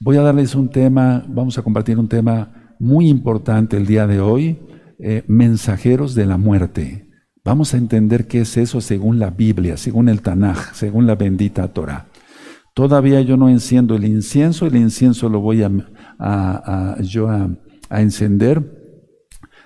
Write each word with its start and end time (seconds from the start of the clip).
Voy 0.00 0.16
a 0.16 0.22
darles 0.22 0.54
un 0.54 0.68
tema, 0.70 1.24
vamos 1.28 1.58
a 1.58 1.62
compartir 1.62 1.98
un 1.98 2.08
tema 2.08 2.74
muy 2.78 3.08
importante 3.08 3.76
el 3.76 3.86
día 3.86 4.06
de 4.06 4.20
hoy, 4.20 4.58
eh, 4.98 5.24
mensajeros 5.26 6.14
de 6.14 6.26
la 6.26 6.36
muerte. 6.36 7.08
Vamos 7.44 7.74
a 7.74 7.78
entender 7.78 8.26
qué 8.26 8.42
es 8.42 8.56
eso 8.56 8.80
según 8.80 9.18
la 9.18 9.30
Biblia, 9.30 9.76
según 9.76 10.08
el 10.08 10.20
Tanaj, 10.20 10.74
según 10.74 11.06
la 11.06 11.14
bendita 11.14 11.68
Torah. 11.68 12.06
Todavía 12.74 13.20
yo 13.20 13.36
no 13.36 13.48
enciendo 13.48 13.94
el 13.96 14.04
incienso, 14.04 14.66
el 14.66 14.76
incienso 14.76 15.28
lo 15.28 15.40
voy 15.40 15.62
a, 15.62 16.96
yo 17.02 17.28
a, 17.28 17.50
a 17.88 18.02
encender 18.02 18.62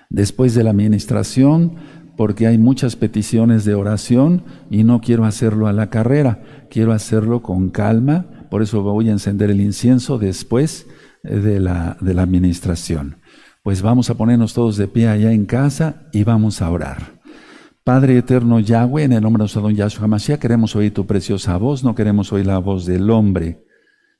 después 0.09 0.55
de 0.55 0.63
la 0.63 0.71
administración 0.71 1.75
porque 2.17 2.47
hay 2.47 2.57
muchas 2.57 2.95
peticiones 2.95 3.65
de 3.65 3.75
oración 3.75 4.43
y 4.69 4.83
no 4.83 5.01
quiero 5.01 5.25
hacerlo 5.25 5.67
a 5.67 5.73
la 5.73 5.89
carrera, 5.89 6.41
quiero 6.69 6.93
hacerlo 6.93 7.41
con 7.41 7.69
calma, 7.69 8.27
por 8.49 8.61
eso 8.61 8.81
voy 8.81 9.09
a 9.09 9.13
encender 9.13 9.49
el 9.49 9.61
incienso 9.61 10.17
después 10.17 10.87
eh, 11.23 11.35
de 11.37 11.59
la, 11.59 11.97
de 12.01 12.13
la 12.13 12.23
administración. 12.23 13.17
Pues 13.63 13.81
vamos 13.81 14.09
a 14.09 14.15
ponernos 14.15 14.53
todos 14.53 14.77
de 14.77 14.87
pie 14.87 15.07
allá 15.07 15.31
en 15.31 15.45
casa 15.45 16.03
y 16.13 16.23
vamos 16.23 16.61
a 16.61 16.69
orar. 16.69 17.15
Padre 17.83 18.17
eterno 18.17 18.59
Yahweh, 18.59 19.03
en 19.03 19.13
el 19.13 19.21
nombre 19.21 19.39
de 19.39 19.43
nuestro 19.43 19.61
don 19.61 19.75
Yahshua 19.75 20.07
Mashiach, 20.07 20.39
queremos 20.39 20.75
oír 20.75 20.93
tu 20.93 21.05
preciosa 21.05 21.55
voz, 21.57 21.83
no 21.83 21.93
queremos 21.93 22.33
oír 22.33 22.47
la 22.47 22.57
voz 22.57 22.85
del 22.85 23.09
hombre. 23.11 23.63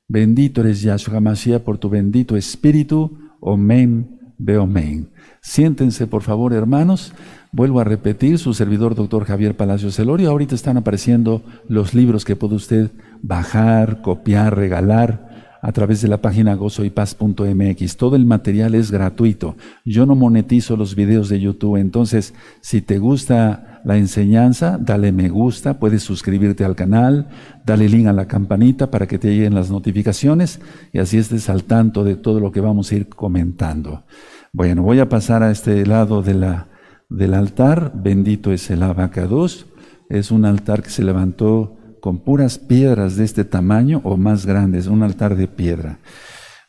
Bendito 0.08 0.60
eres 0.60 0.82
Yahshua 0.82 1.20
Mashiach 1.20 1.62
por 1.62 1.78
tu 1.78 1.88
bendito 1.88 2.36
espíritu. 2.36 3.18
Omen, 3.40 4.34
beomen. 4.38 5.10
Siéntense, 5.40 6.06
por 6.06 6.22
favor, 6.22 6.52
hermanos. 6.52 7.12
Vuelvo 7.50 7.80
a 7.80 7.84
repetir, 7.84 8.38
su 8.38 8.54
servidor, 8.54 8.94
doctor 8.94 9.24
Javier 9.24 9.56
Palacio 9.56 9.90
Celorio. 9.90 10.30
Ahorita 10.30 10.54
están 10.54 10.76
apareciendo 10.76 11.42
los 11.68 11.94
libros 11.94 12.24
que 12.24 12.36
puede 12.36 12.54
usted 12.54 12.90
bajar, 13.22 14.02
copiar, 14.02 14.56
regalar 14.56 15.26
a 15.66 15.72
través 15.72 16.00
de 16.00 16.06
la 16.06 16.18
página 16.18 16.54
gozoypaz.mx. 16.54 17.96
Todo 17.96 18.14
el 18.14 18.24
material 18.24 18.74
es 18.76 18.92
gratuito. 18.92 19.56
Yo 19.84 20.06
no 20.06 20.14
monetizo 20.14 20.76
los 20.76 20.94
videos 20.94 21.28
de 21.28 21.40
YouTube. 21.40 21.76
Entonces, 21.76 22.34
si 22.60 22.82
te 22.82 22.98
gusta 22.98 23.80
la 23.84 23.96
enseñanza, 23.96 24.78
dale 24.80 25.10
me 25.10 25.28
gusta, 25.28 25.80
puedes 25.80 26.04
suscribirte 26.04 26.64
al 26.64 26.76
canal, 26.76 27.28
dale 27.64 27.88
link 27.88 28.06
a 28.06 28.12
la 28.12 28.28
campanita 28.28 28.90
para 28.90 29.06
que 29.06 29.18
te 29.18 29.28
lleguen 29.28 29.54
las 29.54 29.70
notificaciones 29.70 30.60
y 30.92 30.98
así 30.98 31.18
estés 31.18 31.48
al 31.48 31.64
tanto 31.64 32.04
de 32.04 32.16
todo 32.16 32.38
lo 32.38 32.52
que 32.52 32.60
vamos 32.60 32.92
a 32.92 32.96
ir 32.96 33.08
comentando. 33.08 34.04
Bueno, 34.52 34.82
voy 34.82 35.00
a 35.00 35.08
pasar 35.08 35.42
a 35.42 35.50
este 35.50 35.84
lado 35.84 36.22
de 36.22 36.34
la, 36.34 36.68
del 37.10 37.34
altar. 37.34 37.92
Bendito 37.94 38.52
es 38.52 38.70
el 38.70 38.82
abacados. 38.82 39.66
Es 40.08 40.30
un 40.30 40.44
altar 40.44 40.82
que 40.82 40.90
se 40.90 41.02
levantó 41.02 41.76
con 42.06 42.18
puras 42.18 42.60
piedras 42.60 43.16
de 43.16 43.24
este 43.24 43.44
tamaño 43.44 44.00
o 44.04 44.16
más 44.16 44.46
grandes, 44.46 44.86
un 44.86 45.02
altar 45.02 45.34
de 45.34 45.48
piedra. 45.48 45.98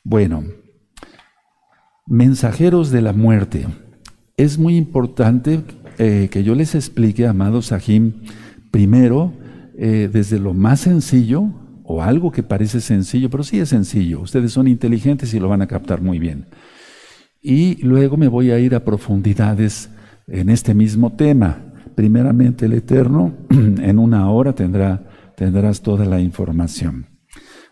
Bueno, 0.03 0.45
mensajeros 2.07 2.89
de 2.89 3.03
la 3.03 3.13
muerte. 3.13 3.67
Es 4.35 4.57
muy 4.57 4.75
importante 4.75 5.61
eh, 5.99 6.29
que 6.31 6.43
yo 6.43 6.55
les 6.55 6.73
explique, 6.73 7.27
amados 7.27 7.67
Sahim, 7.67 8.13
primero, 8.71 9.31
eh, 9.77 10.09
desde 10.11 10.39
lo 10.39 10.55
más 10.55 10.79
sencillo, 10.79 11.43
o 11.83 12.01
algo 12.01 12.31
que 12.31 12.41
parece 12.41 12.81
sencillo, 12.81 13.29
pero 13.29 13.43
sí 13.43 13.59
es 13.59 13.69
sencillo. 13.69 14.21
Ustedes 14.21 14.51
son 14.51 14.67
inteligentes 14.67 15.35
y 15.35 15.39
lo 15.39 15.49
van 15.49 15.61
a 15.61 15.67
captar 15.67 16.01
muy 16.01 16.17
bien. 16.17 16.47
Y 17.43 17.79
luego 17.83 18.17
me 18.17 18.27
voy 18.27 18.49
a 18.49 18.57
ir 18.57 18.73
a 18.73 18.83
profundidades 18.83 19.91
en 20.25 20.49
este 20.49 20.73
mismo 20.73 21.13
tema. 21.13 21.59
Primeramente 21.93 22.65
el 22.65 22.73
Eterno, 22.73 23.33
en 23.51 23.99
una 23.99 24.31
hora 24.31 24.53
tendrá, 24.53 25.03
tendrás 25.37 25.83
toda 25.83 26.03
la 26.05 26.19
información. 26.19 27.05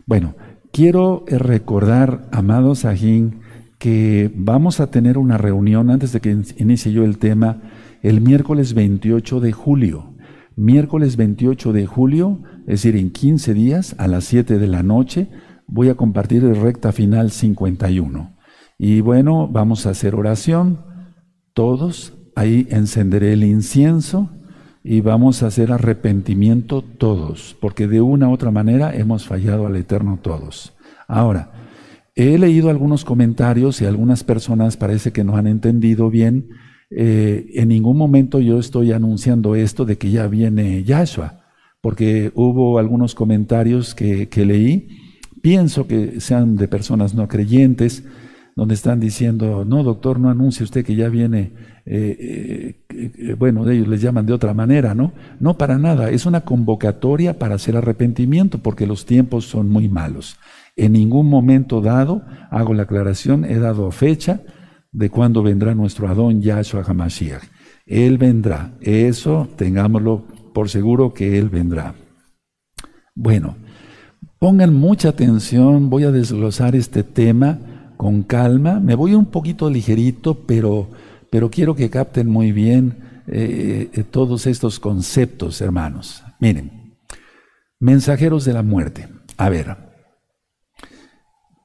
Bueno, 0.06 0.36
quiero 0.72 1.24
recordar, 1.26 2.28
amados 2.30 2.80
Sajín, 2.80 3.40
que 3.80 4.30
vamos 4.36 4.78
a 4.78 4.92
tener 4.92 5.18
una 5.18 5.36
reunión 5.36 5.90
antes 5.90 6.12
de 6.12 6.20
que 6.20 6.30
inicie 6.58 6.92
yo 6.92 7.02
el 7.02 7.18
tema 7.18 7.60
el 8.02 8.20
miércoles 8.20 8.72
28 8.72 9.40
de 9.40 9.50
julio. 9.50 10.14
Miércoles 10.54 11.16
28 11.16 11.72
de 11.72 11.86
julio, 11.86 12.40
es 12.60 12.82
decir, 12.82 12.94
en 12.94 13.10
15 13.10 13.52
días 13.52 13.96
a 13.98 14.06
las 14.06 14.24
7 14.24 14.60
de 14.60 14.68
la 14.68 14.84
noche, 14.84 15.28
voy 15.66 15.88
a 15.88 15.96
compartir 15.96 16.44
el 16.44 16.54
recta 16.54 16.92
final 16.92 17.32
51. 17.32 18.36
Y 18.78 19.00
bueno, 19.00 19.48
vamos 19.48 19.86
a 19.86 19.90
hacer 19.90 20.14
oración, 20.14 20.84
todos, 21.52 22.16
ahí 22.36 22.68
encenderé 22.70 23.32
el 23.32 23.42
incienso 23.42 24.35
y 24.88 25.00
vamos 25.00 25.42
a 25.42 25.48
hacer 25.48 25.72
arrepentimiento 25.72 26.80
todos, 26.80 27.56
porque 27.60 27.88
de 27.88 28.00
una 28.00 28.28
u 28.28 28.32
otra 28.32 28.52
manera 28.52 28.94
hemos 28.94 29.26
fallado 29.26 29.66
al 29.66 29.74
Eterno 29.74 30.20
todos. 30.22 30.74
Ahora, 31.08 31.50
he 32.14 32.38
leído 32.38 32.70
algunos 32.70 33.04
comentarios 33.04 33.82
y 33.82 33.84
algunas 33.84 34.22
personas 34.22 34.76
parece 34.76 35.10
que 35.10 35.24
no 35.24 35.36
han 35.36 35.48
entendido 35.48 36.08
bien. 36.08 36.50
Eh, 36.90 37.50
en 37.54 37.70
ningún 37.70 37.98
momento 37.98 38.38
yo 38.38 38.60
estoy 38.60 38.92
anunciando 38.92 39.56
esto 39.56 39.84
de 39.84 39.98
que 39.98 40.12
ya 40.12 40.28
viene 40.28 40.84
Yahshua, 40.84 41.40
porque 41.80 42.30
hubo 42.36 42.78
algunos 42.78 43.16
comentarios 43.16 43.92
que, 43.92 44.28
que 44.28 44.46
leí, 44.46 44.86
pienso 45.42 45.88
que 45.88 46.20
sean 46.20 46.54
de 46.54 46.68
personas 46.68 47.12
no 47.12 47.26
creyentes, 47.26 48.04
donde 48.56 48.74
están 48.74 48.98
diciendo, 49.00 49.66
no, 49.66 49.82
doctor, 49.82 50.18
no 50.18 50.30
anuncie 50.30 50.64
usted 50.64 50.82
que 50.82 50.96
ya 50.96 51.10
viene, 51.10 51.52
eh, 51.84 52.74
eh, 52.88 53.12
eh, 53.18 53.34
bueno, 53.38 53.68
ellos 53.68 53.86
les 53.86 54.00
llaman 54.00 54.24
de 54.24 54.32
otra 54.32 54.54
manera, 54.54 54.94
¿no? 54.94 55.12
No, 55.38 55.58
para 55.58 55.76
nada, 55.76 56.08
es 56.08 56.24
una 56.24 56.40
convocatoria 56.40 57.38
para 57.38 57.56
hacer 57.56 57.76
arrepentimiento, 57.76 58.58
porque 58.58 58.86
los 58.86 59.04
tiempos 59.04 59.44
son 59.44 59.68
muy 59.68 59.90
malos. 59.90 60.38
En 60.74 60.92
ningún 60.94 61.28
momento 61.28 61.82
dado, 61.82 62.22
hago 62.50 62.72
la 62.72 62.84
aclaración, 62.84 63.44
he 63.44 63.58
dado 63.58 63.90
fecha 63.90 64.40
de 64.90 65.10
cuándo 65.10 65.42
vendrá 65.42 65.74
nuestro 65.74 66.08
Adón 66.08 66.40
Yahshua 66.40 66.82
HaMashiach. 66.82 67.42
Él 67.84 68.16
vendrá, 68.16 68.72
eso 68.80 69.48
tengámoslo 69.56 70.24
por 70.54 70.70
seguro 70.70 71.12
que 71.12 71.38
Él 71.38 71.50
vendrá. 71.50 71.94
Bueno, 73.14 73.56
pongan 74.38 74.72
mucha 74.72 75.10
atención, 75.10 75.90
voy 75.90 76.04
a 76.04 76.10
desglosar 76.10 76.74
este 76.74 77.02
tema 77.02 77.58
con 77.96 78.22
calma. 78.22 78.80
Me 78.80 78.94
voy 78.94 79.14
un 79.14 79.26
poquito 79.26 79.70
ligerito, 79.70 80.34
pero, 80.46 80.88
pero 81.30 81.50
quiero 81.50 81.74
que 81.74 81.90
capten 81.90 82.28
muy 82.28 82.52
bien 82.52 83.22
eh, 83.26 83.90
eh, 83.92 84.04
todos 84.04 84.46
estos 84.46 84.78
conceptos, 84.78 85.60
hermanos. 85.60 86.22
Miren, 86.40 86.96
mensajeros 87.80 88.44
de 88.44 88.52
la 88.52 88.62
muerte. 88.62 89.08
A 89.36 89.48
ver, 89.48 89.76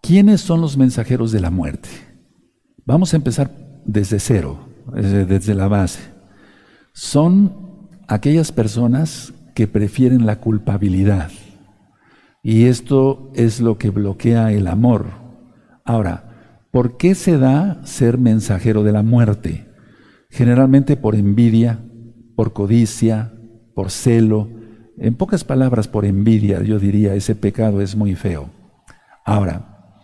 ¿quiénes 0.01 0.41
son 0.41 0.61
los 0.61 0.77
mensajeros 0.77 1.31
de 1.31 1.39
la 1.39 1.51
muerte? 1.51 1.89
Vamos 2.85 3.13
a 3.13 3.17
empezar 3.17 3.51
desde 3.85 4.19
cero, 4.19 4.67
desde, 4.93 5.25
desde 5.25 5.53
la 5.53 5.67
base. 5.67 5.99
Son 6.93 7.89
aquellas 8.07 8.51
personas 8.51 9.33
que 9.53 9.67
prefieren 9.67 10.25
la 10.25 10.37
culpabilidad. 10.39 11.31
Y 12.43 12.65
esto 12.65 13.31
es 13.35 13.61
lo 13.61 13.77
que 13.77 13.91
bloquea 13.91 14.51
el 14.51 14.67
amor 14.67 15.20
Ahora, 15.83 16.65
¿por 16.71 16.97
qué 16.97 17.15
se 17.15 17.37
da 17.37 17.81
ser 17.85 18.17
mensajero 18.17 18.83
de 18.83 18.91
la 18.91 19.03
muerte? 19.03 19.67
Generalmente 20.29 20.95
por 20.95 21.15
envidia, 21.15 21.79
por 22.35 22.53
codicia, 22.53 23.33
por 23.73 23.91
celo. 23.91 24.49
En 24.97 25.15
pocas 25.15 25.43
palabras, 25.43 25.87
por 25.87 26.05
envidia, 26.05 26.61
yo 26.63 26.79
diría, 26.79 27.15
ese 27.15 27.35
pecado 27.35 27.81
es 27.81 27.95
muy 27.95 28.15
feo. 28.15 28.49
Ahora, 29.25 29.95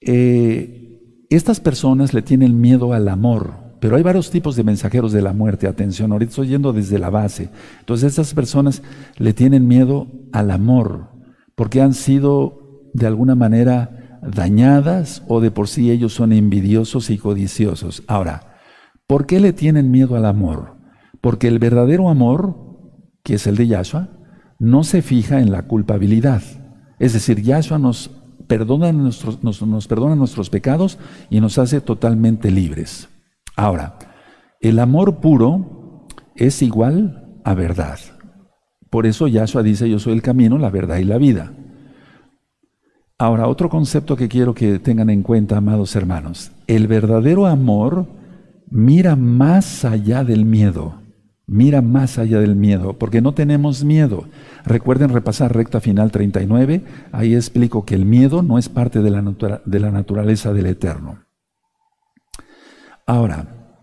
eh, 0.00 1.26
estas 1.30 1.60
personas 1.60 2.14
le 2.14 2.22
tienen 2.22 2.60
miedo 2.60 2.92
al 2.92 3.08
amor, 3.08 3.54
pero 3.80 3.96
hay 3.96 4.02
varios 4.02 4.30
tipos 4.30 4.56
de 4.56 4.64
mensajeros 4.64 5.12
de 5.12 5.22
la 5.22 5.32
muerte. 5.32 5.66
Atención, 5.66 6.12
ahorita 6.12 6.30
estoy 6.30 6.48
yendo 6.48 6.72
desde 6.72 6.98
la 6.98 7.10
base. 7.10 7.50
Entonces, 7.80 8.10
estas 8.10 8.34
personas 8.34 8.82
le 9.16 9.32
tienen 9.32 9.66
miedo 9.66 10.08
al 10.32 10.50
amor, 10.50 11.08
porque 11.54 11.80
han 11.80 11.94
sido 11.94 12.90
de 12.92 13.06
alguna 13.06 13.34
manera 13.34 13.99
dañadas 14.22 15.22
o 15.28 15.40
de 15.40 15.50
por 15.50 15.68
sí 15.68 15.90
ellos 15.90 16.14
son 16.14 16.32
envidiosos 16.32 17.10
y 17.10 17.18
codiciosos. 17.18 18.02
Ahora, 18.06 18.56
¿por 19.06 19.26
qué 19.26 19.40
le 19.40 19.52
tienen 19.52 19.90
miedo 19.90 20.16
al 20.16 20.26
amor? 20.26 20.76
Porque 21.20 21.48
el 21.48 21.58
verdadero 21.58 22.08
amor, 22.08 22.56
que 23.22 23.34
es 23.34 23.46
el 23.46 23.56
de 23.56 23.66
Yahshua, 23.66 24.08
no 24.58 24.84
se 24.84 25.02
fija 25.02 25.40
en 25.40 25.50
la 25.50 25.62
culpabilidad. 25.62 26.42
Es 26.98 27.12
decir, 27.14 27.42
Yahshua 27.42 27.78
nos 27.78 28.10
perdona 28.46 28.92
nuestros, 28.92 29.42
nos, 29.42 29.86
perdona 29.86 30.16
nuestros 30.16 30.50
pecados 30.50 30.98
y 31.30 31.40
nos 31.40 31.58
hace 31.58 31.80
totalmente 31.80 32.50
libres. 32.50 33.08
Ahora, 33.56 33.98
el 34.60 34.78
amor 34.78 35.20
puro 35.20 36.06
es 36.34 36.62
igual 36.62 37.40
a 37.44 37.54
verdad. 37.54 37.98
Por 38.90 39.06
eso 39.06 39.28
Yahshua 39.28 39.62
dice, 39.62 39.88
yo 39.88 39.98
soy 39.98 40.14
el 40.14 40.22
camino, 40.22 40.58
la 40.58 40.70
verdad 40.70 40.96
y 40.96 41.04
la 41.04 41.18
vida. 41.18 41.52
Ahora, 43.20 43.48
otro 43.48 43.68
concepto 43.68 44.16
que 44.16 44.30
quiero 44.30 44.54
que 44.54 44.78
tengan 44.78 45.10
en 45.10 45.22
cuenta, 45.22 45.58
amados 45.58 45.94
hermanos. 45.94 46.52
El 46.66 46.86
verdadero 46.86 47.46
amor 47.46 48.06
mira 48.70 49.14
más 49.14 49.84
allá 49.84 50.24
del 50.24 50.46
miedo, 50.46 50.94
Mira 51.46 51.82
más 51.82 52.16
allá 52.16 52.40
del 52.40 52.56
miedo, 52.56 52.96
porque 52.96 53.20
no 53.20 53.34
tenemos 53.34 53.84
miedo. 53.84 54.24
Recuerden 54.64 55.10
repasar 55.10 55.54
recta 55.54 55.80
final 55.80 56.12
39, 56.12 56.84
ahí 57.12 57.34
explico 57.34 57.84
que 57.84 57.96
el 57.96 58.06
miedo 58.06 58.42
no 58.42 58.56
es 58.56 58.70
parte 58.70 59.02
de 59.02 59.10
la, 59.10 59.60
de 59.66 59.80
la 59.80 59.90
naturaleza 59.90 60.54
del 60.54 60.66
eterno. 60.66 61.24
Ahora, 63.04 63.82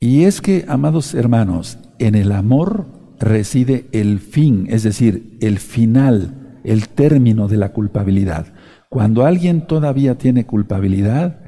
y 0.00 0.22
es 0.22 0.40
que, 0.40 0.64
amados 0.68 1.14
hermanos, 1.14 1.78
en 1.98 2.14
el 2.14 2.32
amor 2.32 2.86
reside 3.18 3.88
el 3.92 4.20
fin, 4.20 4.68
es 4.70 4.84
decir, 4.84 5.36
el 5.42 5.58
final, 5.58 6.41
el 6.64 6.88
término 6.88 7.48
de 7.48 7.56
la 7.56 7.72
culpabilidad. 7.72 8.46
Cuando 8.88 9.24
alguien 9.24 9.66
todavía 9.66 10.16
tiene 10.16 10.46
culpabilidad, 10.46 11.40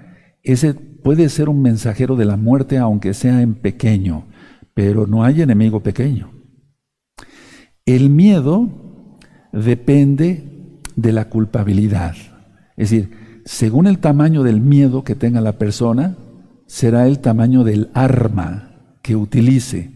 ese 0.42 0.74
puede 0.74 1.28
ser 1.28 1.48
un 1.48 1.62
mensajero 1.62 2.16
de 2.16 2.24
la 2.24 2.36
muerte 2.36 2.78
aunque 2.78 3.14
sea 3.14 3.42
en 3.42 3.54
pequeño 3.54 4.26
pero 4.74 5.06
no 5.06 5.24
hay 5.24 5.40
enemigo 5.40 5.80
pequeño. 5.80 6.32
El 7.86 8.10
miedo 8.10 9.18
depende 9.52 10.80
de 10.96 11.12
la 11.12 11.28
culpabilidad. 11.28 12.14
Es 12.76 12.90
decir, 12.90 13.40
según 13.44 13.86
el 13.86 13.98
tamaño 13.98 14.42
del 14.42 14.60
miedo 14.60 15.04
que 15.04 15.14
tenga 15.14 15.40
la 15.40 15.58
persona, 15.58 16.16
será 16.66 17.06
el 17.06 17.20
tamaño 17.20 17.62
del 17.62 17.90
arma 17.94 18.96
que 19.02 19.16
utilice. 19.16 19.92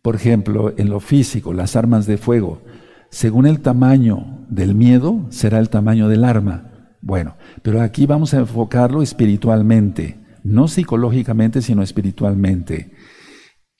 Por 0.00 0.14
ejemplo, 0.14 0.74
en 0.76 0.90
lo 0.90 1.00
físico, 1.00 1.52
las 1.52 1.76
armas 1.76 2.06
de 2.06 2.18
fuego. 2.18 2.62
Según 3.10 3.46
el 3.46 3.60
tamaño 3.60 4.46
del 4.48 4.74
miedo, 4.74 5.26
será 5.30 5.58
el 5.58 5.68
tamaño 5.68 6.08
del 6.08 6.24
arma. 6.24 6.70
Bueno, 7.02 7.36
pero 7.62 7.82
aquí 7.82 8.06
vamos 8.06 8.34
a 8.34 8.38
enfocarlo 8.38 9.02
espiritualmente, 9.02 10.18
no 10.44 10.68
psicológicamente, 10.68 11.60
sino 11.60 11.82
espiritualmente. 11.82 12.92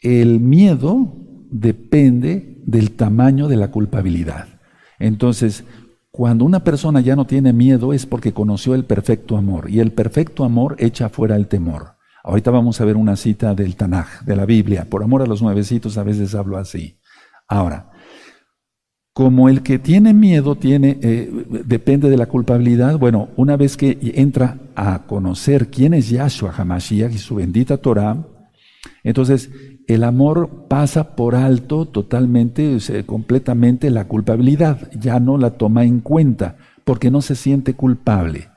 El 0.03 0.41
miedo 0.41 1.15
depende 1.51 2.61
del 2.67 2.93
tamaño 2.93 3.49
de 3.49 3.57
la 3.57 3.71
culpabilidad. 3.71 4.49
Entonces, 4.99 5.65
cuando 6.11 6.45
una 6.45 6.65
persona 6.65 7.01
ya 7.01 7.15
no 7.15 7.27
tiene 7.27 7.53
miedo 7.53 7.93
es 7.93 8.07
porque 8.07 8.33
conoció 8.33 8.75
el 8.75 8.85
perfecto 8.85 9.37
amor 9.37 9.71
y 9.71 9.79
el 9.81 9.93
perfecto 9.93 10.45
amor 10.45 10.75
echa 10.79 11.09
fuera 11.09 11.37
el 11.37 11.47
temor. 11.47 11.97
Ahorita 12.25 12.51
vamos 12.51 12.81
a 12.81 12.85
ver 12.85 12.97
una 12.97 13.17
cita 13.17 13.55
del 13.55 13.77
Tanaj, 13.77 14.25
de 14.25 14.37
la 14.37 14.45
Biblia. 14.45 14.87
Por 14.91 15.03
amor 15.03 15.23
a 15.23 15.27
los 15.27 15.41
nuevecitos 15.41 15.97
a 15.99 16.03
veces 16.03 16.35
hablo 16.35 16.59
así. 16.59 16.99
Ahora, 17.49 17.90
como 19.21 19.51
el 19.51 19.63
que 19.63 19.79
tiene 19.79 20.15
miedo 20.15 20.57
tiene, 20.57 20.99
eh, 21.03 21.31
depende 21.67 22.09
de 22.09 22.17
la 22.17 22.25
culpabilidad, 22.25 22.99
bueno, 22.99 23.29
una 23.37 23.59
vez 23.59 23.77
que 23.77 23.99
entra 24.15 24.57
a 24.75 25.03
conocer 25.07 25.69
quién 25.69 25.93
es 25.93 26.09
Yahshua 26.09 26.55
HaMashiach 26.57 27.13
y 27.13 27.19
su 27.19 27.35
bendita 27.35 27.77
Torah, 27.77 28.17
entonces 29.05 29.51
el 29.87 30.05
amor 30.05 30.67
pasa 30.71 31.17
por 31.17 31.35
alto 31.35 31.85
totalmente, 31.85 32.79
completamente 33.05 33.91
la 33.91 34.09
culpabilidad, 34.09 34.91
ya 34.99 35.21
no 35.21 35.37
la 35.37 35.51
toma 35.51 35.85
en 35.85 36.01
cuenta, 36.01 36.57
porque 36.85 37.11
no 37.11 37.21
se 37.21 37.35
siente 37.35 37.75
culpable. 37.75 38.49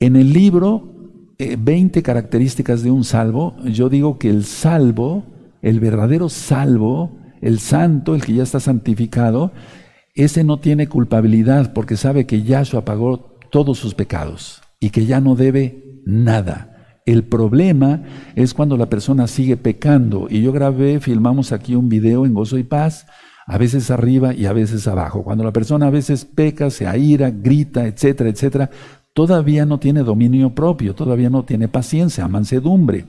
En 0.00 0.16
el 0.16 0.32
libro 0.32 1.12
20 1.38 1.96
eh, 1.96 2.02
características 2.02 2.82
de 2.82 2.90
un 2.90 3.04
salvo, 3.04 3.54
yo 3.66 3.88
digo 3.88 4.18
que 4.18 4.30
el 4.30 4.42
salvo, 4.42 5.26
el 5.62 5.78
verdadero 5.78 6.28
salvo, 6.28 7.19
el 7.40 7.58
santo, 7.58 8.14
el 8.14 8.24
que 8.24 8.34
ya 8.34 8.42
está 8.42 8.60
santificado, 8.60 9.52
ese 10.14 10.44
no 10.44 10.58
tiene 10.58 10.88
culpabilidad 10.88 11.72
porque 11.72 11.96
sabe 11.96 12.26
que 12.26 12.42
Yahshua 12.42 12.84
pagó 12.84 13.36
todos 13.50 13.78
sus 13.78 13.94
pecados 13.94 14.62
y 14.80 14.90
que 14.90 15.06
ya 15.06 15.20
no 15.20 15.34
debe 15.34 16.00
nada. 16.04 17.00
El 17.06 17.24
problema 17.24 18.02
es 18.36 18.54
cuando 18.54 18.76
la 18.76 18.88
persona 18.88 19.26
sigue 19.26 19.56
pecando. 19.56 20.26
Y 20.30 20.42
yo 20.42 20.52
grabé, 20.52 21.00
filmamos 21.00 21.52
aquí 21.52 21.74
un 21.74 21.88
video 21.88 22.26
en 22.26 22.34
Gozo 22.34 22.58
y 22.58 22.62
Paz, 22.62 23.06
a 23.46 23.58
veces 23.58 23.90
arriba 23.90 24.34
y 24.34 24.46
a 24.46 24.52
veces 24.52 24.86
abajo. 24.86 25.24
Cuando 25.24 25.42
la 25.42 25.52
persona 25.52 25.86
a 25.86 25.90
veces 25.90 26.24
peca, 26.24 26.70
se 26.70 26.86
aira, 26.86 27.30
grita, 27.30 27.86
etcétera, 27.86 28.30
etcétera, 28.30 28.70
todavía 29.12 29.66
no 29.66 29.80
tiene 29.80 30.02
dominio 30.02 30.54
propio, 30.54 30.94
todavía 30.94 31.30
no 31.30 31.44
tiene 31.44 31.66
paciencia, 31.66 32.28
mansedumbre, 32.28 33.06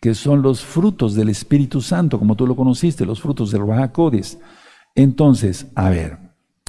que 0.00 0.14
son 0.14 0.42
los 0.42 0.64
frutos 0.64 1.14
del 1.14 1.28
Espíritu 1.28 1.80
Santo, 1.80 2.18
como 2.18 2.36
tú 2.36 2.46
lo 2.46 2.56
conociste, 2.56 3.06
los 3.06 3.20
frutos 3.20 3.50
del 3.50 3.66
Rahakodis. 3.66 4.38
Entonces, 4.94 5.66
a 5.74 5.90
ver, 5.90 6.18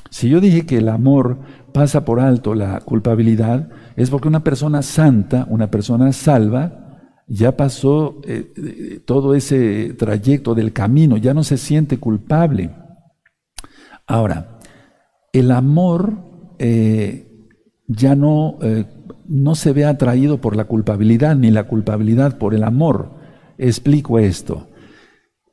si 0.10 0.30
yo 0.30 0.40
dije 0.40 0.66
que 0.66 0.78
el 0.78 0.90
amor 0.90 1.40
pasa 1.74 2.06
por 2.06 2.20
alto 2.20 2.56
la 2.56 2.80
culpabilidad, 2.82 3.70
es 3.96 4.10
porque 4.10 4.28
una 4.28 4.44
persona 4.44 4.82
santa, 4.82 5.46
una 5.50 5.70
persona 5.70 6.12
salva, 6.14 6.84
ya 7.28 7.58
pasó 7.58 8.22
eh, 8.24 8.54
eh, 8.56 9.00
todo 9.06 9.36
ese 9.36 9.94
trayecto 9.94 10.56
del 10.56 10.72
camino, 10.72 11.18
ya 11.18 11.34
no 11.34 11.44
se 11.44 11.58
siente 11.58 11.98
culpable. 11.98 12.72
Ahora, 14.06 14.60
el 15.34 15.52
amor 15.52 16.18
eh, 16.58 17.46
ya 17.88 18.16
no, 18.16 18.58
no 19.28 19.56
se 19.56 19.74
ve 19.74 19.86
atraído 19.86 20.40
por 20.40 20.56
la 20.56 20.66
culpabilidad, 20.66 21.36
ni 21.36 21.52
la 21.52 21.66
culpabilidad 21.66 22.38
por 22.38 22.54
el 22.54 22.64
amor. 22.64 23.12
Explico 23.58 24.20
esto. 24.20 24.68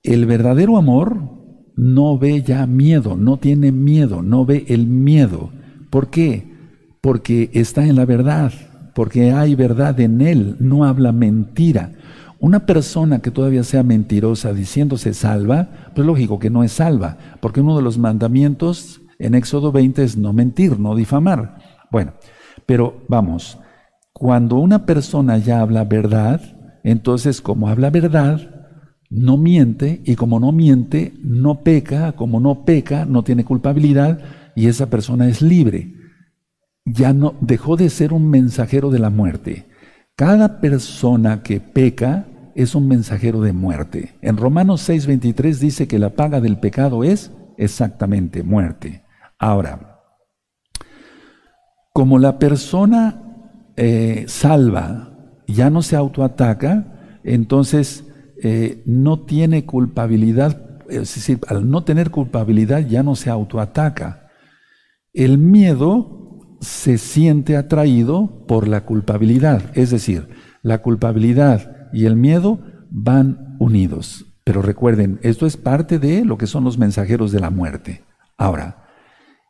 El 0.02 0.26
verdadero 0.26 0.76
amor 0.76 1.34
no 1.76 2.18
ve 2.18 2.42
ya 2.42 2.66
miedo, 2.66 3.16
no 3.16 3.38
tiene 3.38 3.72
miedo, 3.72 4.22
no 4.22 4.44
ve 4.44 4.64
el 4.68 4.86
miedo. 4.86 5.50
¿Por 5.90 6.10
qué? 6.10 6.52
Porque 7.00 7.50
está 7.52 7.86
en 7.86 7.96
la 7.96 8.04
verdad, 8.04 8.52
porque 8.94 9.32
hay 9.32 9.54
verdad 9.54 9.98
en 10.00 10.20
él, 10.20 10.56
no 10.60 10.84
habla 10.84 11.12
mentira. 11.12 11.92
Una 12.38 12.66
persona 12.66 13.20
que 13.20 13.30
todavía 13.30 13.64
sea 13.64 13.82
mentirosa 13.82 14.52
diciéndose 14.52 15.14
salva, 15.14 15.90
pues 15.94 16.06
lógico 16.06 16.38
que 16.38 16.50
no 16.50 16.62
es 16.62 16.72
salva, 16.72 17.16
porque 17.40 17.60
uno 17.60 17.76
de 17.76 17.82
los 17.82 17.96
mandamientos 17.98 19.00
en 19.18 19.34
Éxodo 19.34 19.72
20 19.72 20.02
es 20.04 20.16
no 20.16 20.32
mentir, 20.32 20.78
no 20.78 20.94
difamar. 20.94 21.58
Bueno, 21.90 22.12
pero 22.66 23.02
vamos, 23.08 23.58
cuando 24.14 24.56
una 24.56 24.86
persona 24.86 25.38
ya 25.38 25.60
habla 25.60 25.84
verdad, 25.84 26.40
entonces 26.84 27.42
como 27.42 27.68
habla 27.68 27.90
verdad, 27.90 28.70
no 29.10 29.36
miente 29.36 30.02
y 30.04 30.14
como 30.14 30.38
no 30.38 30.52
miente, 30.52 31.14
no 31.22 31.62
peca, 31.62 32.12
como 32.12 32.38
no 32.38 32.64
peca, 32.64 33.04
no 33.06 33.24
tiene 33.24 33.44
culpabilidad, 33.44 34.20
y 34.54 34.68
esa 34.68 34.88
persona 34.88 35.28
es 35.28 35.42
libre. 35.42 35.94
Ya 36.84 37.12
no 37.12 37.34
dejó 37.40 37.76
de 37.76 37.90
ser 37.90 38.12
un 38.12 38.30
mensajero 38.30 38.90
de 38.90 39.00
la 39.00 39.10
muerte. 39.10 39.66
Cada 40.14 40.60
persona 40.60 41.42
que 41.42 41.58
peca 41.58 42.28
es 42.54 42.76
un 42.76 42.86
mensajero 42.86 43.40
de 43.40 43.52
muerte. 43.52 44.14
En 44.22 44.36
Romanos 44.36 44.88
6:23 44.88 45.58
dice 45.58 45.88
que 45.88 45.98
la 45.98 46.10
paga 46.10 46.40
del 46.40 46.58
pecado 46.58 47.02
es 47.02 47.32
exactamente 47.58 48.44
muerte. 48.44 49.02
Ahora, 49.40 50.02
como 51.92 52.20
la 52.20 52.38
persona 52.38 53.23
eh, 53.76 54.24
salva 54.28 55.14
ya 55.46 55.70
no 55.70 55.82
se 55.82 55.96
autoataca, 55.96 57.20
entonces 57.22 58.04
eh, 58.42 58.82
no 58.86 59.20
tiene 59.20 59.64
culpabilidad, 59.66 60.80
es 60.88 61.14
decir, 61.14 61.40
al 61.48 61.68
no 61.70 61.84
tener 61.84 62.10
culpabilidad 62.10 62.86
ya 62.86 63.02
no 63.02 63.16
se 63.16 63.30
autoataca. 63.30 64.28
El 65.12 65.38
miedo 65.38 66.40
se 66.60 66.98
siente 66.98 67.56
atraído 67.56 68.44
por 68.46 68.68
la 68.68 68.84
culpabilidad, 68.84 69.62
es 69.74 69.90
decir, 69.90 70.28
la 70.62 70.82
culpabilidad 70.82 71.90
y 71.92 72.06
el 72.06 72.16
miedo 72.16 72.60
van 72.90 73.56
unidos. 73.58 74.26
Pero 74.44 74.62
recuerden, 74.62 75.20
esto 75.22 75.46
es 75.46 75.56
parte 75.56 75.98
de 75.98 76.24
lo 76.24 76.36
que 76.36 76.46
son 76.46 76.64
los 76.64 76.78
mensajeros 76.78 77.32
de 77.32 77.40
la 77.40 77.50
muerte. 77.50 78.04
Ahora, 78.36 78.88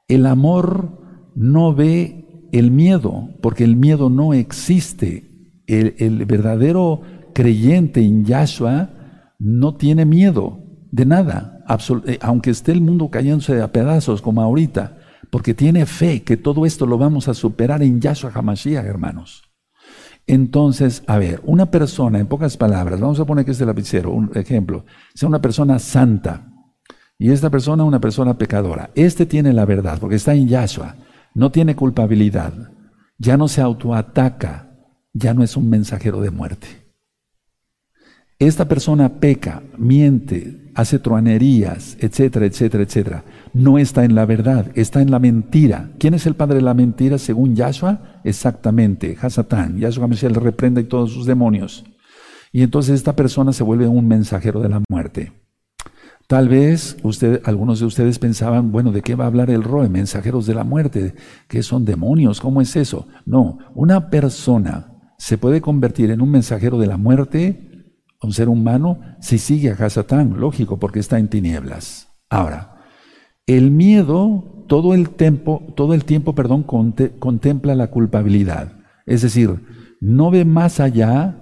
el 0.08 0.26
amor 0.26 1.30
no 1.34 1.74
ve 1.74 2.23
el 2.58 2.70
miedo, 2.70 3.30
porque 3.40 3.64
el 3.64 3.76
miedo 3.76 4.10
no 4.10 4.34
existe. 4.34 5.30
El, 5.66 6.26
verdadero 6.26 7.00
creyente 7.34 8.00
en 8.00 8.24
Yahshua 8.24 8.90
no 9.38 9.76
tiene 9.76 10.04
miedo 10.04 10.60
de 10.90 11.06
nada, 11.06 11.64
eh, 12.06 12.18
aunque 12.20 12.50
esté 12.50 12.72
el 12.72 12.80
mundo 12.80 13.10
cayéndose 13.10 13.60
a 13.60 13.72
pedazos 13.72 14.20
como 14.20 14.42
ahorita 14.42 14.98
porque 15.34 15.52
tiene 15.52 15.84
fe 15.84 16.22
que 16.22 16.36
todo 16.36 16.64
esto 16.64 16.86
lo 16.86 16.96
vamos 16.96 17.26
a 17.26 17.34
superar 17.34 17.82
en 17.82 18.00
Yahshua 18.00 18.30
HaMashiach, 18.32 18.84
hermanos. 18.84 19.42
Entonces, 20.28 21.02
a 21.08 21.18
ver, 21.18 21.40
una 21.44 21.72
persona, 21.72 22.20
en 22.20 22.28
pocas 22.28 22.56
palabras, 22.56 23.00
vamos 23.00 23.18
a 23.18 23.24
poner 23.24 23.44
que 23.44 23.50
es 23.50 23.60
el 23.60 23.66
lapicero, 23.66 24.12
un 24.12 24.30
ejemplo, 24.34 24.84
sea 25.12 25.28
una 25.28 25.40
persona 25.40 25.80
santa 25.80 26.52
y 27.18 27.32
esta 27.32 27.50
persona 27.50 27.82
una 27.82 28.00
persona 28.00 28.38
pecadora. 28.38 28.90
Este 28.94 29.26
tiene 29.26 29.52
la 29.52 29.64
verdad 29.64 29.98
porque 29.98 30.14
está 30.14 30.34
en 30.34 30.46
Yahshua, 30.46 30.94
no 31.34 31.50
tiene 31.50 31.76
culpabilidad, 31.76 32.72
ya 33.18 33.36
no 33.36 33.48
se 33.48 33.60
autoataca, 33.60 34.70
ya 35.12 35.34
no 35.34 35.42
es 35.42 35.56
un 35.56 35.68
mensajero 35.68 36.20
de 36.20 36.30
muerte. 36.30 36.66
Esta 38.38 38.66
persona 38.66 39.20
peca, 39.20 39.62
miente, 39.78 40.70
hace 40.74 40.98
truanerías, 40.98 41.96
etcétera, 42.00 42.46
etcétera, 42.46 42.82
etcétera. 42.82 43.24
No 43.52 43.78
está 43.78 44.04
en 44.04 44.14
la 44.14 44.26
verdad, 44.26 44.70
está 44.74 45.00
en 45.00 45.10
la 45.10 45.20
mentira. 45.20 45.90
¿Quién 45.98 46.14
es 46.14 46.26
el 46.26 46.34
padre 46.34 46.56
de 46.56 46.62
la 46.62 46.74
mentira 46.74 47.18
según 47.18 47.54
Yahshua? 47.54 48.20
Exactamente, 48.24 49.16
Hasatán. 49.20 49.78
Yahshua 49.78 50.08
Mesías 50.08 50.32
le 50.32 50.40
reprende 50.40 50.80
y 50.80 50.84
todos 50.84 51.12
sus 51.12 51.26
demonios. 51.26 51.84
Y 52.52 52.62
entonces 52.62 52.96
esta 52.96 53.16
persona 53.16 53.52
se 53.52 53.64
vuelve 53.64 53.86
un 53.86 54.06
mensajero 54.06 54.60
de 54.60 54.68
la 54.68 54.82
muerte. 54.88 55.32
Tal 56.26 56.48
vez 56.48 56.96
usted, 57.02 57.42
algunos 57.44 57.80
de 57.80 57.86
ustedes 57.86 58.18
pensaban, 58.18 58.72
bueno, 58.72 58.92
¿de 58.92 59.02
qué 59.02 59.14
va 59.14 59.24
a 59.24 59.26
hablar 59.26 59.50
el 59.50 59.62
ROE? 59.62 59.88
Mensajeros 59.90 60.46
de 60.46 60.54
la 60.54 60.64
muerte, 60.64 61.14
¿qué 61.48 61.62
son 61.62 61.84
demonios? 61.84 62.40
¿Cómo 62.40 62.62
es 62.62 62.76
eso? 62.76 63.06
No, 63.26 63.58
una 63.74 64.08
persona 64.08 64.94
se 65.18 65.36
puede 65.36 65.60
convertir 65.60 66.10
en 66.10 66.22
un 66.22 66.30
mensajero 66.30 66.78
de 66.78 66.86
la 66.86 66.96
muerte, 66.96 67.70
un 68.22 68.32
ser 68.32 68.48
humano, 68.48 69.00
si 69.20 69.36
sigue 69.38 69.70
a 69.70 69.74
Hasatán, 69.74 70.40
lógico, 70.40 70.78
porque 70.78 71.00
está 71.00 71.18
en 71.18 71.28
tinieblas. 71.28 72.08
Ahora, 72.30 72.78
el 73.46 73.70
miedo 73.70 74.64
todo 74.66 74.94
el 74.94 75.10
tiempo, 75.10 75.62
todo 75.76 75.92
el 75.92 76.06
tiempo, 76.06 76.34
perdón, 76.34 76.62
contempla 76.62 77.74
la 77.74 77.90
culpabilidad. 77.90 78.72
Es 79.04 79.20
decir, 79.20 79.60
no 80.00 80.30
ve 80.30 80.46
más 80.46 80.80
allá 80.80 81.38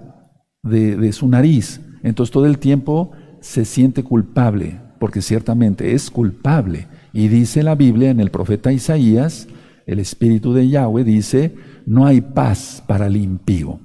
de, 0.61 0.97
de 0.97 1.13
su 1.13 1.29
nariz. 1.29 1.81
Entonces 2.03 2.33
todo 2.33 2.45
el 2.45 2.59
tiempo 2.59 3.11
se 3.43 3.65
siente 3.65 4.03
culpable, 4.03 4.79
porque 4.99 5.21
ciertamente 5.21 5.93
es 5.93 6.09
culpable. 6.09 6.87
Y 7.11 7.27
dice 7.27 7.61
la 7.61 7.75
Biblia 7.75 8.09
en 8.09 8.21
el 8.21 8.31
profeta 8.31 8.71
Isaías, 8.71 9.49
el 9.85 9.99
Espíritu 9.99 10.53
de 10.53 10.69
Yahweh 10.69 11.03
dice, 11.03 11.53
no 11.85 12.05
hay 12.05 12.21
paz 12.21 12.81
para 12.87 13.07
el 13.07 13.17
impío. 13.17 13.81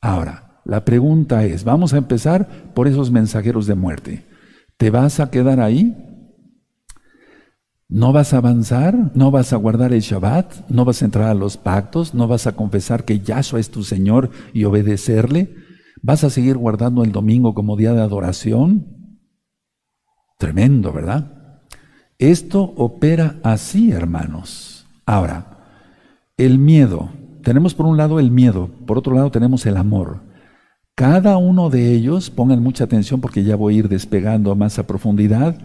Ahora, 0.00 0.60
la 0.64 0.84
pregunta 0.84 1.44
es, 1.44 1.64
vamos 1.64 1.92
a 1.92 1.98
empezar 1.98 2.70
por 2.72 2.86
esos 2.86 3.10
mensajeros 3.10 3.66
de 3.66 3.74
muerte. 3.74 4.26
¿Te 4.76 4.90
vas 4.90 5.18
a 5.18 5.28
quedar 5.28 5.58
ahí? 5.58 5.92
¿No 7.88 8.12
vas 8.12 8.32
a 8.32 8.36
avanzar? 8.36 9.10
¿No 9.14 9.32
vas 9.32 9.52
a 9.52 9.56
guardar 9.56 9.92
el 9.92 10.02
Shabbat? 10.02 10.68
¿No 10.68 10.84
vas 10.84 11.02
a 11.02 11.06
entrar 11.06 11.28
a 11.28 11.34
los 11.34 11.56
pactos? 11.56 12.14
¿No 12.14 12.28
vas 12.28 12.46
a 12.46 12.54
confesar 12.54 13.04
que 13.04 13.18
Yahshua 13.18 13.58
es 13.58 13.70
tu 13.70 13.82
Señor 13.82 14.30
y 14.52 14.64
obedecerle? 14.64 15.63
¿Vas 16.06 16.22
a 16.22 16.28
seguir 16.28 16.58
guardando 16.58 17.02
el 17.02 17.12
domingo 17.12 17.54
como 17.54 17.78
día 17.78 17.94
de 17.94 18.02
adoración? 18.02 19.18
Tremendo, 20.38 20.92
¿verdad? 20.92 21.62
Esto 22.18 22.74
opera 22.76 23.40
así, 23.42 23.90
hermanos. 23.90 24.86
Ahora, 25.06 25.64
el 26.36 26.58
miedo. 26.58 27.08
Tenemos 27.42 27.72
por 27.72 27.86
un 27.86 27.96
lado 27.96 28.20
el 28.20 28.30
miedo, 28.30 28.68
por 28.84 28.98
otro 28.98 29.14
lado 29.14 29.30
tenemos 29.30 29.64
el 29.64 29.78
amor. 29.78 30.20
Cada 30.94 31.38
uno 31.38 31.70
de 31.70 31.94
ellos, 31.94 32.28
pongan 32.28 32.62
mucha 32.62 32.84
atención 32.84 33.22
porque 33.22 33.42
ya 33.42 33.56
voy 33.56 33.76
a 33.76 33.78
ir 33.78 33.88
despegando 33.88 34.54
más 34.54 34.78
a 34.78 34.86
profundidad, 34.86 35.56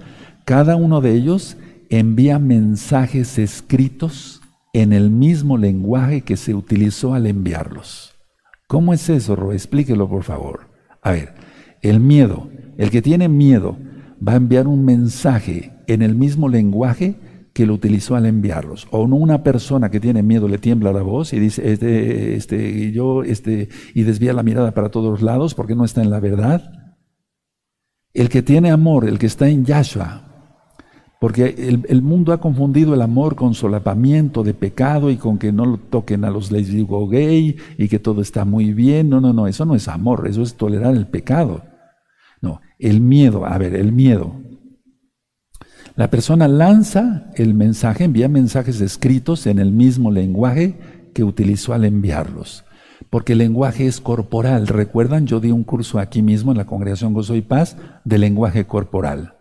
cada 0.45 0.77
uno 0.77 1.01
de 1.01 1.15
ellos 1.15 1.57
envía 1.89 2.39
mensajes 2.39 3.37
escritos 3.37 4.41
en 4.71 4.93
el 4.93 5.09
mismo 5.09 5.57
lenguaje 5.57 6.21
que 6.21 6.37
se 6.37 6.55
utilizó 6.55 7.13
al 7.13 7.27
enviarlos. 7.27 8.18
¿Cómo 8.69 8.93
es 8.93 9.09
eso, 9.09 9.35
Ro? 9.35 9.51
Explíquelo, 9.51 10.07
por 10.07 10.21
favor. 10.21 10.69
A 11.01 11.09
ver, 11.09 11.33
el 11.81 11.99
miedo. 11.99 12.49
El 12.77 12.91
que 12.91 13.01
tiene 13.01 13.27
miedo 13.27 13.79
va 14.25 14.33
a 14.33 14.35
enviar 14.35 14.67
un 14.67 14.85
mensaje 14.85 15.73
en 15.87 16.03
el 16.03 16.13
mismo 16.13 16.49
lenguaje 16.49 17.15
que 17.51 17.65
lo 17.65 17.73
utilizó 17.73 18.15
al 18.15 18.27
enviarlos. 18.27 18.87
O 18.91 19.01
una 19.01 19.41
persona 19.41 19.89
que 19.89 19.99
tiene 19.99 20.21
miedo 20.21 20.47
le 20.47 20.59
tiembla 20.59 20.93
la 20.93 21.01
voz 21.01 21.33
y 21.33 21.39
dice, 21.39 21.71
este, 21.71 22.35
este, 22.35 22.91
yo, 22.91 23.23
este, 23.23 23.69
y 23.95 24.03
desvía 24.03 24.33
la 24.33 24.43
mirada 24.43 24.71
para 24.71 24.89
todos 24.89 25.23
lados 25.23 25.55
porque 25.55 25.73
no 25.73 25.83
está 25.83 26.03
en 26.03 26.11
la 26.11 26.19
verdad. 26.19 26.93
El 28.13 28.29
que 28.29 28.43
tiene 28.43 28.69
amor, 28.69 29.09
el 29.09 29.17
que 29.17 29.25
está 29.25 29.49
en 29.49 29.65
Yahshua, 29.65 30.28
porque 31.19 31.83
el, 31.87 32.01
mundo 32.01 32.31
ha 32.31 32.39
confundido 32.39 32.93
el 32.93 33.01
amor 33.01 33.35
con 33.35 33.53
solapamiento 33.53 34.41
de 34.41 34.53
pecado 34.53 35.11
y 35.11 35.17
con 35.17 35.37
que 35.37 35.51
no 35.51 35.65
lo 35.65 35.77
toquen 35.77 36.23
a 36.23 36.29
los 36.29 36.49
digo 36.49 37.09
gay 37.09 37.57
y 37.77 37.89
que 37.89 37.99
todo 37.99 38.21
está 38.21 38.45
muy 38.45 38.73
bien. 38.73 39.09
No, 39.09 39.19
no, 39.19 39.33
no, 39.33 39.45
eso 39.45 39.65
no 39.65 39.75
es 39.75 39.89
amor, 39.89 40.27
eso 40.29 40.41
es 40.41 40.55
tolerar 40.55 40.95
el 40.95 41.07
pecado. 41.07 41.63
No, 42.41 42.61
el 42.79 43.01
miedo, 43.01 43.45
a 43.45 43.57
ver, 43.57 43.75
el 43.75 43.91
miedo. 43.91 44.33
La 45.97 46.09
persona 46.09 46.47
lanza 46.47 47.29
el 47.35 47.53
mensaje, 47.53 48.05
envía 48.05 48.29
mensajes 48.29 48.79
escritos 48.79 49.45
en 49.45 49.59
el 49.59 49.73
mismo 49.73 50.11
lenguaje 50.11 50.79
que 51.13 51.25
utilizó 51.25 51.73
al 51.73 51.83
enviarlos. 51.83 52.63
Porque 53.09 53.33
el 53.33 53.39
lenguaje 53.39 53.87
es 53.87 53.99
corporal. 53.99 54.67
¿Recuerdan? 54.67 55.27
Yo 55.27 55.41
di 55.41 55.51
un 55.51 55.65
curso 55.65 55.99
aquí 55.99 56.21
mismo 56.21 56.51
en 56.51 56.57
la 56.57 56.65
Congregación 56.65 57.13
Gozo 57.13 57.35
y 57.35 57.41
Paz 57.41 57.75
de 58.05 58.17
lenguaje 58.17 58.65
corporal. 58.65 59.38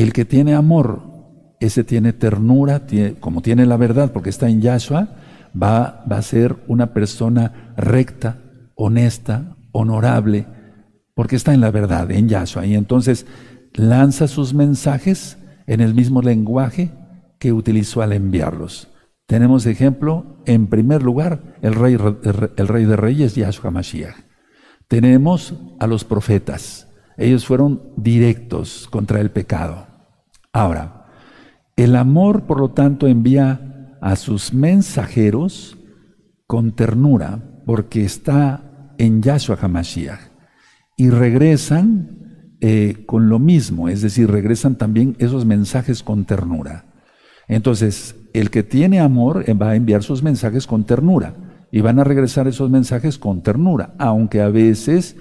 El 0.00 0.14
que 0.14 0.24
tiene 0.24 0.54
amor, 0.54 1.02
ese 1.60 1.84
tiene 1.84 2.14
ternura, 2.14 2.86
como 3.20 3.42
tiene 3.42 3.66
la 3.66 3.76
verdad, 3.76 4.12
porque 4.14 4.30
está 4.30 4.48
en 4.48 4.62
Yahshua, 4.62 5.10
va, 5.54 6.04
a 6.08 6.22
ser 6.22 6.56
una 6.68 6.94
persona 6.94 7.74
recta, 7.76 8.38
honesta, 8.76 9.58
honorable, 9.72 10.46
porque 11.14 11.36
está 11.36 11.52
en 11.52 11.60
la 11.60 11.70
verdad, 11.70 12.10
en 12.12 12.30
Yahshua. 12.30 12.64
Y 12.64 12.76
entonces 12.76 13.26
lanza 13.74 14.26
sus 14.26 14.54
mensajes 14.54 15.36
en 15.66 15.82
el 15.82 15.92
mismo 15.92 16.22
lenguaje 16.22 16.92
que 17.38 17.52
utilizó 17.52 18.00
al 18.00 18.14
enviarlos. 18.14 18.88
Tenemos 19.26 19.66
ejemplo, 19.66 20.40
en 20.46 20.68
primer 20.68 21.02
lugar, 21.02 21.58
el 21.60 21.74
rey, 21.74 21.98
el 22.56 22.68
rey 22.68 22.84
de 22.86 22.96
reyes, 22.96 23.34
Yahshua 23.34 23.70
Mashiach. 23.70 24.16
Tenemos 24.88 25.56
a 25.78 25.86
los 25.86 26.04
profetas. 26.04 26.88
Ellos 27.18 27.44
fueron 27.44 27.82
directos 27.98 28.88
contra 28.90 29.20
el 29.20 29.30
pecado. 29.30 29.89
Ahora, 30.52 31.06
el 31.76 31.96
amor, 31.96 32.44
por 32.44 32.60
lo 32.60 32.70
tanto, 32.70 33.06
envía 33.06 33.96
a 34.00 34.16
sus 34.16 34.52
mensajeros 34.52 35.78
con 36.46 36.72
ternura, 36.72 37.62
porque 37.64 38.04
está 38.04 38.94
en 38.98 39.22
Yahshua 39.22 39.58
HaMashiach. 39.60 40.20
Y 40.96 41.10
regresan 41.10 42.56
eh, 42.60 43.04
con 43.06 43.28
lo 43.28 43.38
mismo, 43.38 43.88
es 43.88 44.02
decir, 44.02 44.30
regresan 44.30 44.74
también 44.74 45.16
esos 45.18 45.46
mensajes 45.46 46.02
con 46.02 46.24
ternura. 46.24 46.84
Entonces, 47.48 48.16
el 48.34 48.50
que 48.50 48.62
tiene 48.62 49.00
amor 49.00 49.44
eh, 49.46 49.54
va 49.54 49.70
a 49.70 49.76
enviar 49.76 50.02
sus 50.02 50.22
mensajes 50.22 50.66
con 50.66 50.84
ternura 50.84 51.34
y 51.72 51.80
van 51.80 51.98
a 51.98 52.04
regresar 52.04 52.48
esos 52.48 52.68
mensajes 52.68 53.18
con 53.18 53.42
ternura, 53.42 53.94
aunque 53.98 54.42
a 54.42 54.48
veces 54.48 55.16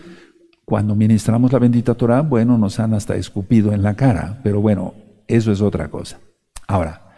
cuando 0.66 0.96
ministramos 0.96 1.52
la 1.54 1.60
bendita 1.60 1.96
Torah, 1.96 2.22
bueno, 2.22 2.58
nos 2.58 2.80
han 2.80 2.94
hasta 2.94 3.16
escupido 3.16 3.72
en 3.72 3.82
la 3.82 3.96
cara, 3.96 4.40
pero 4.44 4.62
bueno, 4.62 4.94
eso 5.30 5.52
es 5.52 5.62
otra 5.62 5.90
cosa. 5.90 6.20
Ahora, 6.68 7.16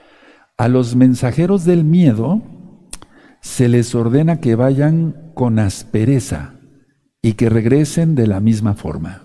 a 0.57 0.67
los 0.67 0.95
mensajeros 0.95 1.65
del 1.65 1.83
miedo 1.83 2.41
se 3.41 3.67
les 3.67 3.95
ordena 3.95 4.39
que 4.39 4.55
vayan 4.55 5.31
con 5.33 5.57
aspereza 5.57 6.53
y 7.21 7.33
que 7.33 7.49
regresen 7.49 8.13
de 8.13 8.27
la 8.27 8.39
misma 8.39 8.75
forma. 8.75 9.23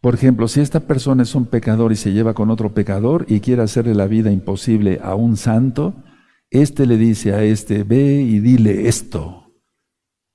Por 0.00 0.14
ejemplo, 0.14 0.48
si 0.48 0.60
esta 0.60 0.80
persona 0.80 1.22
es 1.22 1.34
un 1.34 1.46
pecador 1.46 1.92
y 1.92 1.96
se 1.96 2.12
lleva 2.12 2.34
con 2.34 2.50
otro 2.50 2.74
pecador 2.74 3.24
y 3.28 3.40
quiere 3.40 3.62
hacerle 3.62 3.94
la 3.94 4.06
vida 4.06 4.30
imposible 4.30 5.00
a 5.02 5.14
un 5.14 5.36
santo, 5.36 5.94
este 6.50 6.86
le 6.86 6.96
dice 6.96 7.32
a 7.32 7.42
este, 7.42 7.84
ve 7.84 8.20
y 8.20 8.40
dile 8.40 8.88
esto. 8.88 9.52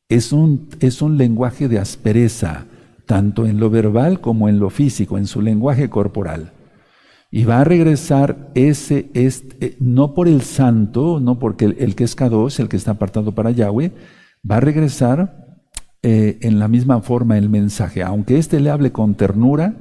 Es 0.09 0.31
un, 0.31 0.69
es 0.79 1.01
un 1.01 1.17
lenguaje 1.17 1.67
de 1.67 1.79
aspereza, 1.79 2.65
tanto 3.05 3.45
en 3.45 3.59
lo 3.59 3.69
verbal 3.69 4.21
como 4.21 4.49
en 4.49 4.59
lo 4.59 4.69
físico, 4.69 5.17
en 5.17 5.27
su 5.27 5.41
lenguaje 5.41 5.89
corporal. 5.89 6.53
Y 7.31 7.43
va 7.43 7.61
a 7.61 7.63
regresar 7.63 8.51
ese, 8.55 9.11
este, 9.13 9.77
no 9.79 10.13
por 10.13 10.27
el 10.27 10.41
santo, 10.41 11.19
no 11.19 11.37
porque 11.37 11.65
el, 11.65 11.95
que 11.95 12.03
es 12.03 12.15
Kadosh, 12.15 12.59
el 12.59 12.69
que 12.69 12.77
está 12.77 12.91
apartado 12.91 13.33
para 13.35 13.51
Yahweh, 13.51 13.91
va 14.49 14.57
a 14.57 14.61
regresar 14.61 15.61
eh, 16.01 16.39
en 16.41 16.59
la 16.59 16.67
misma 16.67 17.01
forma 17.01 17.37
el 17.37 17.49
mensaje. 17.49 18.01
Aunque 18.01 18.37
éste 18.37 18.59
le 18.59 18.71
hable 18.71 18.91
con 18.91 19.15
ternura 19.15 19.75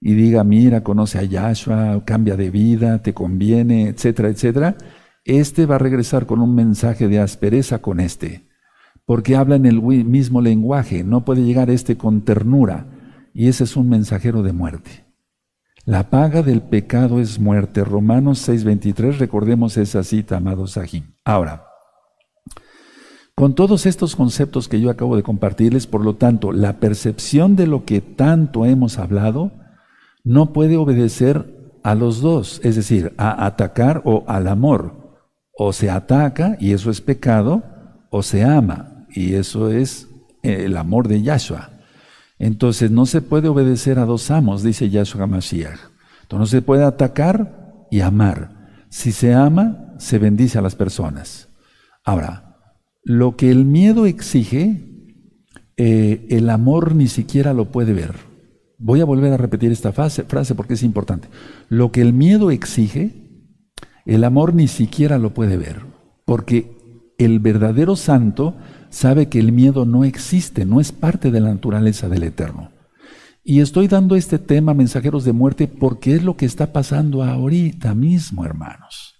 y 0.00 0.14
diga, 0.14 0.44
mira, 0.44 0.82
conoce 0.82 1.18
a 1.18 1.24
Yahshua, 1.24 2.04
cambia 2.04 2.36
de 2.36 2.50
vida, 2.50 3.02
te 3.02 3.12
conviene, 3.12 3.88
etcétera, 3.88 4.28
etcétera, 4.30 4.76
este 5.24 5.66
va 5.66 5.76
a 5.76 5.78
regresar 5.78 6.26
con 6.26 6.40
un 6.40 6.54
mensaje 6.54 7.06
de 7.06 7.20
aspereza 7.20 7.80
con 7.80 8.00
este 8.00 8.50
porque 9.04 9.36
habla 9.36 9.56
en 9.56 9.66
el 9.66 9.82
mismo 9.82 10.40
lenguaje, 10.40 11.04
no 11.04 11.24
puede 11.24 11.42
llegar 11.42 11.70
este 11.70 11.96
con 11.96 12.22
ternura, 12.22 12.86
y 13.34 13.48
ese 13.48 13.64
es 13.64 13.76
un 13.76 13.88
mensajero 13.88 14.42
de 14.42 14.52
muerte. 14.52 15.11
La 15.84 16.10
paga 16.10 16.42
del 16.42 16.62
pecado 16.62 17.18
es 17.18 17.40
muerte. 17.40 17.82
Romanos 17.82 18.38
6:23, 18.48 19.18
recordemos 19.18 19.76
esa 19.76 20.04
cita, 20.04 20.36
amados 20.36 20.76
aquí. 20.76 21.02
Ahora, 21.24 21.64
con 23.34 23.56
todos 23.56 23.86
estos 23.86 24.14
conceptos 24.14 24.68
que 24.68 24.80
yo 24.80 24.90
acabo 24.90 25.16
de 25.16 25.24
compartirles, 25.24 25.88
por 25.88 26.04
lo 26.04 26.14
tanto, 26.14 26.52
la 26.52 26.78
percepción 26.78 27.56
de 27.56 27.66
lo 27.66 27.84
que 27.84 28.00
tanto 28.00 28.64
hemos 28.64 29.00
hablado 29.00 29.50
no 30.22 30.52
puede 30.52 30.76
obedecer 30.76 31.80
a 31.82 31.96
los 31.96 32.20
dos, 32.20 32.60
es 32.62 32.76
decir, 32.76 33.12
a 33.18 33.44
atacar 33.44 34.02
o 34.04 34.22
al 34.28 34.46
amor. 34.46 35.18
O 35.58 35.72
se 35.72 35.90
ataca 35.90 36.56
y 36.60 36.74
eso 36.74 36.92
es 36.92 37.00
pecado, 37.00 37.64
o 38.10 38.22
se 38.22 38.44
ama 38.44 39.06
y 39.10 39.34
eso 39.34 39.68
es 39.70 40.08
el 40.44 40.76
amor 40.76 41.08
de 41.08 41.22
Yahshua. 41.22 41.71
Entonces 42.42 42.90
no 42.90 43.06
se 43.06 43.22
puede 43.22 43.46
obedecer 43.46 44.00
a 44.00 44.04
dos 44.04 44.28
amos, 44.32 44.64
dice 44.64 44.90
Yahshua 44.90 45.28
Mashiach. 45.28 45.78
Entonces 46.22 46.38
no 46.40 46.46
se 46.46 46.60
puede 46.60 46.82
atacar 46.82 47.86
y 47.88 48.00
amar. 48.00 48.84
Si 48.88 49.12
se 49.12 49.32
ama, 49.32 49.94
se 49.98 50.18
bendice 50.18 50.58
a 50.58 50.60
las 50.60 50.74
personas. 50.74 51.50
Ahora, 52.04 52.56
lo 53.04 53.36
que 53.36 53.48
el 53.52 53.64
miedo 53.64 54.06
exige, 54.06 55.14
eh, 55.76 56.26
el 56.30 56.50
amor 56.50 56.96
ni 56.96 57.06
siquiera 57.06 57.54
lo 57.54 57.70
puede 57.70 57.92
ver. 57.92 58.12
Voy 58.76 59.00
a 59.00 59.04
volver 59.04 59.32
a 59.32 59.36
repetir 59.36 59.70
esta 59.70 59.92
frase, 59.92 60.24
frase 60.24 60.56
porque 60.56 60.74
es 60.74 60.82
importante. 60.82 61.28
Lo 61.68 61.92
que 61.92 62.00
el 62.00 62.12
miedo 62.12 62.50
exige, 62.50 63.46
el 64.04 64.24
amor 64.24 64.52
ni 64.52 64.66
siquiera 64.66 65.16
lo 65.16 65.32
puede 65.32 65.56
ver, 65.56 65.82
porque 66.24 66.76
el 67.24 67.40
verdadero 67.40 67.96
santo 67.96 68.56
sabe 68.90 69.28
que 69.28 69.38
el 69.38 69.52
miedo 69.52 69.84
no 69.84 70.04
existe, 70.04 70.64
no 70.64 70.80
es 70.80 70.92
parte 70.92 71.30
de 71.30 71.40
la 71.40 71.50
naturaleza 71.50 72.08
del 72.08 72.24
eterno. 72.24 72.70
Y 73.44 73.60
estoy 73.60 73.88
dando 73.88 74.14
este 74.14 74.38
tema, 74.38 74.74
mensajeros 74.74 75.24
de 75.24 75.32
muerte, 75.32 75.66
porque 75.66 76.14
es 76.14 76.22
lo 76.22 76.36
que 76.36 76.46
está 76.46 76.72
pasando 76.72 77.24
ahorita 77.24 77.94
mismo, 77.94 78.44
hermanos. 78.44 79.12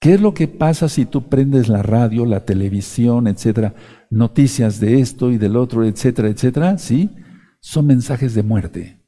¿Qué 0.00 0.14
es 0.14 0.20
lo 0.20 0.32
que 0.34 0.46
pasa 0.46 0.88
si 0.88 1.06
tú 1.06 1.28
prendes 1.28 1.68
la 1.68 1.82
radio, 1.82 2.24
la 2.24 2.44
televisión, 2.44 3.26
etcétera, 3.26 3.74
noticias 4.10 4.78
de 4.78 5.00
esto 5.00 5.30
y 5.32 5.38
del 5.38 5.56
otro, 5.56 5.84
etcétera, 5.84 6.28
etcétera? 6.28 6.78
Sí, 6.78 7.10
son 7.60 7.86
mensajes 7.86 8.34
de 8.34 8.42
muerte. 8.42 9.02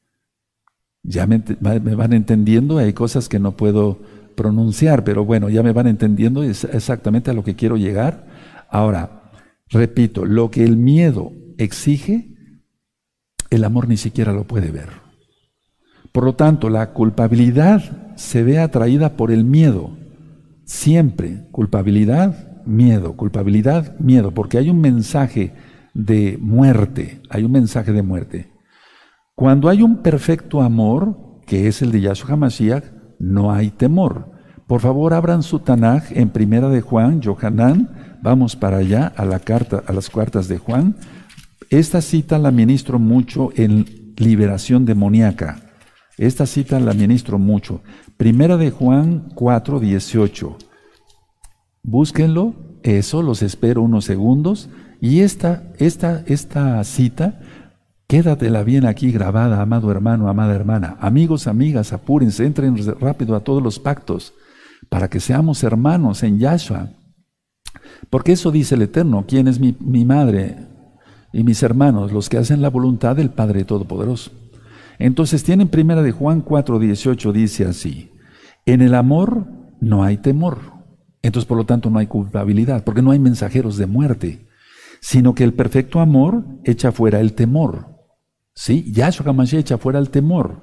Ya 1.03 1.27
me, 1.27 1.39
van 1.39 2.13
entendiendo, 2.13 2.79
hay 2.79 2.93
cosas 2.93 3.29
que 3.29 3.39
no 3.39 3.57
puedo 3.57 4.01
pronunciar, 4.41 5.05
pero 5.05 5.27
bueno, 5.27 5.51
ya 5.51 5.63
me 5.63 5.73
van 5.73 5.87
entendiendo 5.87 6.43
exactamente 6.43 7.31
a 7.31 7.35
lo 7.35 7.45
que 7.45 7.57
quiero 7.57 7.77
llegar. 7.77 8.27
Ahora, 8.71 9.31
repito, 9.69 10.25
lo 10.25 10.51
que 10.51 10.65
el 10.65 10.79
miedo 10.79 11.33
exige, 11.59 12.57
el 13.51 13.65
amor 13.65 13.87
ni 13.87 13.99
siquiera 13.99 14.33
lo 14.33 14.45
puede 14.45 14.71
ver. 14.71 14.89
Por 16.11 16.25
lo 16.25 16.37
tanto, 16.37 16.71
la 16.71 16.95
culpabilidad 16.95 18.15
se 18.17 18.43
ve 18.43 18.59
atraída 18.59 19.19
por 19.19 19.31
el 19.31 19.45
miedo. 19.45 19.91
Siempre, 20.65 21.47
culpabilidad, 21.53 22.63
miedo, 22.65 23.19
culpabilidad, 23.19 23.99
miedo, 23.99 24.31
porque 24.31 24.57
hay 24.57 24.71
un 24.71 24.81
mensaje 24.81 25.53
de 25.93 26.39
muerte, 26.41 27.21
hay 27.29 27.45
un 27.45 27.53
mensaje 27.53 27.93
de 27.93 28.03
muerte. 28.03 28.51
Cuando 29.35 29.69
hay 29.69 29.83
un 29.83 29.99
perfecto 29.99 30.63
amor, 30.63 31.43
que 31.47 31.69
es 31.69 31.83
el 31.83 31.93
de 31.93 32.01
Yahshua 32.01 32.37
Mashiach, 32.37 33.00
no 33.21 33.53
hay 33.53 33.71
temor. 33.71 34.33
Por 34.67 34.81
favor, 34.81 35.15
abran 35.15 35.45
su 35.45 35.61
Tanaj 35.61 36.11
en 36.11 36.31
Primera 36.31 36.69
de 36.69 36.81
Juan, 36.81 37.23
Johanán, 37.23 38.19
vamos 38.23 38.57
para 38.57 38.79
allá 38.79 39.13
a 39.17 39.25
la 39.25 39.39
carta, 39.39 39.83
a 39.87 39.93
las 39.93 40.11
cuartas 40.11 40.49
de 40.49 40.59
Juan. 40.59 40.97
Esta 41.71 42.01
cita 42.01 42.39
la 42.39 42.51
ministro 42.51 42.99
mucho 42.99 43.51
en 43.55 44.15
liberación 44.17 44.85
demoníaca. 44.85 45.61
Esta 46.19 46.47
cita 46.47 46.81
la 46.81 46.93
ministro 46.95 47.39
mucho. 47.39 47.83
Primera 48.17 48.57
de 48.57 48.71
Juan 48.71 49.31
4, 49.35 49.81
18. 49.81 50.59
Búsquenlo, 51.83 52.55
eso, 52.83 53.23
los 53.23 53.43
espero 53.43 53.83
unos 53.83 54.05
segundos. 54.05 54.69
Y 55.01 55.21
esta, 55.21 55.73
esta, 55.79 56.23
esta 56.27 56.83
cita, 56.85 57.41
quédatela 58.11 58.65
bien 58.65 58.87
aquí 58.87 59.13
grabada, 59.13 59.63
amado 59.63 59.89
hermano, 59.93 60.29
amada 60.29 60.53
hermana. 60.53 60.97
Amigos, 60.99 61.47
amigas, 61.47 61.93
apúrense, 61.93 62.45
entren 62.45 62.77
rápido 62.99 63.37
a 63.37 63.45
todos 63.45 63.63
los 63.63 63.79
pactos 63.79 64.35
para 64.89 65.09
que 65.09 65.21
seamos 65.21 65.63
hermanos 65.63 66.25
en 66.25 66.41
Yahshua. 66.41 66.91
Porque 68.11 68.33
eso 68.33 68.51
dice 68.51 68.75
el 68.75 68.83
Eterno, 68.83 69.27
¿quién 69.29 69.47
es 69.47 69.61
mi, 69.61 70.05
madre 70.05 70.57
y 71.33 71.45
mis 71.45 71.63
hermanos? 71.63 72.11
Los 72.11 72.29
que 72.29 72.39
hacen 72.39 72.61
la 72.61 72.69
voluntad 72.69 73.15
del 73.15 73.31
Padre 73.31 73.63
Todopoderoso. 73.63 74.33
Entonces 74.99 75.45
tienen 75.45 75.69
primera 75.69 76.03
de 76.03 76.11
Juan 76.11 76.41
4, 76.41 76.81
18, 76.81 77.33
dice 77.33 77.65
así, 77.65 78.11
en 78.67 78.83
el 78.83 78.97
amor 78.97 79.47
no 79.81 80.03
hay 80.03 80.17
temor. 80.17 80.59
Entonces, 81.23 81.47
por 81.47 81.59
lo 81.59 81.65
tanto, 81.65 81.91
no 81.91 82.01
hay 82.01 82.09
culpabilidad, 82.09 82.83
porque 82.83 83.03
no 83.03 83.13
hay 83.13 83.21
mensajeros 83.21 83.77
de 83.77 83.87
muerte 83.87 84.51
sino 85.01 85.35
que 85.35 85.45
el 85.45 85.55
perfecto 85.55 86.01
amor 86.01 86.45
echa 86.65 86.93
fuera 86.93 87.21
el 87.21 87.33
temor. 87.33 87.90
¿Sí? 88.61 88.93
Yahshua 88.93 89.31
HaMashiach 89.31 89.61
echa 89.61 89.79
fuera 89.79 89.99
el 89.99 90.11
temor. 90.11 90.61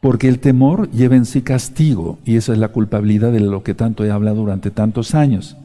Porque 0.00 0.26
el 0.26 0.38
temor 0.38 0.90
lleva 0.90 1.16
en 1.16 1.26
sí 1.26 1.42
castigo, 1.42 2.18
y 2.24 2.36
esa 2.36 2.54
es 2.54 2.58
la 2.58 2.68
culpabilidad 2.68 3.30
de 3.30 3.40
lo 3.40 3.62
que 3.62 3.74
tanto 3.74 4.06
he 4.06 4.10
hablado 4.10 4.36
durante 4.36 4.70
tantos 4.70 5.14
años, 5.14 5.58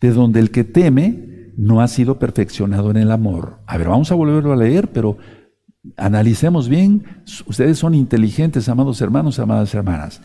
de 0.00 0.12
donde 0.12 0.38
el 0.38 0.52
que 0.52 0.62
teme 0.62 1.50
no 1.56 1.80
ha 1.80 1.88
sido 1.88 2.20
perfeccionado 2.20 2.92
en 2.92 2.96
el 2.96 3.10
amor. 3.10 3.58
A 3.66 3.76
ver, 3.76 3.88
vamos 3.88 4.12
a 4.12 4.14
volverlo 4.14 4.52
a 4.52 4.56
leer, 4.56 4.92
pero 4.92 5.18
analicemos 5.96 6.68
bien. 6.68 7.02
Ustedes 7.44 7.76
son 7.76 7.96
inteligentes, 7.96 8.68
amados 8.68 9.00
hermanos, 9.00 9.40
amadas 9.40 9.74
hermanas. 9.74 10.22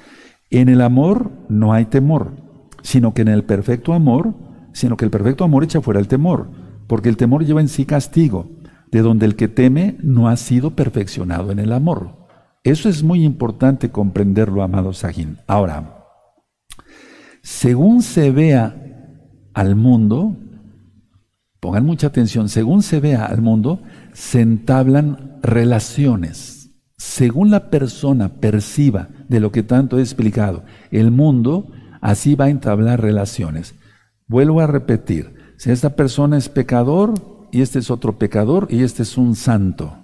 En 0.51 0.69
el 0.69 0.81
amor 0.81 1.31
no 1.49 1.73
hay 1.73 1.85
temor, 1.85 2.35
sino 2.83 3.15
que 3.15 3.23
en 3.23 3.29
el 3.29 3.43
perfecto 3.43 3.91
amor, 3.91 4.35
sino 4.71 4.97
que 4.97 5.05
el 5.05 5.11
perfecto 5.11 5.45
amor 5.45 5.63
echa 5.63 5.81
fuera 5.81 5.99
el 5.99 6.07
temor 6.07 6.47
porque 6.87 7.09
el 7.09 7.17
temor 7.17 7.45
lleva 7.45 7.61
en 7.61 7.67
sí 7.67 7.85
castigo, 7.85 8.47
de 8.91 9.01
donde 9.01 9.25
el 9.25 9.35
que 9.35 9.47
teme 9.47 9.97
no 10.01 10.29
ha 10.29 10.37
sido 10.37 10.71
perfeccionado 10.71 11.51
en 11.51 11.59
el 11.59 11.73
amor. 11.73 12.25
Eso 12.63 12.89
es 12.89 13.03
muy 13.03 13.23
importante 13.23 13.91
comprenderlo, 13.91 14.63
amado 14.63 14.93
Sajín. 14.93 15.37
Ahora, 15.47 16.05
según 17.41 18.01
se 18.01 18.31
vea 18.31 18.75
al 19.53 19.75
mundo, 19.75 20.35
pongan 21.59 21.85
mucha 21.85 22.07
atención, 22.07 22.49
según 22.49 22.81
se 22.81 22.99
vea 22.99 23.25
al 23.25 23.41
mundo, 23.41 23.81
se 24.13 24.41
entablan 24.41 25.39
relaciones. 25.43 26.71
Según 26.97 27.51
la 27.51 27.69
persona 27.69 28.39
perciba 28.39 29.09
de 29.29 29.39
lo 29.39 29.51
que 29.51 29.61
tanto 29.61 29.99
he 29.99 30.01
explicado, 30.01 30.63
el 30.89 31.11
mundo 31.11 31.71
así 32.01 32.33
va 32.35 32.45
a 32.45 32.49
entablar 32.49 33.01
relaciones. 33.01 33.75
Vuelvo 34.27 34.61
a 34.61 34.67
repetir, 34.67 35.35
si 35.57 35.71
esta 35.71 35.95
persona 35.95 36.37
es 36.37 36.49
pecador 36.49 37.13
y 37.55 37.61
este 37.61 37.79
es 37.79 37.89
otro 37.89 38.17
pecador 38.17 38.67
y 38.69 38.83
este 38.83 39.03
es 39.03 39.17
un 39.17 39.33
santo. 39.33 39.97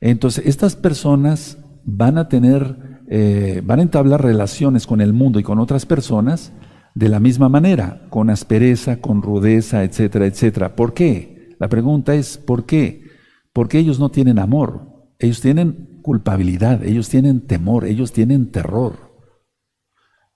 Entonces, 0.00 0.44
estas 0.46 0.74
personas 0.74 1.58
van 1.84 2.18
a 2.18 2.28
tener, 2.28 3.04
eh, 3.08 3.62
van 3.64 3.78
a 3.78 3.82
entablar 3.82 4.20
relaciones 4.20 4.84
con 4.84 5.00
el 5.00 5.12
mundo 5.12 5.38
y 5.38 5.44
con 5.44 5.60
otras 5.60 5.86
personas 5.86 6.52
de 6.96 7.08
la 7.08 7.20
misma 7.20 7.48
manera, 7.48 8.08
con 8.10 8.30
aspereza, 8.30 9.00
con 9.00 9.22
rudeza, 9.22 9.84
etcétera, 9.84 10.26
etcétera. 10.26 10.74
¿Por 10.74 10.92
qué? 10.92 11.54
La 11.60 11.68
pregunta 11.68 12.16
es, 12.16 12.36
¿por 12.36 12.66
qué? 12.66 13.04
Porque 13.52 13.78
ellos 13.78 14.00
no 14.00 14.08
tienen 14.08 14.40
amor, 14.40 14.88
ellos 15.20 15.40
tienen 15.40 16.00
culpabilidad, 16.02 16.82
ellos 16.84 17.08
tienen 17.08 17.46
temor, 17.46 17.84
ellos 17.84 18.10
tienen 18.10 18.50
terror. 18.50 19.14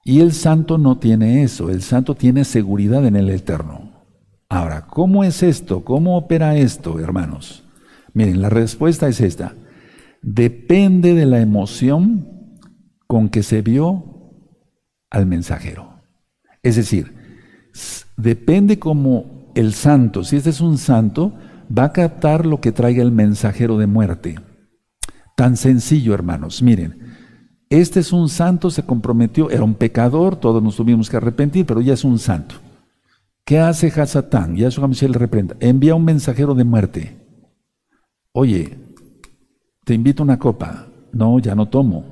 Y 0.05 0.21
el 0.21 0.33
santo 0.33 0.79
no 0.79 0.97
tiene 0.99 1.43
eso, 1.43 1.71
el 1.71 1.83
santo 1.83 2.15
tiene 2.15 2.45
seguridad 2.45 3.05
en 3.05 3.17
el 3.17 3.31
eterno. 3.31 3.90
Ahora, 4.53 4.89
¿cómo 4.89 5.23
es 5.23 5.45
esto? 5.45 5.85
¿Cómo 5.85 6.19
opera 6.19 6.57
esto, 6.57 6.99
hermanos? 6.99 7.63
Miren, 8.15 8.43
la 8.43 8.49
respuesta 8.49 9.07
es 9.07 9.21
esta. 9.21 9.55
Depende 10.23 11.15
de 11.15 11.25
la 11.25 11.41
emoción 11.41 12.59
con 13.07 13.29
que 13.29 13.45
se 13.45 13.63
vio 13.63 14.35
al 15.09 15.27
mensajero. 15.27 16.03
Es 16.65 16.75
decir, 16.75 17.15
depende 18.17 18.81
como 18.81 19.53
el 19.55 19.73
santo, 19.73 20.25
si 20.25 20.37
este 20.37 20.51
es 20.51 20.61
un 20.61 20.79
santo, 20.79 21.33
va 21.77 21.85
a 21.85 21.93
captar 21.93 22.45
lo 22.45 22.61
que 22.61 22.73
traiga 22.73 23.05
el 23.05 23.13
mensajero 23.13 23.79
de 23.79 23.87
muerte. 23.87 24.41
Tan 25.37 25.57
sencillo, 25.57 26.13
hermanos. 26.13 26.61
Miren, 26.61 27.15
este 27.69 28.01
es 28.01 28.13
un 28.13 28.29
santo, 28.29 28.71
se 28.71 28.83
comprometió, 28.83 29.49
era 29.49 29.63
un 29.63 29.75
pecador, 29.75 30.35
todos 30.35 30.61
nos 30.61 30.75
tuvimos 30.75 31.09
que 31.09 31.19
arrepentir, 31.19 31.67
pero 31.67 31.81
ya 31.81 31.95
es 31.95 32.03
un 32.03 32.19
santo. 32.19 32.57
¿Qué 33.45 33.59
hace 33.59 33.89
Hasatán? 33.89 34.57
Yahshua 34.57 34.89
Michel 34.89 35.13
le 35.13 35.19
reprenda. 35.19 35.57
Envía 35.61 35.95
un 35.95 36.05
mensajero 36.05 36.55
de 36.55 36.65
muerte. 36.65 37.17
Oye, 38.33 38.79
te 39.85 39.95
invito 39.95 40.23
una 40.23 40.39
copa. 40.39 40.87
No, 41.13 41.39
ya 41.39 41.55
no 41.55 41.69
tomo. 41.69 42.05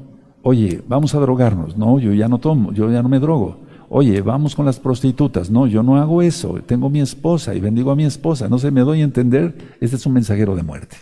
Oye, 0.43 0.83
vamos 0.89 1.15
a 1.15 1.21
drogarnos. 1.21 1.77
No, 1.77 1.99
yo 1.99 2.13
ya 2.13 2.29
no 2.29 2.39
tomo, 2.39 2.73
yo 2.73 2.91
ya 2.91 3.03
no 3.03 3.09
me 3.09 3.21
drogo. 3.21 3.61
Oye, 3.89 4.21
vamos 4.21 4.55
con 4.55 4.67
las 4.67 4.81
prostitutas. 4.81 5.51
No, 5.51 5.67
yo 5.67 5.83
no 5.83 5.97
hago 5.97 6.23
eso. 6.23 6.61
Tengo 6.67 6.91
mi 6.91 7.01
esposa 7.01 7.55
y 7.55 7.61
bendigo 7.61 7.91
a 7.91 7.97
mi 7.97 8.05
esposa. 8.05 8.49
No 8.49 8.59
se 8.59 8.71
me 8.71 8.81
doy 8.81 9.01
a 9.01 9.05
entender. 9.05 9.77
Este 9.81 9.97
es 9.97 10.07
un 10.07 10.13
mensajero 10.15 10.57
de 10.57 10.63
muerte. 10.63 10.97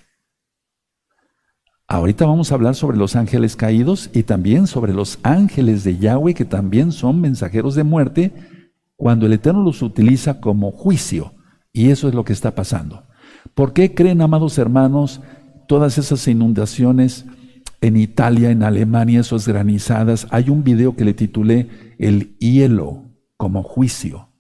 Ahorita 1.89 2.27
vamos 2.27 2.51
a 2.51 2.57
hablar 2.57 2.75
sobre 2.75 2.97
los 2.97 3.15
ángeles 3.15 3.55
caídos 3.55 4.11
y 4.13 4.25
también 4.25 4.67
sobre 4.67 4.93
los 4.93 5.21
ángeles 5.23 5.85
de 5.85 5.99
Yahweh 5.99 6.35
que 6.35 6.45
también 6.45 6.91
son 6.91 7.21
mensajeros 7.21 7.77
de 7.77 7.85
muerte 7.85 8.33
cuando 8.97 9.27
el 9.27 9.33
Eterno 9.35 9.63
los 9.63 9.83
utiliza 9.83 10.41
como 10.41 10.73
juicio. 10.73 11.35
Y 11.73 11.91
eso 11.91 12.09
es 12.09 12.15
lo 12.15 12.25
que 12.25 12.33
está 12.33 12.55
pasando. 12.55 13.05
¿Por 13.55 13.73
qué 13.73 13.95
creen, 13.95 14.23
amados 14.23 14.59
hermanos, 14.59 15.21
todas 15.69 15.99
esas 15.99 16.27
inundaciones 16.29 17.27
en 17.81 17.97
Italia, 17.97 18.51
en 18.51 18.63
Alemania, 18.63 19.21
esas 19.21 19.47
granizadas? 19.47 20.27
Hay 20.31 20.51
un 20.51 20.65
video 20.65 20.97
que 20.97 21.05
le 21.05 21.15
titulé 21.15 21.69
El 21.99 22.37
hielo 22.39 23.05
como 23.37 23.63
juicio. 23.63 24.31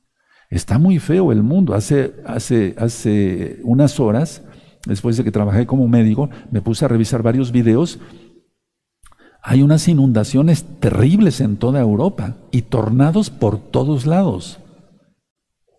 Está 0.49 0.79
muy 0.79 0.99
feo 0.99 1.33
el 1.33 1.42
mundo. 1.42 1.75
Hace, 1.75 2.14
hace, 2.25 2.75
hace 2.79 3.61
unas 3.64 4.01
horas, 4.01 4.42
después 4.87 5.16
de 5.16 5.25
que 5.25 5.33
trabajé 5.33 5.66
como 5.66 5.88
médico, 5.88 6.31
me 6.51 6.62
puse 6.62 6.85
a 6.85 6.88
revisar 6.88 7.23
varios 7.23 7.53
videos 7.53 7.99
hay 9.49 9.63
unas 9.63 9.87
inundaciones 9.87 10.65
terribles 10.81 11.41
en 11.41 11.57
toda 11.57 11.81
Europa 11.81 12.35
y 12.51 12.63
tornados 12.63 13.31
por 13.31 13.61
todos 13.61 14.05
lados. 14.05 14.59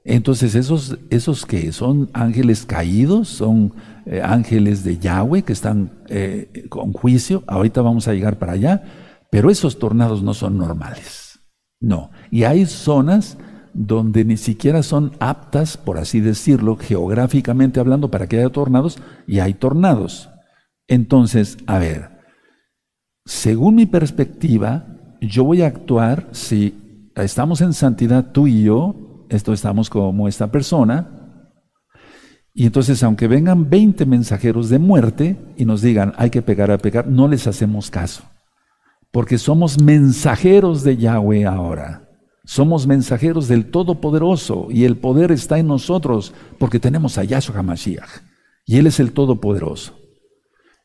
Entonces, 0.06 0.56
esos, 0.56 0.98
esos 1.10 1.46
que 1.46 1.74
son 1.74 2.10
ángeles 2.14 2.66
caídos, 2.66 3.28
son 3.28 3.74
eh, 4.06 4.22
ángeles 4.24 4.86
de 4.86 5.00
Yahweh 5.00 5.42
que 5.42 5.52
están 5.52 5.92
eh, 6.08 6.66
con 6.70 6.94
juicio, 6.94 7.44
ahorita 7.46 7.82
vamos 7.82 8.08
a 8.08 8.14
llegar 8.14 8.40
para 8.40 8.54
allá, 8.54 8.84
pero 9.30 9.52
esos 9.52 9.80
tornados 9.80 10.24
no 10.24 10.34
son 10.34 10.58
normales. 10.58 11.42
No. 11.82 12.12
Y 12.32 12.46
hay 12.46 12.66
zonas 12.68 13.38
donde 13.74 14.24
ni 14.24 14.38
siquiera 14.38 14.82
son 14.82 15.12
aptas, 15.20 15.76
por 15.76 15.98
así 15.98 16.22
decirlo, 16.22 16.78
geográficamente 16.78 17.82
hablando, 17.82 18.10
para 18.12 18.28
que 18.28 18.38
haya 18.38 18.50
tornados, 18.50 18.98
y 19.28 19.40
hay 19.40 19.56
tornados. 19.56 20.30
Entonces, 20.88 21.58
a 21.68 21.80
ver, 21.80 22.17
según 23.28 23.76
mi 23.76 23.86
perspectiva, 23.86 24.88
yo 25.20 25.44
voy 25.44 25.62
a 25.62 25.68
actuar 25.68 26.30
si 26.32 27.12
estamos 27.16 27.60
en 27.60 27.74
santidad 27.74 28.32
tú 28.32 28.48
y 28.48 28.64
yo, 28.64 29.26
esto 29.30 29.52
estamos 29.52 29.90
como 29.90 30.30
esta 30.30 30.50
persona, 30.50 31.44
y 32.54 32.66
entonces 32.66 33.04
aunque 33.04 33.28
vengan 33.28 33.70
20 33.70 34.06
mensajeros 34.06 34.70
de 34.70 34.80
muerte 34.80 35.38
y 35.58 35.66
nos 35.66 35.82
digan 35.82 36.14
hay 36.16 36.30
que 36.30 36.42
pegar 36.42 36.72
a 36.72 36.78
pegar, 36.78 37.08
no 37.08 37.28
les 37.28 37.48
hacemos 37.48 37.92
caso, 37.92 38.24
porque 39.12 39.38
somos 39.38 39.82
mensajeros 39.82 40.84
de 40.84 40.96
Yahweh 40.96 41.46
ahora. 41.46 42.04
Somos 42.46 42.88
mensajeros 42.88 43.50
del 43.50 43.70
Todopoderoso 43.72 44.68
y 44.70 44.86
el 44.86 44.96
poder 44.96 45.34
está 45.34 45.60
en 45.60 45.68
nosotros 45.68 46.34
porque 46.58 46.80
tenemos 46.80 47.18
a 47.18 47.26
Yahshua 47.26 47.58
HaMashiach 47.58 48.22
y 48.66 48.78
Él 48.78 48.88
es 48.88 49.02
el 49.02 49.12
Todopoderoso. 49.12 50.00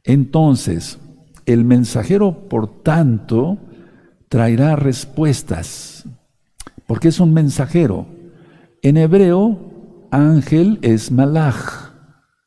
Entonces, 0.02 0.98
el 1.46 1.64
mensajero, 1.64 2.48
por 2.48 2.82
tanto, 2.82 3.58
traerá 4.28 4.76
respuestas, 4.76 6.04
porque 6.86 7.08
es 7.08 7.20
un 7.20 7.34
mensajero. 7.34 8.06
En 8.82 8.96
hebreo, 8.96 10.08
ángel 10.10 10.78
es 10.82 11.12
malach, 11.12 11.92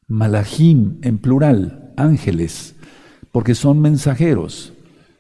malachim 0.07 0.97
en 1.01 1.17
plural, 1.17 1.93
ángeles, 1.95 2.75
porque 3.31 3.55
son 3.55 3.79
mensajeros. 3.79 4.73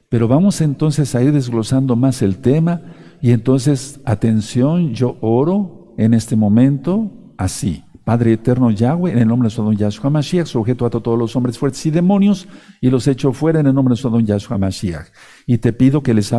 Pero 0.09 0.27
vamos 0.27 0.61
entonces 0.61 1.15
a 1.15 1.23
ir 1.23 1.31
desglosando 1.31 1.95
más 1.95 2.21
el 2.21 2.37
tema 2.37 2.81
y 3.21 3.31
entonces, 3.31 3.99
atención, 4.05 4.93
yo 4.93 5.17
oro 5.21 5.93
en 5.97 6.13
este 6.13 6.35
momento 6.35 7.11
así. 7.37 7.84
Padre 8.05 8.33
eterno 8.33 8.69
Yahweh, 8.69 9.11
en 9.11 9.17
el 9.17 9.27
nombre 9.27 9.47
de 9.47 9.55
su 9.55 9.63
don 9.63 9.75
Yahshua 9.75 10.11
Mashiach, 10.11 10.45
sujeto 10.45 10.85
a 10.85 10.91
todos 10.91 11.17
los 11.17 11.35
hombres 11.35 11.57
fuertes 11.57 11.83
y 11.87 11.91
demonios, 11.91 12.47
y 12.79 12.91
los 12.91 13.07
echo 13.07 13.33
fuera 13.33 13.59
en 13.59 13.65
el 13.65 13.73
nombre 13.73 13.93
de 13.93 14.01
su 14.01 14.11
don 14.11 14.23
Yahshua 14.23 14.59
Mashiach. 14.59 15.07
Y 15.47 15.57
te 15.57 15.73
pido 15.73 16.03
que 16.03 16.13
les 16.13 16.31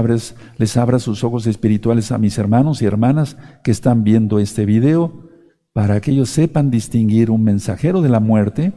les 0.58 0.76
abras 0.76 1.02
sus 1.02 1.24
ojos 1.24 1.44
espirituales 1.48 2.12
a 2.12 2.18
mis 2.18 2.38
hermanos 2.38 2.82
y 2.82 2.86
hermanas 2.86 3.36
que 3.64 3.72
están 3.72 4.04
viendo 4.04 4.38
este 4.38 4.64
video, 4.64 5.28
para 5.72 6.00
que 6.00 6.12
ellos 6.12 6.30
sepan 6.30 6.70
distinguir 6.70 7.32
un 7.32 7.42
mensajero 7.42 8.00
de 8.00 8.10
la 8.10 8.20
muerte, 8.20 8.72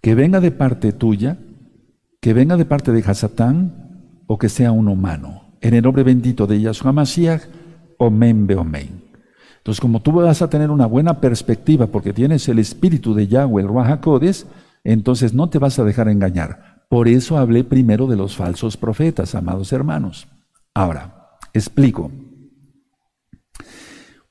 que 0.00 0.14
venga 0.14 0.40
de 0.40 0.52
parte 0.52 0.92
tuya, 0.92 1.38
que 2.22 2.32
venga 2.32 2.56
de 2.56 2.64
parte 2.64 2.90
de 2.90 3.02
Hasatán, 3.02 4.22
o 4.26 4.38
que 4.38 4.48
sea 4.48 4.72
un 4.72 4.88
humano. 4.88 5.58
En 5.60 5.74
el 5.74 5.82
nombre 5.82 6.04
bendito 6.04 6.46
de 6.46 6.58
Yahshua 6.58 6.92
Mashiach, 6.92 7.42
Omen 7.98 8.46
Beomen. 8.46 9.05
Entonces, 9.66 9.80
como 9.80 9.98
tú 9.98 10.12
vas 10.12 10.42
a 10.42 10.48
tener 10.48 10.70
una 10.70 10.86
buena 10.86 11.20
perspectiva 11.20 11.88
porque 11.88 12.12
tienes 12.12 12.48
el 12.48 12.60
espíritu 12.60 13.14
de 13.14 13.26
Yahweh, 13.26 13.62
el 13.62 13.68
Ruach 13.68 13.98
entonces 14.84 15.34
no 15.34 15.50
te 15.50 15.58
vas 15.58 15.80
a 15.80 15.82
dejar 15.82 16.08
engañar. 16.08 16.84
Por 16.88 17.08
eso 17.08 17.36
hablé 17.36 17.64
primero 17.64 18.06
de 18.06 18.14
los 18.14 18.36
falsos 18.36 18.76
profetas, 18.76 19.34
amados 19.34 19.72
hermanos. 19.72 20.28
Ahora, 20.72 21.30
explico. 21.52 22.12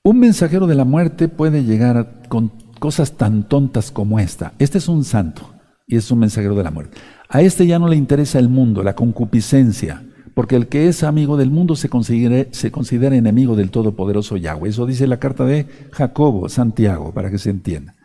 Un 0.04 0.20
mensajero 0.20 0.68
de 0.68 0.76
la 0.76 0.86
muerte 0.86 1.28
puede 1.28 1.66
llegar 1.66 2.30
con 2.30 2.54
cosas 2.80 3.18
tan 3.18 3.44
tontas 3.50 3.92
como 3.92 4.20
esta. 4.20 4.54
Este 4.58 4.78
es 4.78 4.88
un 4.88 5.04
santo 5.04 5.54
y 5.86 5.98
es 5.98 6.10
un 6.12 6.20
mensajero 6.20 6.56
de 6.56 6.64
la 6.64 6.72
muerte. 6.72 6.98
A 7.28 7.42
este 7.42 7.68
ya 7.68 7.78
no 7.78 7.90
le 7.90 7.98
interesa 7.98 8.40
el 8.40 8.48
mundo, 8.48 8.84
la 8.84 8.96
concupiscencia, 8.96 10.02
porque 10.36 10.58
el 10.58 10.68
que 10.68 10.90
es 10.90 11.02
amigo 11.02 11.38
del 11.38 11.50
mundo 11.50 11.76
se 11.76 11.90
considera, 11.90 13.16
enemigo 13.16 13.56
del 13.56 13.72
Todopoderoso 13.72 14.36
Yahweh. 14.36 14.70
Eso 14.70 14.86
dice 14.86 15.08
la 15.08 15.18
carta 15.18 15.46
de 15.46 15.66
Jacobo, 15.92 16.50
Santiago, 16.50 17.14
para 17.14 17.32
que 17.32 17.38
se 17.38 17.50
entienda. 17.50 17.96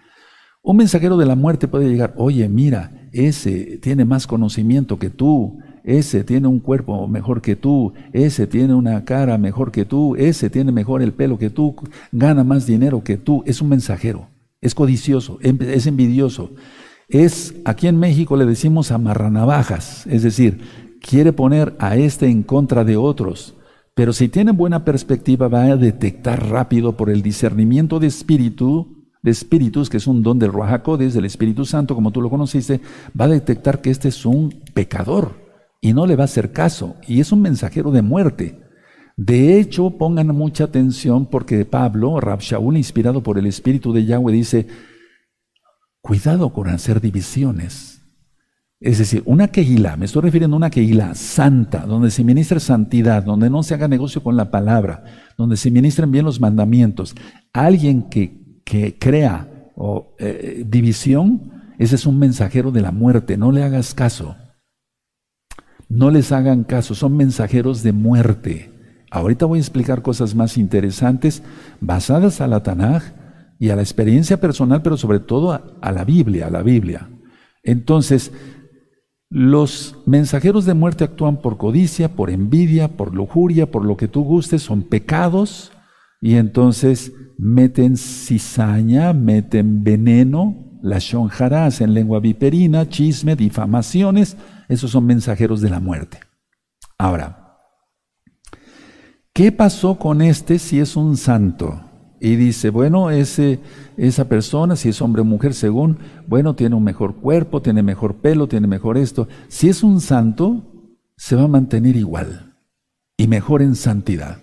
Un 0.62 0.77
mensajero 0.77 1.16
de 1.16 1.27
la 1.27 1.35
muerte 1.35 1.66
puede 1.66 1.88
llegar, 1.88 2.14
oye, 2.16 2.49
mira, 2.49 3.09
ese 3.12 3.79
tiene 3.83 4.05
más 4.05 4.29
conocimiento 4.29 4.99
que 4.99 5.11
tú, 5.11 5.59
ese 5.83 6.23
tiene 6.23 6.47
un 6.47 6.61
cuerpo 6.61 7.09
mejor 7.09 7.43
que 7.43 7.57
tú, 7.57 7.95
ese 8.12 8.47
tiene 8.47 8.75
una 8.75 9.05
cara 9.05 9.37
mejor 9.37 9.73
que 9.73 9.85
tú, 9.85 10.14
ese 10.14 10.51
tiene 10.51 10.71
mejor 10.71 11.03
el 11.03 11.12
pelo 11.12 11.37
que 11.37 11.51
tú, 11.51 11.75
gana 12.12 12.45
más 12.45 12.64
dinero 12.64 13.03
que 13.03 13.16
tú. 13.16 13.43
Es 13.45 13.61
un 13.61 13.71
mensajero, 13.71 14.29
es 14.61 14.77
codicioso, 14.77 15.38
es 15.40 15.87
envidioso. 15.88 16.53
Es, 17.09 17.57
aquí 17.64 17.88
en 17.88 17.99
México 17.99 18.37
le 18.37 18.47
decimos 18.47 18.93
amarranavajas, 18.93 20.07
es 20.07 20.23
decir, 20.23 20.61
quiere 21.01 21.33
poner 21.33 21.75
a 21.79 21.97
este 21.97 22.27
en 22.27 22.43
contra 22.43 22.85
de 22.85 22.97
otros. 22.97 23.55
Pero 23.95 24.13
si 24.13 24.29
tiene 24.29 24.53
buena 24.53 24.85
perspectiva, 24.85 25.49
va 25.49 25.65
a 25.65 25.77
detectar 25.77 26.49
rápido 26.49 26.97
por 26.97 27.11
el 27.11 27.23
discernimiento 27.23 27.99
de 27.99 28.07
espíritu, 28.07 29.07
de 29.23 29.31
espíritus, 29.31 29.91
que 29.91 29.99
es 29.99 30.07
un 30.07 30.23
don 30.23 30.39
del 30.39 30.53
Ruajacodes, 30.53 31.13
del 31.13 31.27
Espíritu 31.27 31.65
Santo, 31.65 31.95
como 31.95 32.11
tú 32.11 32.23
lo 32.23 32.31
conociste, 32.31 32.81
va 33.19 33.27
a 33.27 33.29
detectar 33.29 33.81
que 33.81 33.91
este 33.91 34.09
es 34.09 34.25
un 34.25 34.63
pecador 34.73 35.35
y 35.81 35.93
no 35.93 36.07
le 36.07 36.17
va 36.17 36.25
a 36.25 36.27
hacer 36.27 36.53
caso. 36.53 36.97
Y 37.07 37.21
es 37.21 37.33
un 37.33 37.43
mensajero 37.43 37.91
de 37.91 38.03
muerte. 38.03 38.61
De 39.17 39.59
hecho, 39.59 39.99
pongan 39.99 40.29
mucha 40.29 40.65
atención 40.65 41.27
porque 41.27 41.67
Pablo, 41.67 42.21
Rab 42.21 42.41
Shaul, 42.41 42.79
inspirado 42.79 43.23
por 43.23 43.37
el 43.39 43.47
Espíritu 43.47 43.93
de 43.93 44.07
Yahweh, 44.07 44.33
dice, 44.33 44.67
cuidado 46.01 46.55
con 46.55 46.69
hacer 46.69 47.03
divisiones. 47.03 48.00
Es 48.81 48.97
decir, 48.97 49.23
una 49.27 49.49
quejilá, 49.49 49.99
me 49.99 50.07
estoy 50.07 50.23
refiriendo 50.23 50.57
a 50.57 50.59
una 50.59 50.71
quejilá 50.71 51.14
santa, 51.14 51.85
donde 51.85 52.11
se 52.11 52.25
ministra 52.25 52.59
santidad, 52.61 53.23
donde 53.23 53.51
no 53.51 53.62
se 53.62 53.75
haga 53.75 53.88
negocio 53.88 54.23
con 54.23 54.38
la 54.38 54.51
palabra, 54.51 55.05
donde 55.37 55.59
se 55.59 55.71
ministren 55.71 56.11
bien 56.11 56.25
los 56.25 56.40
mandamientos. 56.40 57.14
Alguien 57.53 58.09
que, 58.09 58.40
crea 58.99 59.49
eh, 60.19 60.64
división, 60.66 61.75
ese 61.79 61.97
es 61.97 62.07
un 62.07 62.19
mensajero 62.19 62.71
de 62.71 62.81
la 62.81 62.90
muerte, 62.90 63.37
no 63.37 63.53
le 63.53 63.64
hagas 63.64 63.93
caso. 63.93 64.37
No 65.90 66.11
les 66.11 66.33
hagan 66.33 66.64
caso, 66.64 66.95
son 66.95 67.16
mensajeros 67.19 67.83
de 67.83 67.93
muerte. 67.93 68.71
Ahorita 69.11 69.45
voy 69.45 69.59
a 69.59 69.62
explicar 69.62 70.01
cosas 70.01 70.35
más 70.35 70.57
interesantes 70.57 71.43
basadas 71.81 72.40
a 72.40 72.47
la 72.47 72.62
Tanaj 72.62 73.03
y 73.59 73.69
a 73.69 73.77
la 73.77 73.83
experiencia 73.83 74.40
personal, 74.40 74.81
pero 74.81 74.97
sobre 74.97 75.19
todo 75.19 75.53
a 75.53 75.93
la 75.93 76.05
Biblia, 76.05 76.47
a 76.47 76.51
la 76.51 76.62
Biblia. 76.62 77.11
Entonces, 77.62 78.33
los 79.31 79.95
mensajeros 80.07 80.64
de 80.64 80.75
muerte 80.75 81.05
actúan 81.05 81.40
por 81.40 81.57
codicia, 81.57 82.16
por 82.16 82.31
envidia, 82.31 82.88
por 82.88 83.14
lujuria, 83.14 83.71
por 83.71 83.85
lo 83.85 83.97
que 83.97 84.09
tú 84.09 84.25
gustes, 84.25 84.62
son 84.62 84.83
pecados 84.83 85.71
y 86.21 86.35
entonces 86.35 87.12
meten 87.38 87.97
cizaña, 87.97 89.12
meten 89.12 89.85
veneno, 89.85 90.79
la 90.83 90.99
shonjarás 90.99 91.81
en 91.81 91.95
lengua 91.95 92.19
viperina, 92.19 92.88
chisme, 92.88 93.37
difamaciones, 93.37 94.37
esos 94.69 94.90
son 94.90 95.07
mensajeros 95.07 95.61
de 95.61 95.71
la 95.71 95.79
muerte. 95.79 96.19
Ahora, 96.99 97.57
¿qué 99.33 99.53
pasó 99.53 99.97
con 99.97 100.23
este 100.23 100.59
si 100.59 100.81
es 100.81 100.97
un 100.97 101.16
santo? 101.16 101.89
Y 102.21 102.37
dice, 102.37 102.69
bueno, 102.69 103.11
ese, 103.11 103.61
esa 103.97 104.29
persona, 104.29 104.77
si 104.77 104.91
es 104.91 105.01
hombre 105.01 105.23
o 105.23 105.25
mujer, 105.25 105.55
según, 105.55 105.99
bueno, 106.27 106.55
tiene 106.55 106.77
un 106.77 106.85
mejor 106.85 107.17
cuerpo, 107.17 107.63
tiene 107.63 107.83
mejor 107.83 108.17
pelo, 108.17 108.47
tiene 108.47 108.67
mejor 108.67 108.99
esto. 108.99 109.27
Si 109.49 109.71
es 109.71 109.83
un 109.83 110.03
santo, 110.03 110.91
se 111.17 111.35
va 111.35 111.45
a 111.45 111.49
mantener 111.49 111.97
igual 111.97 112.57
y 113.17 113.27
mejor 113.27 113.63
en 113.63 113.75
santidad. 113.75 114.43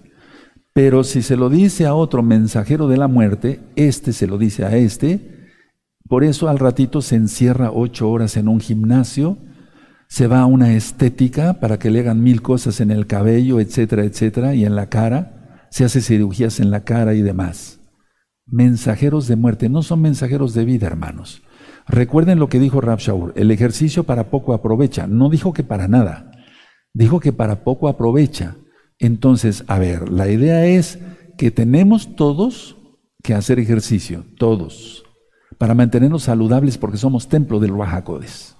Pero 0.73 1.03
si 1.03 1.21
se 1.21 1.37
lo 1.37 1.49
dice 1.49 1.85
a 1.85 1.93
otro 1.93 2.23
mensajero 2.23 2.87
de 2.87 2.97
la 2.97 3.07
muerte, 3.07 3.59
este 3.75 4.11
se 4.11 4.25
lo 4.25 4.39
dice 4.39 4.65
a 4.65 4.75
este, 4.75 5.49
por 6.07 6.23
eso 6.23 6.49
al 6.49 6.57
ratito 6.57 7.01
se 7.01 7.15
encierra 7.15 7.71
ocho 7.71 8.09
horas 8.09 8.37
en 8.37 8.47
un 8.47 8.59
gimnasio, 8.59 9.37
se 10.07 10.25
va 10.25 10.39
a 10.39 10.45
una 10.45 10.73
estética 10.73 11.59
para 11.59 11.77
que 11.77 11.91
le 11.91 11.99
hagan 11.99 12.23
mil 12.23 12.41
cosas 12.41 12.79
en 12.79 12.91
el 12.91 13.07
cabello, 13.07 13.59
etcétera, 13.59 14.03
etcétera, 14.03 14.55
y 14.55 14.65
en 14.65 14.75
la 14.75 14.89
cara 14.89 15.36
se 15.69 15.85
hace 15.85 16.01
cirugías 16.01 16.59
en 16.59 16.71
la 16.71 16.83
cara 16.83 17.13
y 17.13 17.21
demás. 17.21 17.79
Mensajeros 18.45 19.27
de 19.27 19.35
muerte, 19.35 19.69
no 19.69 19.83
son 19.83 20.01
mensajeros 20.01 20.53
de 20.53 20.65
vida, 20.65 20.87
hermanos. 20.87 21.41
Recuerden 21.87 22.39
lo 22.39 22.49
que 22.49 22.59
dijo 22.59 22.81
Rab 22.81 22.99
Shaur, 22.99 23.33
el 23.35 23.51
ejercicio 23.51 24.03
para 24.03 24.29
poco 24.29 24.53
aprovecha. 24.53 25.07
No 25.07 25.29
dijo 25.29 25.53
que 25.53 25.63
para 25.63 25.87
nada, 25.87 26.31
dijo 26.93 27.19
que 27.19 27.33
para 27.33 27.63
poco 27.63 27.87
aprovecha. 27.87 28.55
Entonces, 28.99 29.63
a 29.67 29.79
ver, 29.79 30.09
la 30.09 30.29
idea 30.29 30.65
es 30.65 30.99
que 31.37 31.51
tenemos 31.51 32.15
todos 32.15 32.77
que 33.23 33.33
hacer 33.33 33.59
ejercicio, 33.59 34.25
todos, 34.37 35.03
para 35.57 35.75
mantenernos 35.75 36.23
saludables 36.23 36.77
porque 36.77 36.97
somos 36.97 37.27
templo 37.27 37.59
del 37.59 37.77
Rahakodes. 37.77 38.55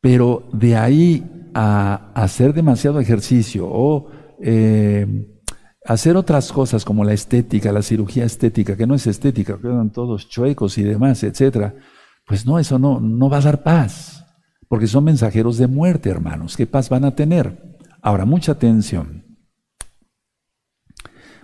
Pero 0.00 0.48
de 0.52 0.76
ahí 0.76 1.50
a 1.54 2.12
hacer 2.14 2.52
demasiado 2.52 3.00
ejercicio 3.00 3.66
o 3.68 4.10
eh, 4.42 5.06
hacer 5.88 6.18
otras 6.18 6.52
cosas 6.52 6.84
como 6.84 7.02
la 7.02 7.14
estética, 7.14 7.72
la 7.72 7.80
cirugía 7.80 8.26
estética, 8.26 8.76
que 8.76 8.86
no 8.86 8.94
es 8.94 9.06
estética, 9.06 9.58
quedan 9.58 9.90
todos 9.90 10.28
chuecos 10.28 10.76
y 10.76 10.82
demás, 10.82 11.22
etcétera, 11.22 11.74
pues 12.26 12.44
no, 12.44 12.58
eso 12.58 12.78
no, 12.78 13.00
no 13.00 13.30
va 13.30 13.38
a 13.38 13.40
dar 13.40 13.62
paz, 13.62 14.26
porque 14.68 14.86
son 14.86 15.04
mensajeros 15.04 15.56
de 15.56 15.66
muerte, 15.66 16.10
hermanos. 16.10 16.58
¿Qué 16.58 16.66
paz 16.66 16.90
van 16.90 17.06
a 17.06 17.14
tener? 17.14 17.78
Ahora, 18.02 18.26
mucha 18.26 18.52
atención. 18.52 19.24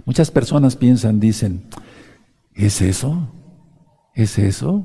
Muchas 0.04 0.30
personas 0.30 0.76
piensan, 0.76 1.20
dicen, 1.20 1.70
¿es 2.54 2.82
eso? 2.82 3.32
¿Es 4.14 4.38
eso? 4.38 4.84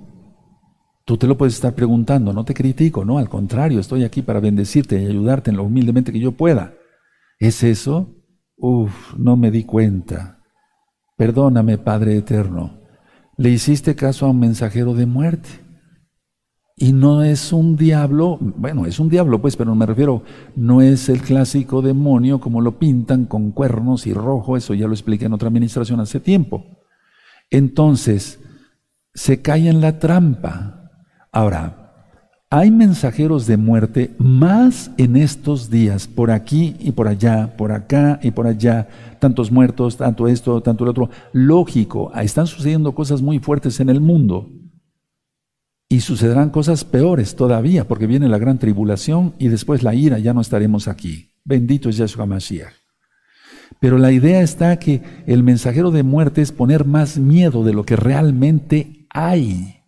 Tú 1.04 1.18
te 1.18 1.28
lo 1.28 1.38
puedes 1.38 1.56
estar 1.56 1.76
preguntando, 1.76 2.32
no 2.32 2.46
te 2.46 2.54
critico, 2.54 3.04
no, 3.04 3.18
al 3.18 3.28
contrario, 3.28 3.82
estoy 3.82 4.06
aquí 4.06 4.22
para 4.22 4.40
bendecirte 4.40 5.02
y 5.02 5.06
ayudarte 5.06 5.50
en 5.50 5.58
lo 5.58 5.64
humildemente 5.64 6.14
que 6.14 6.20
yo 6.22 6.32
pueda. 6.32 6.76
¿Es 7.40 7.62
eso? 7.64 8.19
Uf, 8.60 9.16
no 9.18 9.38
me 9.38 9.52
di 9.52 9.64
cuenta. 9.64 10.40
Perdóname, 11.16 11.78
Padre 11.78 12.18
Eterno. 12.18 12.82
Le 13.38 13.50
hiciste 13.50 13.96
caso 13.96 14.26
a 14.26 14.30
un 14.30 14.40
mensajero 14.40 14.94
de 14.94 15.06
muerte. 15.06 15.50
Y 16.76 16.94
no 16.94 17.24
es 17.24 17.52
un 17.52 17.76
diablo, 17.76 18.38
bueno, 18.40 18.86
es 18.86 19.02
un 19.02 19.10
diablo 19.10 19.42
pues, 19.42 19.58
pero 19.58 19.76
me 19.76 19.86
refiero, 19.86 20.24
no 20.56 20.82
es 20.82 21.10
el 21.10 21.22
clásico 21.22 21.82
demonio 21.82 22.40
como 22.40 22.62
lo 22.62 22.80
pintan 22.80 23.26
con 23.26 23.52
cuernos 23.52 24.08
y 24.08 24.14
rojo, 24.14 24.56
eso 24.56 24.74
ya 24.74 24.88
lo 24.88 24.94
expliqué 24.94 25.26
en 25.26 25.34
otra 25.34 25.50
administración 25.50 26.00
hace 26.00 26.22
tiempo. 26.22 26.86
Entonces, 27.50 28.40
se 29.14 29.42
cae 29.42 29.68
en 29.68 29.82
la 29.82 30.00
trampa. 30.00 30.92
Ahora, 31.34 31.89
hay 32.52 32.72
mensajeros 32.72 33.46
de 33.46 33.58
muerte 33.58 34.16
más 34.18 34.90
en 34.98 35.16
estos 35.16 35.70
días, 35.70 36.08
por 36.08 36.32
aquí 36.32 36.76
y 36.80 36.94
por 36.94 37.08
allá, 37.08 37.56
por 37.56 37.72
acá 37.72 38.20
y 38.24 38.32
por 38.32 38.48
allá, 38.48 38.88
tantos 39.20 39.52
muertos, 39.52 39.98
tanto 39.98 40.28
esto, 40.28 40.62
tanto 40.62 40.84
el 40.84 40.90
otro. 40.90 41.10
Lógico, 41.32 42.12
están 42.16 42.48
sucediendo 42.48 42.96
cosas 42.96 43.22
muy 43.22 43.38
fuertes 43.38 43.80
en 43.80 43.90
el 43.90 44.02
mundo. 44.02 44.50
Y 45.90 46.02
sucederán 46.02 46.50
cosas 46.50 46.84
peores 46.86 47.36
todavía, 47.36 47.88
porque 47.88 48.08
viene 48.08 48.28
la 48.28 48.38
gran 48.40 48.58
tribulación 48.58 49.36
y 49.38 49.48
después 49.50 49.84
la 49.84 49.94
ira, 49.94 50.18
ya 50.18 50.34
no 50.34 50.42
estaremos 50.42 50.88
aquí. 50.88 51.36
Bendito 51.44 51.90
es 51.90 51.98
Yahshua 51.98 52.26
Mashiach. 52.26 52.74
Pero 53.80 54.00
la 54.00 54.12
idea 54.12 54.42
está 54.42 54.78
que 54.78 55.04
el 55.28 55.44
mensajero 55.44 55.92
de 55.92 56.02
muerte 56.02 56.42
es 56.42 56.52
poner 56.52 56.86
más 56.86 57.20
miedo 57.20 57.64
de 57.64 57.74
lo 57.74 57.86
que 57.86 57.96
realmente 57.96 59.08
hay. 59.12 59.84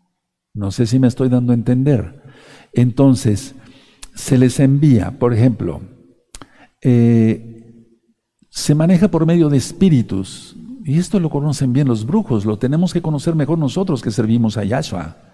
No 0.54 0.72
sé 0.72 0.86
si 0.86 1.00
me 1.00 1.08
estoy 1.08 1.30
dando 1.30 1.54
a 1.54 1.56
entender. 1.56 2.21
Entonces, 2.74 3.56
se 4.16 4.38
les 4.38 4.60
envía, 4.60 5.20
por 5.20 5.34
ejemplo, 5.34 5.82
eh, 6.82 7.88
se 8.50 8.76
maneja 8.76 9.10
por 9.10 9.26
medio 9.26 9.50
de 9.50 9.58
espíritus. 9.58 10.56
Y 10.84 10.98
esto 10.98 11.20
lo 11.20 11.30
conocen 11.30 11.74
bien 11.74 11.88
los 11.88 12.06
brujos, 12.06 12.46
lo 12.46 12.58
tenemos 12.58 12.94
que 12.94 13.02
conocer 13.02 13.36
mejor 13.36 13.58
nosotros 13.58 14.02
que 14.02 14.12
servimos 14.12 14.58
a 14.58 14.64
Yahshua 14.64 15.32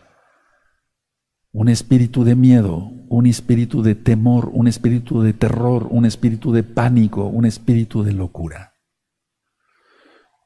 un 1.57 1.69
espíritu 1.69 2.23
de 2.23 2.35
miedo, 2.35 2.91
un 3.09 3.25
espíritu 3.25 3.81
de 3.81 3.95
temor, 3.95 4.51
un 4.53 4.67
espíritu 4.67 5.23
de 5.23 5.33
terror, 5.33 5.87
un 5.89 6.05
espíritu 6.05 6.51
de 6.51 6.61
pánico, 6.61 7.25
un 7.25 7.45
espíritu 7.45 8.03
de 8.03 8.13
locura. 8.13 8.73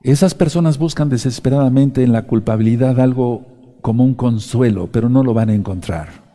Esas 0.04 0.34
personas 0.34 0.78
buscan 0.78 1.10
desesperadamente 1.10 2.04
en 2.04 2.14
la 2.14 2.28
culpabilidad 2.28 3.02
algo 3.02 3.78
como 3.82 4.06
un 4.06 4.14
consuelo, 4.14 4.88
pero 4.90 5.10
no 5.10 5.22
lo 5.22 5.34
van 5.34 5.50
a 5.50 5.54
encontrar. 5.54 6.31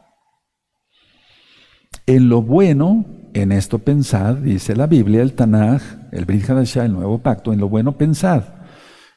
En 2.06 2.28
lo 2.28 2.40
bueno, 2.40 3.04
en 3.34 3.50
esto 3.50 3.80
pensad, 3.80 4.36
dice 4.36 4.76
la 4.76 4.86
Biblia, 4.86 5.22
el 5.22 5.32
Tanaj, 5.32 5.82
el 6.12 6.24
Brit 6.24 6.48
Hadashah, 6.48 6.84
el 6.84 6.92
Nuevo 6.92 7.18
Pacto, 7.18 7.52
en 7.52 7.58
lo 7.58 7.68
bueno 7.68 7.98
pensad. 7.98 8.44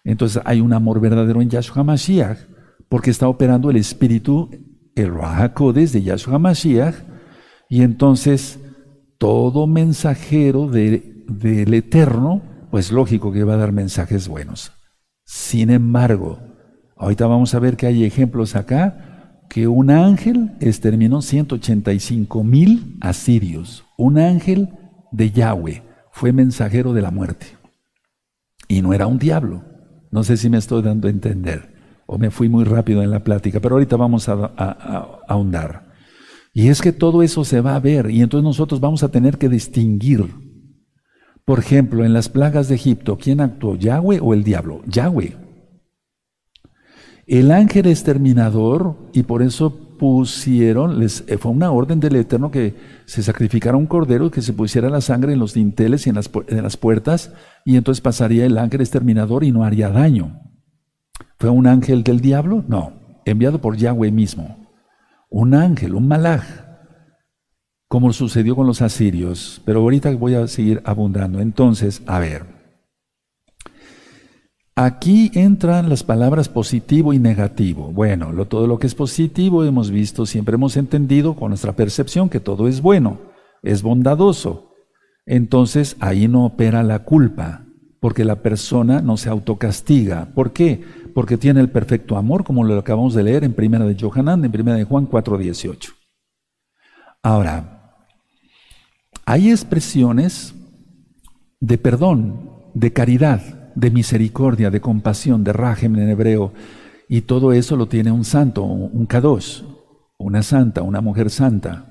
Entonces 0.03 0.41
hay 0.43 0.59
un 0.59 0.73
amor 0.73 0.99
verdadero 0.99 1.41
en 1.41 1.49
Yahshua 1.49 1.83
Mashiach, 1.83 2.39
porque 2.89 3.11
está 3.11 3.27
operando 3.27 3.69
el 3.69 3.77
Espíritu 3.77 4.49
el 4.95 5.13
Rahakodes 5.13 5.93
de 5.93 6.01
Yahshua 6.01 6.39
Mashiach, 6.39 6.95
y 7.69 7.83
entonces 7.83 8.59
todo 9.19 9.67
mensajero 9.67 10.67
del 10.67 11.73
Eterno, 11.73 12.41
pues 12.71 12.91
lógico 12.91 13.31
que 13.31 13.43
va 13.43 13.53
a 13.53 13.57
dar 13.57 13.71
mensajes 13.71 14.27
buenos. 14.27 14.71
Sin 15.25 15.69
embargo, 15.69 16.39
ahorita 16.97 17.27
vamos 17.27 17.53
a 17.53 17.59
ver 17.59 17.77
que 17.77 17.85
hay 17.85 18.03
ejemplos 18.03 18.55
acá, 18.55 19.08
que 19.49 19.67
un 19.67 19.89
ángel 19.89 20.51
exterminó 20.59 21.21
185 21.21 22.43
mil 22.43 22.97
asirios. 23.01 23.85
Un 23.97 24.19
ángel 24.19 24.69
de 25.11 25.31
Yahweh 25.31 25.83
fue 26.11 26.31
mensajero 26.31 26.93
de 26.93 27.01
la 27.01 27.11
muerte. 27.11 27.47
Y 28.67 28.81
no 28.81 28.93
era 28.93 29.07
un 29.07 29.17
diablo. 29.17 29.63
No 30.11 30.23
sé 30.23 30.37
si 30.37 30.49
me 30.49 30.57
estoy 30.57 30.83
dando 30.83 31.07
a 31.07 31.11
entender 31.11 31.79
o 32.11 32.17
me 32.17 32.31
fui 32.31 32.49
muy 32.49 32.63
rápido 32.63 33.03
en 33.03 33.11
la 33.11 33.23
plática, 33.23 33.59
pero 33.59 33.75
ahorita 33.75 33.95
vamos 33.95 34.27
a, 34.29 34.33
ahondar. 35.27 35.91
Y 36.53 36.69
es 36.69 36.81
que 36.81 36.91
todo 36.91 37.21
eso 37.21 37.45
se 37.45 37.61
va 37.61 37.75
a 37.75 37.79
ver 37.79 38.09
y 38.09 38.23
entonces 38.23 38.43
nosotros 38.43 38.79
vamos 38.79 39.03
a 39.03 39.11
tener 39.11 39.37
que 39.37 39.47
distinguir. 39.47 40.25
Por 41.45 41.59
ejemplo, 41.59 42.03
en 42.03 42.13
las 42.13 42.27
plagas 42.27 42.67
de 42.67 42.75
Egipto, 42.75 43.17
¿quién 43.17 43.41
actuó? 43.41 43.75
¿Yahweh 43.75 44.19
o 44.21 44.33
el 44.33 44.43
diablo? 44.43 44.81
Yahweh. 44.87 45.48
El 47.29 47.51
ángel 47.51 47.85
exterminador, 47.85 48.95
y 49.13 49.21
por 49.21 49.43
eso 49.43 49.97
pusieron, 49.99 50.97
les, 50.97 51.23
eh, 51.27 51.37
fue 51.37 51.51
una 51.51 51.69
orden 51.69 51.99
del 51.99 52.15
Eterno 52.15 52.49
que 52.49 52.73
se 53.05 53.21
sacrificara 53.21 53.77
un 53.77 53.85
cordero 53.85 54.31
que 54.31 54.41
se 54.41 54.51
pusiera 54.51 54.89
la 54.89 54.99
sangre 54.99 55.33
en 55.33 55.39
los 55.39 55.53
dinteles 55.53 56.07
y 56.07 56.09
en 56.09 56.15
las, 56.15 56.27
en 56.47 56.63
las 56.63 56.75
puertas, 56.75 57.31
y 57.65 57.75
entonces 57.75 58.01
pasaría 58.01 58.47
el 58.47 58.57
ángel 58.57 58.81
exterminador 58.81 59.43
y 59.43 59.51
no 59.51 59.63
haría 59.63 59.91
daño. 59.91 60.41
¿Fue 61.37 61.51
un 61.51 61.67
ángel 61.67 62.01
del 62.03 62.19
diablo? 62.19 62.65
No, 62.67 62.93
enviado 63.25 63.61
por 63.61 63.77
Yahweh 63.77 64.11
mismo. 64.11 64.67
Un 65.29 65.53
ángel, 65.53 65.93
un 65.93 66.07
malaj, 66.07 66.43
como 67.87 68.11
sucedió 68.11 68.55
con 68.55 68.65
los 68.65 68.81
asirios. 68.81 69.61
Pero 69.65 69.81
ahorita 69.81 70.09
voy 70.15 70.33
a 70.33 70.47
seguir 70.47 70.81
abundando. 70.83 71.41
Entonces, 71.41 72.01
a 72.07 72.17
ver. 72.17 72.58
Aquí 74.81 75.29
entran 75.33 75.89
las 75.89 76.03
palabras 76.03 76.47
positivo 76.47 77.11
y 77.11 77.19
negativo. 77.19 77.91
Bueno, 77.91 78.31
lo, 78.31 78.45
todo 78.45 78.65
lo 78.65 78.79
que 78.79 78.87
es 78.87 78.95
positivo 78.95 79.65
hemos 79.65 79.91
visto, 79.91 80.25
siempre 80.25 80.55
hemos 80.55 80.77
entendido 80.77 81.35
con 81.35 81.49
nuestra 81.49 81.73
percepción 81.73 82.29
que 82.29 82.39
todo 82.39 82.65
es 82.69 82.81
bueno, 82.81 83.19
es 83.61 83.81
bondadoso. 83.81 84.71
Entonces 85.25 85.97
ahí 85.99 86.29
no 86.29 86.45
opera 86.45 86.81
la 86.83 86.99
culpa, 86.99 87.65
porque 87.99 88.23
la 88.23 88.37
persona 88.37 89.01
no 89.01 89.17
se 89.17 89.27
autocastiga. 89.27 90.29
¿Por 90.33 90.53
qué? 90.53 90.81
porque 91.13 91.35
tiene 91.35 91.59
el 91.59 91.69
perfecto 91.69 92.15
amor, 92.15 92.45
como 92.45 92.63
lo 92.63 92.79
acabamos 92.79 93.13
de 93.13 93.23
leer 93.23 93.43
en 93.43 93.53
Primera 93.53 93.83
de 93.83 93.97
Johanan, 93.99 94.45
en 94.45 94.51
Primera 94.53 94.77
de 94.77 94.85
Juan 94.85 95.05
4:18. 95.05 95.93
Ahora, 97.21 97.97
hay 99.25 99.49
expresiones 99.51 100.55
de 101.59 101.77
perdón, 101.77 102.51
de 102.73 102.93
caridad, 102.93 103.58
de 103.75 103.91
misericordia, 103.91 104.69
de 104.69 104.81
compasión, 104.81 105.43
de 105.43 105.53
rajem 105.53 105.95
en 105.95 106.09
hebreo, 106.09 106.53
y 107.07 107.21
todo 107.21 107.53
eso 107.53 107.75
lo 107.75 107.87
tiene 107.87 108.11
un 108.11 108.23
santo, 108.23 108.63
un 108.63 109.05
kadosh, 109.05 109.63
una 110.17 110.43
santa, 110.43 110.81
una 110.81 111.01
mujer 111.01 111.29
santa. 111.29 111.89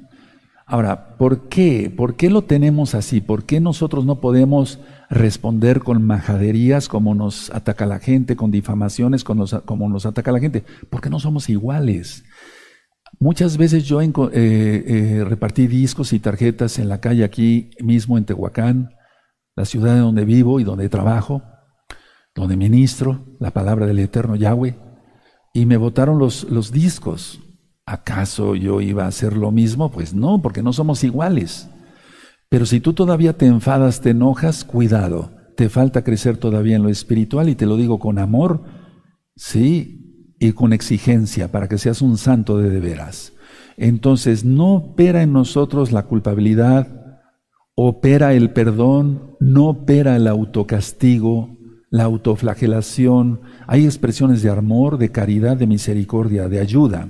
Ahora, 0.70 1.16
¿por 1.16 1.48
qué? 1.48 1.90
¿Por 1.94 2.16
qué 2.16 2.28
lo 2.28 2.42
tenemos 2.42 2.94
así? 2.94 3.22
¿Por 3.22 3.44
qué 3.44 3.58
nosotros 3.58 4.04
no 4.04 4.20
podemos 4.20 4.78
responder 5.08 5.80
con 5.80 6.02
majaderías 6.02 6.88
como 6.88 7.14
nos 7.14 7.50
ataca 7.54 7.86
la 7.86 8.00
gente, 8.00 8.36
con 8.36 8.50
difamaciones 8.50 9.24
como 9.24 9.88
nos 9.88 10.04
ataca 10.04 10.30
la 10.30 10.40
gente? 10.40 10.64
Porque 10.90 11.08
no 11.08 11.20
somos 11.20 11.48
iguales. 11.48 12.22
Muchas 13.18 13.56
veces 13.56 13.84
yo 13.84 14.02
eh, 14.02 14.10
eh, 14.32 15.24
repartí 15.24 15.66
discos 15.66 16.12
y 16.12 16.20
tarjetas 16.20 16.78
en 16.78 16.90
la 16.90 17.00
calle 17.00 17.24
aquí 17.24 17.70
mismo 17.80 18.18
en 18.18 18.26
Tehuacán, 18.26 18.90
la 19.56 19.64
ciudad 19.64 19.94
de 19.94 20.00
donde 20.00 20.24
vivo 20.24 20.60
y 20.60 20.64
donde 20.64 20.88
trabajo, 20.88 21.42
donde 22.38 22.56
ministro 22.56 23.24
la 23.40 23.50
palabra 23.50 23.86
del 23.86 23.98
eterno 23.98 24.36
Yahweh, 24.36 24.78
y 25.52 25.66
me 25.66 25.76
botaron 25.76 26.18
los, 26.18 26.44
los 26.44 26.70
discos. 26.70 27.40
¿Acaso 27.84 28.54
yo 28.54 28.80
iba 28.80 29.04
a 29.04 29.08
hacer 29.08 29.36
lo 29.36 29.50
mismo? 29.50 29.90
Pues 29.90 30.14
no, 30.14 30.40
porque 30.40 30.62
no 30.62 30.72
somos 30.72 31.02
iguales. 31.04 31.68
Pero 32.48 32.66
si 32.66 32.80
tú 32.80 32.92
todavía 32.92 33.36
te 33.36 33.46
enfadas, 33.46 34.00
te 34.00 34.10
enojas, 34.10 34.64
cuidado, 34.64 35.32
te 35.56 35.68
falta 35.68 36.04
crecer 36.04 36.36
todavía 36.36 36.76
en 36.76 36.82
lo 36.82 36.90
espiritual 36.90 37.48
y 37.48 37.54
te 37.54 37.66
lo 37.66 37.76
digo 37.76 37.98
con 37.98 38.18
amor, 38.18 38.62
sí, 39.36 40.34
y 40.38 40.52
con 40.52 40.72
exigencia 40.72 41.50
para 41.50 41.68
que 41.68 41.78
seas 41.78 42.00
un 42.02 42.16
santo 42.18 42.58
de 42.58 42.70
de 42.70 42.80
veras. 42.80 43.32
Entonces 43.76 44.44
no 44.44 44.74
opera 44.74 45.22
en 45.22 45.32
nosotros 45.32 45.92
la 45.92 46.04
culpabilidad, 46.04 47.20
opera 47.74 48.34
el 48.34 48.52
perdón, 48.52 49.36
no 49.40 49.68
opera 49.68 50.16
el 50.16 50.26
autocastigo, 50.26 51.57
la 51.90 52.04
autoflagelación, 52.04 53.40
hay 53.66 53.84
expresiones 53.84 54.42
de 54.42 54.50
amor, 54.50 54.98
de 54.98 55.10
caridad, 55.10 55.56
de 55.56 55.66
misericordia, 55.66 56.48
de 56.48 56.60
ayuda. 56.60 57.08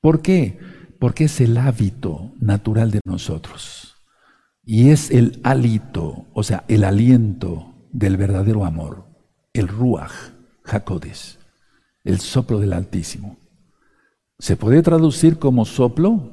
¿Por 0.00 0.22
qué? 0.22 0.58
Porque 0.98 1.24
es 1.24 1.40
el 1.40 1.56
hábito 1.58 2.32
natural 2.40 2.90
de 2.90 3.00
nosotros. 3.04 3.94
Y 4.64 4.90
es 4.90 5.10
el 5.10 5.40
hálito, 5.42 6.26
o 6.32 6.42
sea, 6.42 6.64
el 6.68 6.84
aliento 6.84 7.74
del 7.92 8.16
verdadero 8.16 8.64
amor, 8.64 9.06
el 9.52 9.68
Ruach 9.68 10.12
Hakodes, 10.64 11.38
el 12.04 12.20
soplo 12.20 12.60
del 12.60 12.72
Altísimo. 12.72 13.36
¿Se 14.38 14.56
puede 14.56 14.82
traducir 14.82 15.38
como 15.38 15.64
soplo? 15.64 16.30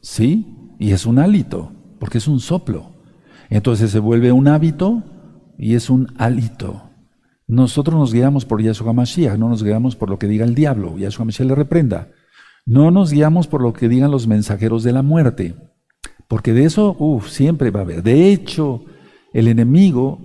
Sí, 0.00 0.74
y 0.78 0.92
es 0.92 1.06
un 1.06 1.18
hálito, 1.18 1.72
porque 1.98 2.18
es 2.18 2.28
un 2.28 2.40
soplo. 2.40 2.92
Entonces 3.50 3.90
se 3.90 3.98
vuelve 3.98 4.32
un 4.32 4.48
hábito 4.48 5.02
y 5.58 5.74
es 5.74 5.90
un 5.90 6.12
hálito. 6.18 6.90
Nosotros 7.46 7.98
nos 7.98 8.12
guiamos 8.12 8.44
por 8.44 8.62
Yahshua 8.62 8.92
Mashiach, 8.92 9.36
no 9.38 9.48
nos 9.48 9.62
guiamos 9.62 9.96
por 9.96 10.08
lo 10.10 10.18
que 10.18 10.26
diga 10.26 10.44
el 10.44 10.54
diablo. 10.54 10.96
Yahshua 10.96 11.26
Mashiach 11.26 11.48
le 11.48 11.54
reprenda. 11.54 12.08
No 12.66 12.90
nos 12.90 13.12
guiamos 13.12 13.46
por 13.46 13.60
lo 13.60 13.74
que 13.74 13.88
digan 13.88 14.10
los 14.10 14.26
mensajeros 14.26 14.82
de 14.82 14.92
la 14.92 15.02
muerte, 15.02 15.54
porque 16.28 16.54
de 16.54 16.64
eso, 16.64 16.96
siempre 17.26 17.70
va 17.70 17.80
a 17.80 17.82
haber. 17.82 18.02
De 18.02 18.32
hecho, 18.32 18.84
el 19.34 19.48
enemigo 19.48 20.18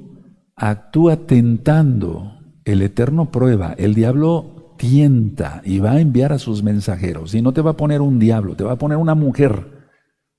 actúa 0.56 1.18
tentando, 1.18 2.40
el 2.64 2.82
eterno 2.82 3.32
prueba, 3.32 3.74
el 3.78 3.94
diablo 3.94 4.76
tienta 4.78 5.62
y 5.66 5.80
va 5.80 5.92
a 5.92 6.00
enviar 6.00 6.32
a 6.32 6.40
sus 6.40 6.64
mensajeros. 6.64 7.36
Y 7.36 7.42
no 7.42 7.52
te 7.52 7.62
va 7.62 7.72
a 7.72 7.78
poner 7.78 8.00
un 8.00 8.20
diablo, 8.20 8.56
te 8.56 8.64
va 8.64 8.74
a 8.74 8.78
poner 8.78 8.98
una 8.98 9.16
mujer, 9.16 9.90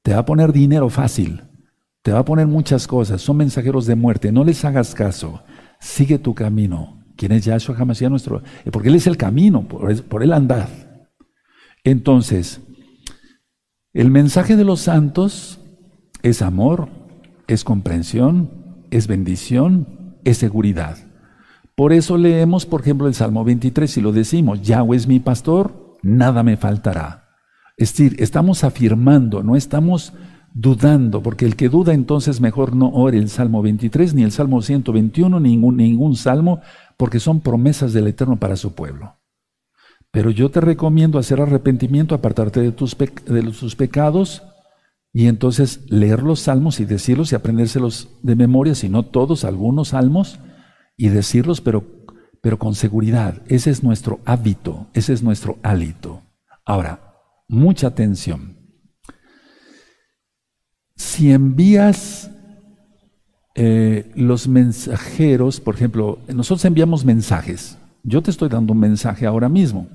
te 0.02 0.14
va 0.14 0.20
a 0.20 0.24
poner 0.24 0.52
dinero 0.52 0.88
fácil, 0.88 1.42
te 2.02 2.12
va 2.12 2.20
a 2.20 2.24
poner 2.24 2.46
muchas 2.46 2.86
cosas. 2.86 3.20
Son 3.20 3.36
mensajeros 3.36 3.86
de 3.86 3.94
muerte, 3.94 4.32
no 4.32 4.44
les 4.44 4.64
hagas 4.64 4.94
caso, 4.94 5.42
sigue 5.80 6.18
tu 6.18 6.34
camino. 6.34 7.04
¿Quién 7.16 7.32
es 7.32 7.44
Yahshua 7.44 7.76
Hamashiach 7.76 8.10
nuestro? 8.10 8.42
Porque 8.72 8.88
Él 8.88 8.94
es 8.94 9.06
el 9.06 9.16
camino, 9.16 9.68
por, 9.68 10.02
por 10.04 10.22
Él 10.22 10.32
andad. 10.32 10.68
Entonces, 11.84 12.60
el 13.92 14.10
mensaje 14.10 14.56
de 14.56 14.64
los 14.64 14.80
santos 14.80 15.60
es 16.22 16.40
amor, 16.42 16.88
es 17.46 17.64
comprensión, 17.64 18.50
es 18.90 19.06
bendición, 19.06 20.16
es 20.24 20.38
seguridad. 20.38 20.96
Por 21.74 21.92
eso 21.92 22.16
leemos, 22.16 22.66
por 22.66 22.82
ejemplo, 22.82 23.08
el 23.08 23.14
Salmo 23.14 23.44
23 23.44 23.96
y 23.96 24.00
lo 24.00 24.12
decimos, 24.12 24.62
Yahweh 24.62 24.96
es 24.96 25.06
mi 25.06 25.20
pastor, 25.20 25.96
nada 26.02 26.42
me 26.42 26.56
faltará. 26.56 27.28
Es 27.76 27.92
decir, 27.92 28.16
estamos 28.18 28.64
afirmando, 28.64 29.42
no 29.42 29.56
estamos 29.56 30.12
dudando, 30.52 31.22
porque 31.22 31.44
el 31.44 31.56
que 31.56 31.68
duda 31.68 31.94
entonces 31.94 32.40
mejor 32.40 32.74
no 32.74 32.88
ore 32.88 33.18
el 33.18 33.28
Salmo 33.28 33.62
23, 33.62 34.14
ni 34.14 34.22
el 34.22 34.32
Salmo 34.32 34.62
121, 34.62 35.40
ningún, 35.40 35.76
ningún 35.76 36.16
salmo, 36.16 36.60
porque 36.96 37.20
son 37.20 37.40
promesas 37.40 37.92
del 37.92 38.08
Eterno 38.08 38.36
para 38.36 38.56
su 38.56 38.74
pueblo. 38.74 39.16
Pero 40.10 40.30
yo 40.30 40.50
te 40.50 40.60
recomiendo 40.60 41.18
hacer 41.18 41.40
arrepentimiento, 41.40 42.14
apartarte 42.14 42.60
de 42.60 42.72
tus, 42.72 42.96
de 42.98 43.42
tus 43.42 43.76
pecados 43.76 44.42
y 45.12 45.26
entonces 45.26 45.80
leer 45.88 46.22
los 46.22 46.40
salmos 46.40 46.80
y 46.80 46.84
decirlos 46.84 47.32
y 47.32 47.36
aprendérselos 47.36 48.08
de 48.22 48.36
memoria, 48.36 48.74
si 48.74 48.88
no 48.88 49.04
todos, 49.04 49.44
algunos 49.44 49.88
salmos, 49.88 50.40
y 50.96 51.08
decirlos, 51.08 51.60
pero, 51.60 51.84
pero 52.42 52.58
con 52.58 52.74
seguridad. 52.74 53.42
Ese 53.46 53.70
es 53.70 53.82
nuestro 53.82 54.20
hábito, 54.24 54.88
ese 54.92 55.12
es 55.12 55.22
nuestro 55.22 55.58
hálito. 55.62 56.22
Ahora, 56.64 57.14
mucha 57.48 57.86
atención. 57.86 58.59
Si 61.00 61.32
envías 61.32 62.30
eh, 63.54 64.12
los 64.16 64.46
mensajeros, 64.46 65.58
por 65.58 65.74
ejemplo, 65.74 66.18
nosotros 66.28 66.62
enviamos 66.66 67.06
mensajes. 67.06 67.78
Yo 68.02 68.22
te 68.22 68.30
estoy 68.30 68.50
dando 68.50 68.74
un 68.74 68.80
mensaje 68.80 69.24
ahora 69.24 69.48
mismo. 69.48 69.88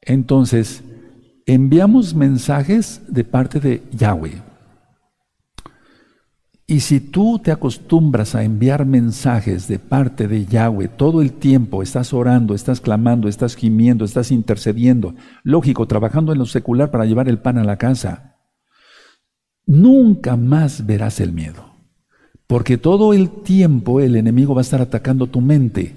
Entonces, 0.00 0.84
enviamos 1.44 2.14
mensajes 2.14 3.02
de 3.08 3.24
parte 3.24 3.58
de 3.58 3.82
Yahweh. 3.90 4.40
Y 6.68 6.78
si 6.78 7.00
tú 7.00 7.40
te 7.40 7.50
acostumbras 7.50 8.36
a 8.36 8.44
enviar 8.44 8.86
mensajes 8.86 9.66
de 9.66 9.80
parte 9.80 10.28
de 10.28 10.46
Yahweh 10.46 10.86
todo 10.86 11.20
el 11.20 11.32
tiempo, 11.32 11.82
estás 11.82 12.12
orando, 12.12 12.54
estás 12.54 12.80
clamando, 12.80 13.26
estás 13.26 13.56
gimiendo, 13.56 14.04
estás 14.04 14.30
intercediendo, 14.30 15.16
lógico, 15.42 15.88
trabajando 15.88 16.30
en 16.30 16.38
lo 16.38 16.46
secular 16.46 16.92
para 16.92 17.06
llevar 17.06 17.28
el 17.28 17.40
pan 17.40 17.58
a 17.58 17.64
la 17.64 17.76
casa, 17.76 18.37
nunca 19.68 20.36
más 20.36 20.84
verás 20.84 21.20
el 21.20 21.32
miedo. 21.32 21.68
Porque 22.48 22.78
todo 22.78 23.12
el 23.12 23.30
tiempo 23.42 24.00
el 24.00 24.16
enemigo 24.16 24.54
va 24.54 24.62
a 24.62 24.62
estar 24.62 24.80
atacando 24.80 25.28
tu 25.28 25.40
mente 25.40 25.94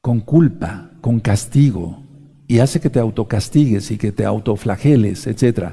con 0.00 0.20
culpa, 0.20 0.92
con 1.00 1.20
castigo, 1.20 2.02
y 2.46 2.60
hace 2.60 2.80
que 2.80 2.88
te 2.88 3.00
autocastigues 3.00 3.90
y 3.90 3.98
que 3.98 4.12
te 4.12 4.24
autoflageles, 4.24 5.26
etc. 5.26 5.72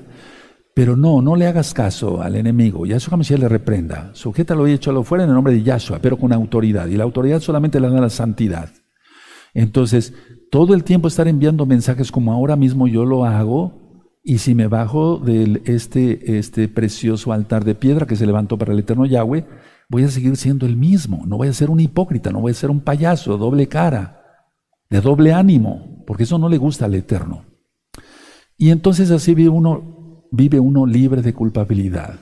Pero 0.73 0.97
no, 0.97 1.21
no 1.21 1.35
le 1.35 1.47
hagas 1.47 1.73
caso 1.73 2.21
al 2.21 2.35
enemigo. 2.35 2.85
Yahshua 2.85 3.15
Mashiach 3.17 3.39
le 3.39 3.47
reprenda. 3.47 4.09
Sujétalo 4.13 4.67
y 4.67 4.73
échalo 4.73 5.03
fuera 5.03 5.23
en 5.23 5.29
el 5.29 5.35
nombre 5.35 5.53
de 5.53 5.63
Yahshua, 5.63 5.99
pero 6.01 6.17
con 6.17 6.33
autoridad. 6.33 6.87
Y 6.87 6.97
la 6.97 7.05
autoridad 7.05 7.39
solamente 7.39 7.79
la 7.79 7.89
da 7.89 8.01
la 8.01 8.09
santidad. 8.09 8.71
Entonces, 9.53 10.13
todo 10.51 10.73
el 10.73 10.83
tiempo 10.83 11.07
estar 11.07 11.27
enviando 11.27 11.65
mensajes 11.65 12.11
como 12.11 12.33
ahora 12.33 12.55
mismo 12.55 12.87
yo 12.87 13.05
lo 13.05 13.23
hago, 13.23 13.84
y 14.25 14.39
si 14.39 14.55
me 14.55 14.67
bajo 14.67 15.17
de 15.17 15.61
este, 15.65 16.37
este 16.37 16.67
precioso 16.67 17.31
altar 17.31 17.63
de 17.63 17.75
piedra 17.75 18.07
que 18.07 18.15
se 18.15 18.25
levantó 18.25 18.57
para 18.57 18.73
el 18.73 18.79
eterno 18.79 19.05
Yahweh, 19.05 19.45
voy 19.87 20.03
a 20.03 20.09
seguir 20.09 20.35
siendo 20.35 20.65
el 20.65 20.75
mismo. 20.75 21.23
No 21.27 21.37
voy 21.37 21.47
a 21.47 21.53
ser 21.53 21.69
un 21.69 21.79
hipócrita, 21.79 22.31
no 22.31 22.41
voy 22.41 22.51
a 22.51 22.55
ser 22.55 22.71
un 22.71 22.81
payaso, 22.81 23.37
doble 23.37 23.67
cara, 23.67 24.49
de 24.89 24.99
doble 24.99 25.31
ánimo 25.31 26.03
porque 26.05 26.23
eso 26.23 26.37
no 26.37 26.49
le 26.49 26.57
gusta 26.57 26.85
al 26.85 26.95
Eterno. 26.95 27.45
Y 28.57 28.69
entonces 28.69 29.11
así 29.11 29.35
vive 29.35 29.49
uno, 29.49 30.27
vive 30.31 30.59
uno 30.59 30.85
libre 30.85 31.21
de 31.21 31.33
culpabilidad. 31.33 32.19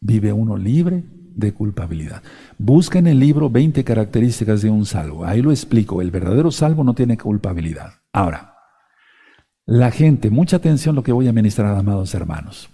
Vive 0.00 0.32
uno 0.32 0.56
libre 0.56 1.04
de 1.34 1.52
culpabilidad. 1.52 2.22
Busca 2.58 2.98
en 2.98 3.06
el 3.06 3.20
libro 3.20 3.50
20 3.50 3.84
características 3.84 4.62
de 4.62 4.70
un 4.70 4.84
salvo. 4.84 5.24
Ahí 5.24 5.42
lo 5.42 5.50
explico. 5.50 6.00
El 6.02 6.10
verdadero 6.10 6.50
salvo 6.50 6.82
no 6.84 6.94
tiene 6.94 7.16
culpabilidad. 7.16 7.94
Ahora, 8.12 8.55
la 9.66 9.90
gente, 9.90 10.30
mucha 10.30 10.56
atención 10.56 10.94
lo 10.94 11.02
que 11.02 11.12
voy 11.12 11.28
a 11.28 11.32
ministrar, 11.32 11.74
amados 11.76 12.14
hermanos. 12.14 12.70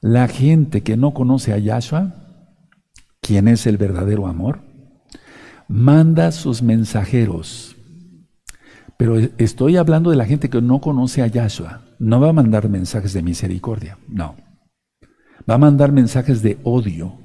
La 0.00 0.28
gente 0.28 0.82
que 0.82 0.96
no 0.96 1.14
conoce 1.14 1.52
a 1.52 1.58
Yahshua, 1.58 2.14
quien 3.20 3.48
es 3.48 3.66
el 3.66 3.76
verdadero 3.76 4.26
amor, 4.26 4.60
manda 5.68 6.32
sus 6.32 6.62
mensajeros 6.62 7.76
pero 8.96 9.18
estoy 9.38 9.76
hablando 9.76 10.10
de 10.10 10.16
la 10.16 10.24
gente 10.24 10.48
que 10.48 10.62
no 10.62 10.80
conoce 10.80 11.22
a 11.22 11.26
Yahshua. 11.26 11.82
No 11.98 12.20
va 12.20 12.30
a 12.30 12.32
mandar 12.32 12.68
mensajes 12.68 13.12
de 13.12 13.22
misericordia, 13.22 13.98
no. 14.08 14.36
Va 15.48 15.54
a 15.54 15.58
mandar 15.58 15.92
mensajes 15.92 16.42
de 16.42 16.58
odio, 16.64 17.18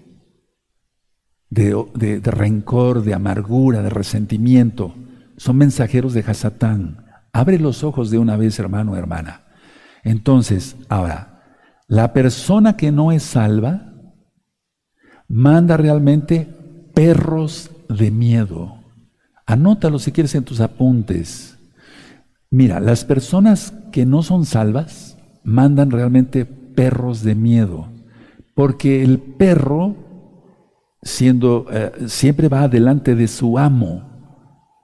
de, 1.49 2.21
rencor, 2.23 3.03
de 3.03 3.13
amargura, 3.13 3.81
de 3.81 3.89
resentimiento. 3.89 4.93
Son 5.37 5.57
mensajeros 5.57 6.13
de 6.13 6.21
Hasatán. 6.21 7.00
Abre 7.33 7.59
los 7.59 7.83
ojos 7.83 8.11
de 8.11 8.17
una 8.17 8.35
vez, 8.37 8.59
hermano, 8.59 8.95
hermana. 8.95 9.41
Entonces, 10.03 10.75
ahora, 10.89 11.43
la 11.87 12.13
persona 12.13 12.77
que 12.77 12.91
no 12.91 13.11
es 13.11 13.23
salva 13.23 13.93
manda 15.27 15.77
realmente 15.77 16.47
perros 16.93 17.71
de 17.89 18.11
miedo. 18.11 18.75
Anótalo 19.45 19.99
si 19.99 20.11
quieres 20.11 20.35
en 20.35 20.43
tus 20.43 20.59
apuntes. 20.59 21.57
Mira, 22.49 22.79
las 22.79 23.05
personas 23.05 23.73
que 23.91 24.05
no 24.05 24.23
son 24.23 24.45
salvas 24.45 25.17
mandan 25.43 25.91
realmente 25.91 26.45
perros 26.45 27.23
de 27.23 27.35
miedo, 27.35 27.87
porque 28.55 29.03
el 29.03 29.19
perro 29.19 29.95
siendo 31.01 31.65
eh, 31.71 31.91
siempre 32.07 32.47
va 32.47 32.63
adelante 32.63 33.15
de 33.15 33.27
su 33.27 33.57
amo. 33.57 34.03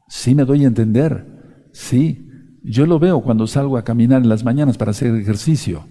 Sí 0.08 0.34
me 0.34 0.46
doy 0.46 0.64
a 0.64 0.68
entender. 0.68 1.70
Sí, 1.74 2.27
yo 2.64 2.86
lo 2.86 3.00
veo 3.00 3.22
cuando 3.22 3.48
salgo 3.48 3.78
a 3.78 3.84
caminar 3.84 4.22
en 4.22 4.30
las 4.30 4.44
mañanas 4.44 4.78
para 4.78 4.92
hacer 4.92 5.16
ejercicio. 5.16 5.86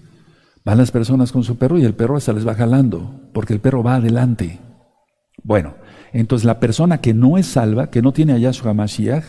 Van 0.63 0.77
las 0.77 0.91
personas 0.91 1.31
con 1.31 1.43
su 1.43 1.57
perro 1.57 1.77
y 1.79 1.85
el 1.85 1.93
perro 1.93 2.17
hasta 2.17 2.33
les 2.33 2.47
va 2.47 2.53
jalando, 2.53 3.29
porque 3.33 3.53
el 3.53 3.59
perro 3.59 3.83
va 3.83 3.95
adelante. 3.95 4.59
Bueno, 5.43 5.75
entonces 6.11 6.45
la 6.45 6.59
persona 6.59 6.99
que 6.99 7.13
no 7.13 7.37
es 7.37 7.47
salva, 7.47 7.89
que 7.89 8.01
no 8.01 8.11
tiene 8.11 8.33
a 8.33 8.37
Yahshua 8.37 8.73
Mashiach, 8.73 9.23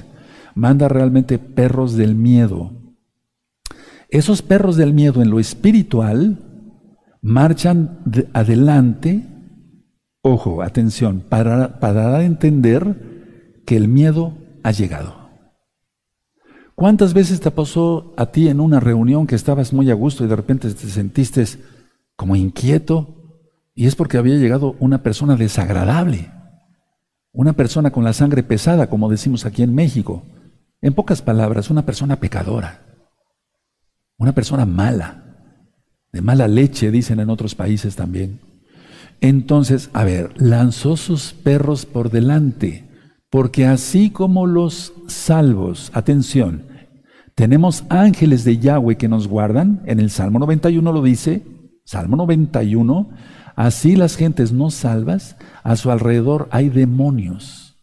manda 0.55 0.88
realmente 0.88 1.38
perros 1.38 1.94
del 1.94 2.14
miedo. 2.14 2.72
Esos 4.11 4.42
perros 4.42 4.77
del 4.77 4.94
miedo 4.94 5.22
en 5.22 5.31
lo 5.31 5.38
espiritual 5.38 6.38
marchan 7.20 8.01
adelante, 8.33 9.27
ojo, 10.22 10.62
atención, 10.62 11.22
para, 11.28 11.78
para 11.78 12.03
dar 12.03 12.20
a 12.20 12.24
entender 12.24 13.62
que 13.66 13.76
el 13.76 13.89
miedo 13.89 14.32
ha 14.62 14.72
llegado. 14.72 15.28
¿Cuántas 16.79 17.12
veces 17.12 17.41
te 17.41 17.51
pasó 17.51 18.14
a 18.16 18.26
ti 18.26 18.47
en 18.47 18.61
una 18.61 18.79
reunión 18.79 19.26
que 19.26 19.35
estabas 19.35 19.72
muy 19.72 19.91
a 19.91 19.95
gusto 19.95 20.24
y 20.24 20.29
de 20.29 20.37
repente 20.37 20.72
te 20.72 20.87
sentiste 20.87 21.45
como 22.14 22.37
inquieto? 22.37 23.16
Y 23.74 23.89
es 23.89 23.97
porque 23.97 24.16
había 24.16 24.37
llegado 24.37 24.76
una 24.79 25.03
persona 25.03 25.35
desagradable, 25.35 26.31
una 27.33 27.55
persona 27.55 27.91
con 27.91 28.05
la 28.05 28.12
sangre 28.12 28.45
pesada, 28.45 28.89
como 28.89 29.11
decimos 29.11 29.45
aquí 29.45 29.64
en 29.64 29.74
México, 29.74 30.22
en 30.81 30.95
pocas 30.95 31.20
palabras, 31.20 31.68
una 31.68 31.85
persona 31.85 32.20
pecadora, 32.20 32.87
una 34.16 34.33
persona 34.33 34.64
mala, 34.64 35.24
de 36.12 36.22
mala 36.22 36.47
leche, 36.47 36.93
dicen 36.93 37.18
en 37.18 37.29
otros 37.29 37.57
países 37.57 37.97
también. 37.97 38.39
Entonces, 39.20 39.91
a 39.95 40.05
ver, 40.05 40.33
lanzó 40.41 40.97
sus 40.97 41.33
perros 41.33 41.87
por 41.87 42.12
delante, 42.12 42.89
porque 43.31 43.66
así 43.66 44.11
como 44.11 44.47
los 44.47 44.93
salvos, 45.09 45.91
atención, 45.93 46.68
tenemos 47.39 47.84
ángeles 47.89 48.43
de 48.43 48.59
Yahweh 48.59 48.97
que 48.97 49.07
nos 49.07 49.28
guardan, 49.28 49.80
en 49.86 50.01
el 50.01 50.11
Salmo 50.11 50.41
91 50.41 50.91
lo 50.91 51.03
dice, 51.03 51.45
Salmo 51.84 52.16
91, 52.16 53.11
así 53.55 53.95
las 53.95 54.16
gentes 54.16 54.51
no 54.51 54.72
salvas, 54.72 55.36
a 55.62 55.76
su 55.76 55.93
alrededor 55.93 56.49
hay 56.51 56.68
demonios. 56.68 57.76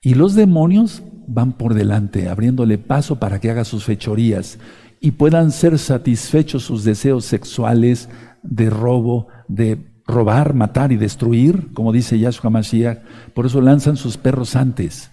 Y 0.00 0.14
los 0.14 0.36
demonios 0.36 1.02
van 1.26 1.54
por 1.54 1.74
delante, 1.74 2.28
abriéndole 2.28 2.78
paso 2.78 3.18
para 3.18 3.40
que 3.40 3.50
haga 3.50 3.64
sus 3.64 3.82
fechorías 3.82 4.60
y 5.00 5.10
puedan 5.10 5.50
ser 5.50 5.80
satisfechos 5.80 6.62
sus 6.62 6.84
deseos 6.84 7.24
sexuales 7.24 8.08
de 8.44 8.70
robo, 8.70 9.26
de 9.48 9.84
robar, 10.06 10.54
matar 10.54 10.92
y 10.92 10.96
destruir, 10.96 11.72
como 11.74 11.90
dice 11.90 12.16
Yahshua 12.20 12.48
Mashiach. 12.48 13.00
Por 13.34 13.46
eso 13.46 13.60
lanzan 13.60 13.96
sus 13.96 14.16
perros 14.18 14.54
antes. 14.54 15.10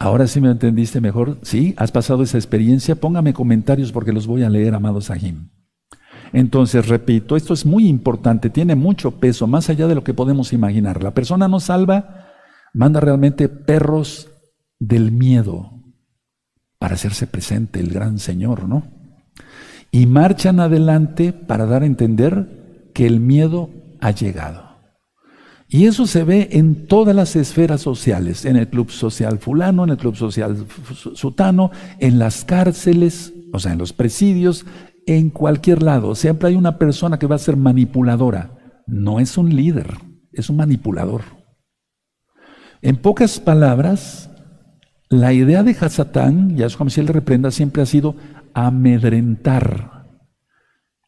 Ahora 0.00 0.28
sí 0.28 0.40
me 0.40 0.48
entendiste 0.48 1.00
mejor. 1.00 1.38
Sí, 1.42 1.74
has 1.76 1.90
pasado 1.90 2.22
esa 2.22 2.38
experiencia. 2.38 2.94
Póngame 2.94 3.34
comentarios 3.34 3.90
porque 3.90 4.12
los 4.12 4.28
voy 4.28 4.44
a 4.44 4.48
leer, 4.48 4.74
amados 4.74 5.06
Sahim. 5.06 5.48
Entonces, 6.32 6.86
repito, 6.86 7.36
esto 7.36 7.52
es 7.52 7.66
muy 7.66 7.88
importante, 7.88 8.48
tiene 8.48 8.76
mucho 8.76 9.12
peso, 9.18 9.46
más 9.46 9.70
allá 9.70 9.88
de 9.88 9.94
lo 9.96 10.04
que 10.04 10.14
podemos 10.14 10.52
imaginar. 10.52 11.02
La 11.02 11.14
persona 11.14 11.48
no 11.48 11.58
salva, 11.58 12.28
manda 12.72 13.00
realmente 13.00 13.48
perros 13.48 14.28
del 14.78 15.10
miedo 15.10 15.72
para 16.78 16.94
hacerse 16.94 17.26
presente 17.26 17.80
el 17.80 17.90
gran 17.90 18.18
Señor, 18.18 18.68
¿no? 18.68 18.86
Y 19.90 20.06
marchan 20.06 20.60
adelante 20.60 21.32
para 21.32 21.66
dar 21.66 21.82
a 21.82 21.86
entender 21.86 22.90
que 22.94 23.06
el 23.06 23.18
miedo 23.20 23.70
ha 24.00 24.12
llegado. 24.12 24.67
Y 25.70 25.84
eso 25.84 26.06
se 26.06 26.24
ve 26.24 26.48
en 26.52 26.86
todas 26.86 27.14
las 27.14 27.36
esferas 27.36 27.82
sociales, 27.82 28.46
en 28.46 28.56
el 28.56 28.68
club 28.68 28.90
social 28.90 29.38
fulano, 29.38 29.84
en 29.84 29.90
el 29.90 29.98
club 29.98 30.16
social 30.16 30.66
sutano, 31.14 31.70
en 31.98 32.18
las 32.18 32.46
cárceles, 32.46 33.34
o 33.52 33.58
sea, 33.58 33.72
en 33.72 33.78
los 33.78 33.92
presidios, 33.92 34.64
en 35.06 35.28
cualquier 35.28 35.82
lado. 35.82 36.14
Siempre 36.14 36.48
hay 36.48 36.56
una 36.56 36.78
persona 36.78 37.18
que 37.18 37.26
va 37.26 37.36
a 37.36 37.38
ser 37.38 37.58
manipuladora. 37.58 38.82
No 38.86 39.20
es 39.20 39.36
un 39.36 39.54
líder, 39.54 39.98
es 40.32 40.48
un 40.48 40.56
manipulador. 40.56 41.20
En 42.80 42.96
pocas 42.96 43.38
palabras, 43.38 44.30
la 45.10 45.34
idea 45.34 45.62
de 45.62 45.76
Hasatán, 45.78 46.56
Yahshua 46.56 46.84
Mashiach 46.84 47.06
le 47.06 47.12
reprenda, 47.12 47.50
siempre 47.50 47.82
ha 47.82 47.86
sido 47.86 48.14
amedrentar. 48.54 50.06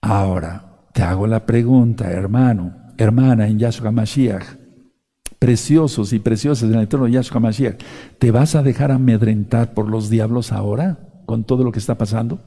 Ahora, 0.03 0.87
te 0.93 1.03
hago 1.03 1.27
la 1.27 1.47
pregunta, 1.47 2.11
hermano, 2.11 2.80
hermana, 3.05 3.49
en 3.49 3.59
Yahshua 3.59 3.91
Mashiach, 3.91 4.45
preciosos 5.39 6.13
y 6.13 6.19
preciosas 6.19 6.69
en 6.69 6.77
el 6.77 6.85
eterno 6.85 7.09
Yahshua 7.09 7.41
Mashiach, 7.41 7.81
¿te 8.19 8.31
vas 8.31 8.55
a 8.55 8.63
dejar 8.63 8.93
amedrentar 8.93 9.75
por 9.75 9.89
los 9.89 10.11
diablos 10.11 10.53
ahora, 10.53 10.99
con 11.27 11.45
todo 11.45 11.65
lo 11.65 11.73
que 11.73 11.79
está 11.79 11.97
pasando? 11.97 12.41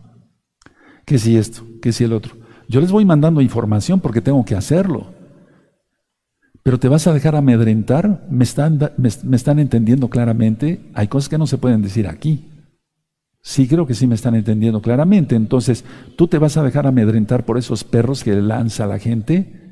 Que 1.05 1.17
si 1.17 1.37
esto, 1.37 1.63
que 1.81 1.91
si 1.91 2.03
el 2.03 2.13
otro. 2.13 2.35
Yo 2.69 2.79
les 2.81 2.91
voy 2.91 3.05
mandando 3.05 3.41
información 3.41 3.99
porque 3.99 4.21
tengo 4.21 4.45
que 4.45 4.55
hacerlo. 4.55 5.07
Pero 6.63 6.79
te 6.79 6.87
vas 6.87 7.07
a 7.07 7.13
dejar 7.13 7.35
amedrentar, 7.35 8.25
me 8.29 8.45
están, 8.45 8.79
me, 8.97 9.35
están 9.35 9.59
entendiendo 9.59 10.09
claramente, 10.09 10.79
hay 10.93 11.09
cosas 11.09 11.27
que 11.27 11.37
no 11.37 11.45
se 11.45 11.57
pueden 11.57 11.81
decir 11.81 12.07
aquí. 12.07 12.49
Sí, 13.41 13.67
creo 13.67 13.85
que 13.85 13.93
sí 13.93 14.07
me 14.07 14.15
están 14.15 14.35
entendiendo 14.35 14.81
claramente. 14.81 15.35
Entonces, 15.35 15.83
¿tú 16.15 16.29
te 16.29 16.37
vas 16.37 16.55
a 16.55 16.63
dejar 16.63 16.87
amedrentar 16.87 17.43
por 17.43 17.57
esos 17.57 17.83
perros 17.83 18.23
que 18.23 18.33
lanza 18.35 18.87
la 18.87 18.99
gente? 18.99 19.62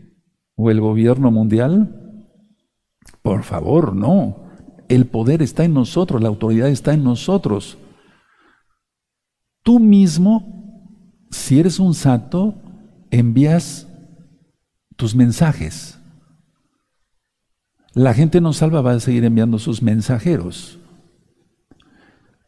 ¿O 0.55 0.69
el 0.69 0.79
gobierno 0.79 1.31
mundial? 1.31 2.27
Por 3.21 3.43
favor, 3.43 3.95
no. 3.95 4.51
El 4.89 5.05
poder 5.05 5.41
está 5.41 5.63
en 5.63 5.73
nosotros, 5.73 6.21
la 6.21 6.27
autoridad 6.27 6.69
está 6.69 6.93
en 6.93 7.03
nosotros. 7.03 7.77
Tú 9.63 9.79
mismo, 9.79 11.25
si 11.29 11.59
eres 11.59 11.79
un 11.79 11.93
santo, 11.93 12.55
envías 13.09 13.87
tus 14.95 15.15
mensajes. 15.15 15.99
La 17.93 18.13
gente 18.13 18.41
no 18.41 18.53
salva 18.53 18.81
va 18.81 18.93
a 18.93 18.99
seguir 18.99 19.23
enviando 19.25 19.59
sus 19.59 19.81
mensajeros. 19.81 20.79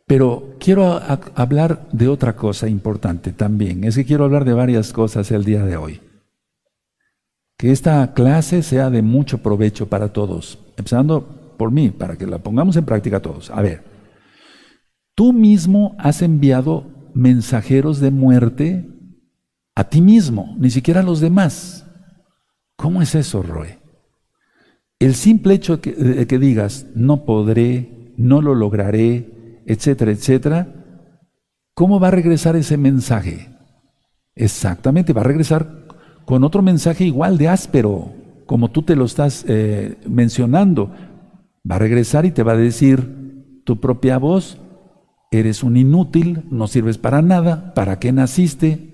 Pero 0.05 0.55
quiero 0.59 0.99
hablar 1.35 1.87
de 1.91 2.07
otra 2.07 2.35
cosa 2.35 2.67
importante 2.67 3.31
también. 3.31 3.83
Es 3.83 3.95
que 3.95 4.05
quiero 4.05 4.25
hablar 4.25 4.45
de 4.45 4.53
varias 4.53 4.91
cosas 4.91 5.31
el 5.31 5.43
día 5.43 5.63
de 5.63 5.77
hoy. 5.77 6.01
Que 7.63 7.71
esta 7.71 8.13
clase 8.13 8.61
sea 8.61 8.89
de 8.89 9.01
mucho 9.01 9.37
provecho 9.37 9.87
para 9.87 10.09
todos. 10.11 10.59
Empezando 10.75 11.55
por 11.57 11.71
mí, 11.71 11.91
para 11.91 12.17
que 12.17 12.27
la 12.27 12.39
pongamos 12.39 12.75
en 12.75 12.83
práctica 12.83 13.21
todos. 13.21 13.49
A 13.51 13.61
ver, 13.61 13.85
tú 15.15 15.31
mismo 15.31 15.95
has 15.97 16.21
enviado 16.21 16.85
mensajeros 17.13 18.01
de 18.01 18.11
muerte 18.11 18.85
a 19.75 19.85
ti 19.85 20.01
mismo, 20.01 20.57
ni 20.59 20.71
siquiera 20.71 20.99
a 20.99 21.03
los 21.03 21.21
demás. 21.21 21.89
¿Cómo 22.75 23.01
es 23.01 23.15
eso, 23.15 23.41
Roy? 23.41 23.69
El 24.99 25.15
simple 25.15 25.53
hecho 25.53 25.77
de 25.77 26.27
que, 26.27 26.39
digas, 26.39 26.87
no 26.95 27.23
podré, 27.23 28.13
no 28.17 28.41
lo 28.41 28.55
lograré, 28.55 29.63
etcétera, 29.65 30.11
etcétera, 30.11 30.67
¿cómo 31.73 32.01
va 32.01 32.09
a 32.09 32.11
regresar 32.11 32.57
ese 32.57 32.75
mensaje? 32.75 33.55
Exactamente, 34.35 35.13
va 35.13 35.21
a 35.21 35.25
regresar 35.25 35.82
con 36.25 36.43
otro 36.43 36.61
mensaje 36.61 37.05
igual 37.05 37.37
de 37.37 37.49
áspero, 37.49 38.11
como 38.45 38.71
tú 38.71 38.83
te 38.83 38.95
lo 38.95 39.05
estás 39.05 39.45
eh, 39.47 39.97
mencionando. 40.07 40.91
Va 41.69 41.75
a 41.75 41.79
regresar 41.79 42.25
y 42.25 42.31
te 42.31 42.43
va 42.43 42.53
a 42.53 42.57
decir 42.57 43.61
tu 43.63 43.79
propia 43.79 44.17
voz, 44.17 44.59
eres 45.31 45.63
un 45.63 45.77
inútil, 45.77 46.43
no 46.51 46.67
sirves 46.67 46.97
para 46.97 47.21
nada, 47.21 47.73
¿para 47.73 47.99
qué 47.99 48.11
naciste? 48.11 48.93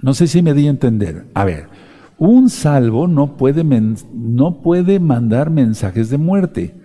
No 0.00 0.14
sé 0.14 0.26
si 0.26 0.42
me 0.42 0.54
di 0.54 0.66
a 0.66 0.70
entender. 0.70 1.26
A 1.34 1.44
ver, 1.44 1.68
un 2.18 2.50
salvo 2.50 3.08
no 3.08 3.36
puede, 3.36 3.64
no 3.64 4.62
puede 4.62 5.00
mandar 5.00 5.50
mensajes 5.50 6.10
de 6.10 6.18
muerte. 6.18 6.80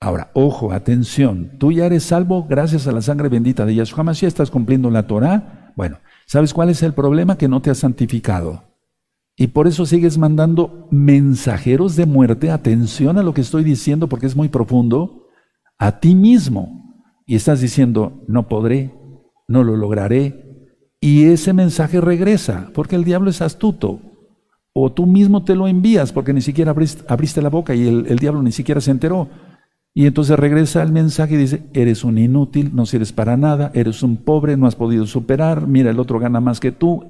Ahora, 0.00 0.30
ojo, 0.34 0.72
atención, 0.72 1.52
tú 1.58 1.72
ya 1.72 1.86
eres 1.86 2.02
salvo 2.02 2.46
gracias 2.46 2.86
a 2.86 2.92
la 2.92 3.00
sangre 3.02 3.28
bendita 3.28 3.64
de 3.64 3.74
Yahshua 3.74 4.04
Mashiach, 4.04 4.28
estás 4.28 4.50
cumpliendo 4.50 4.90
la 4.90 5.06
Torah. 5.06 5.72
Bueno, 5.74 5.98
¿sabes 6.26 6.52
cuál 6.52 6.70
es 6.70 6.82
el 6.82 6.92
problema? 6.92 7.38
Que 7.38 7.48
no 7.48 7.62
te 7.62 7.70
has 7.70 7.78
santificado. 7.78 8.64
Y 9.36 9.48
por 9.48 9.66
eso 9.66 9.86
sigues 9.86 10.18
mandando 10.18 10.88
mensajeros 10.90 11.96
de 11.96 12.06
muerte, 12.06 12.50
atención 12.50 13.18
a 13.18 13.22
lo 13.22 13.34
que 13.34 13.42
estoy 13.42 13.64
diciendo 13.64 14.08
porque 14.08 14.26
es 14.26 14.36
muy 14.36 14.48
profundo, 14.48 15.26
a 15.78 16.00
ti 16.00 16.14
mismo. 16.14 17.04
Y 17.26 17.34
estás 17.34 17.60
diciendo, 17.60 18.22
no 18.28 18.48
podré, 18.48 18.94
no 19.48 19.64
lo 19.64 19.76
lograré. 19.76 20.70
Y 21.00 21.24
ese 21.24 21.52
mensaje 21.52 22.00
regresa, 22.00 22.70
porque 22.74 22.96
el 22.96 23.04
diablo 23.04 23.30
es 23.30 23.42
astuto 23.42 24.00
o 24.78 24.92
tú 24.92 25.06
mismo 25.06 25.42
te 25.42 25.54
lo 25.54 25.66
envías 25.66 26.12
porque 26.12 26.34
ni 26.34 26.42
siquiera 26.42 26.74
abriste, 27.08 27.40
la 27.40 27.48
boca 27.48 27.74
y 27.74 27.88
el, 27.88 28.18
diablo 28.18 28.42
ni 28.42 28.52
siquiera 28.52 28.78
se 28.82 28.90
enteró. 28.90 29.26
Y 29.98 30.04
entonces 30.04 30.38
regresa 30.38 30.82
el 30.82 30.92
mensaje 30.92 31.36
y 31.36 31.38
dice, 31.38 31.70
eres 31.72 32.04
un 32.04 32.18
inútil, 32.18 32.72
no 32.74 32.84
sirves 32.84 33.14
para 33.14 33.38
nada, 33.38 33.70
eres 33.72 34.02
un 34.02 34.18
pobre, 34.18 34.58
no 34.58 34.66
has 34.66 34.76
podido 34.76 35.06
superar, 35.06 35.66
mira, 35.66 35.90
el 35.90 35.98
otro 35.98 36.18
gana 36.18 36.38
más 36.38 36.60
que 36.60 36.70
tú, 36.70 37.08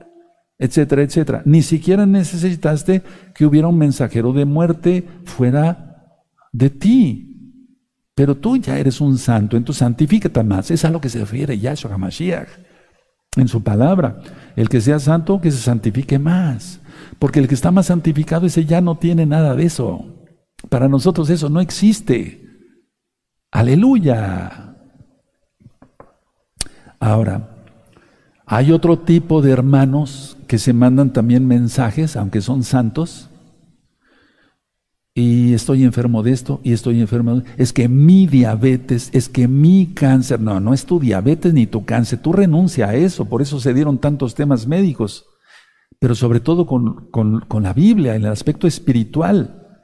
etcétera, 0.57 1.03
etcétera. 1.03 1.43
Ni 1.45 1.63
siquiera 1.63 2.07
necesitaste 2.07 3.03
que 3.35 3.45
hubiera 3.45 3.67
un 3.67 3.77
mensajero 3.77 4.33
de 4.33 4.45
muerte 4.45 5.05
fuera 5.25 6.15
de 6.53 6.71
ti. 6.71 7.65
Pero 8.15 8.37
tú 8.37 8.57
ya 8.57 8.79
eres 8.79 9.01
un 9.01 9.19
santo, 9.19 9.57
entonces 9.57 9.81
santifícate 9.81 10.45
más. 10.45 10.71
Es 10.71 10.85
a 10.85 10.91
lo 10.91 11.01
que 11.01 11.09
se 11.09 11.19
refiere 11.19 11.59
Yahshua 11.59 11.93
HaMashiach 11.93 12.51
en 13.35 13.49
su 13.49 13.65
palabra. 13.65 14.21
El 14.55 14.69
que 14.69 14.81
sea 14.81 15.01
santo, 15.01 15.41
que 15.41 15.51
se 15.51 15.59
santifique 15.59 16.21
más. 16.21 16.81
Porque 17.19 17.41
el 17.41 17.49
que 17.49 17.57
está 17.57 17.73
más 17.73 17.87
santificado, 17.87 18.47
ese 18.47 18.65
ya 18.65 18.81
no 18.81 18.97
tiene 18.97 19.27
nada 19.27 19.57
de 19.57 19.65
eso. 19.65 20.05
Para 20.69 20.87
nosotros 20.89 21.31
eso 21.31 21.49
no 21.49 21.61
existe. 21.61 22.46
Aleluya. 23.57 24.75
Ahora, 27.01 27.57
hay 28.45 28.71
otro 28.71 28.99
tipo 28.99 29.41
de 29.41 29.51
hermanos 29.51 30.37
que 30.47 30.59
se 30.59 30.75
mandan 30.75 31.15
también 31.15 31.49
mensajes, 31.49 32.17
aunque 32.19 32.43
son 32.43 32.65
santos, 32.65 33.31
y 35.15 35.55
estoy 35.55 35.85
enfermo 35.85 36.23
de 36.23 36.33
esto, 36.33 36.61
y 36.65 36.75
estoy 36.75 37.01
enfermo 37.01 37.37
de 37.37 37.51
Es 37.57 37.73
que 37.73 37.89
mi 37.89 38.27
diabetes, 38.27 39.09
es 39.15 39.31
que 39.31 39.49
mi 39.49 39.95
cáncer, 39.95 40.39
no, 40.39 40.61
no 40.61 40.75
es 40.75 40.85
tu 40.85 41.01
diabetes 41.01 41.55
ni 41.55 41.67
tu 41.67 41.87
cáncer, 41.87 42.19
tú 42.19 42.35
renuncia 42.35 42.89
a 42.91 42.95
eso, 42.95 43.25
por 43.25 43.41
eso 43.41 43.59
se 43.59 43.73
dieron 43.73 43.97
tantos 43.97 44.35
temas 44.35 44.67
médicos. 44.67 45.25
Pero 45.99 46.15
sobre 46.15 46.41
todo 46.41 46.67
con, 46.67 47.11
con, 47.11 47.63
la 47.63 47.73
Biblia, 47.73 48.17
en 48.17 48.27
el 48.27 48.33
aspecto 48.33 48.67
espiritual. 48.67 49.81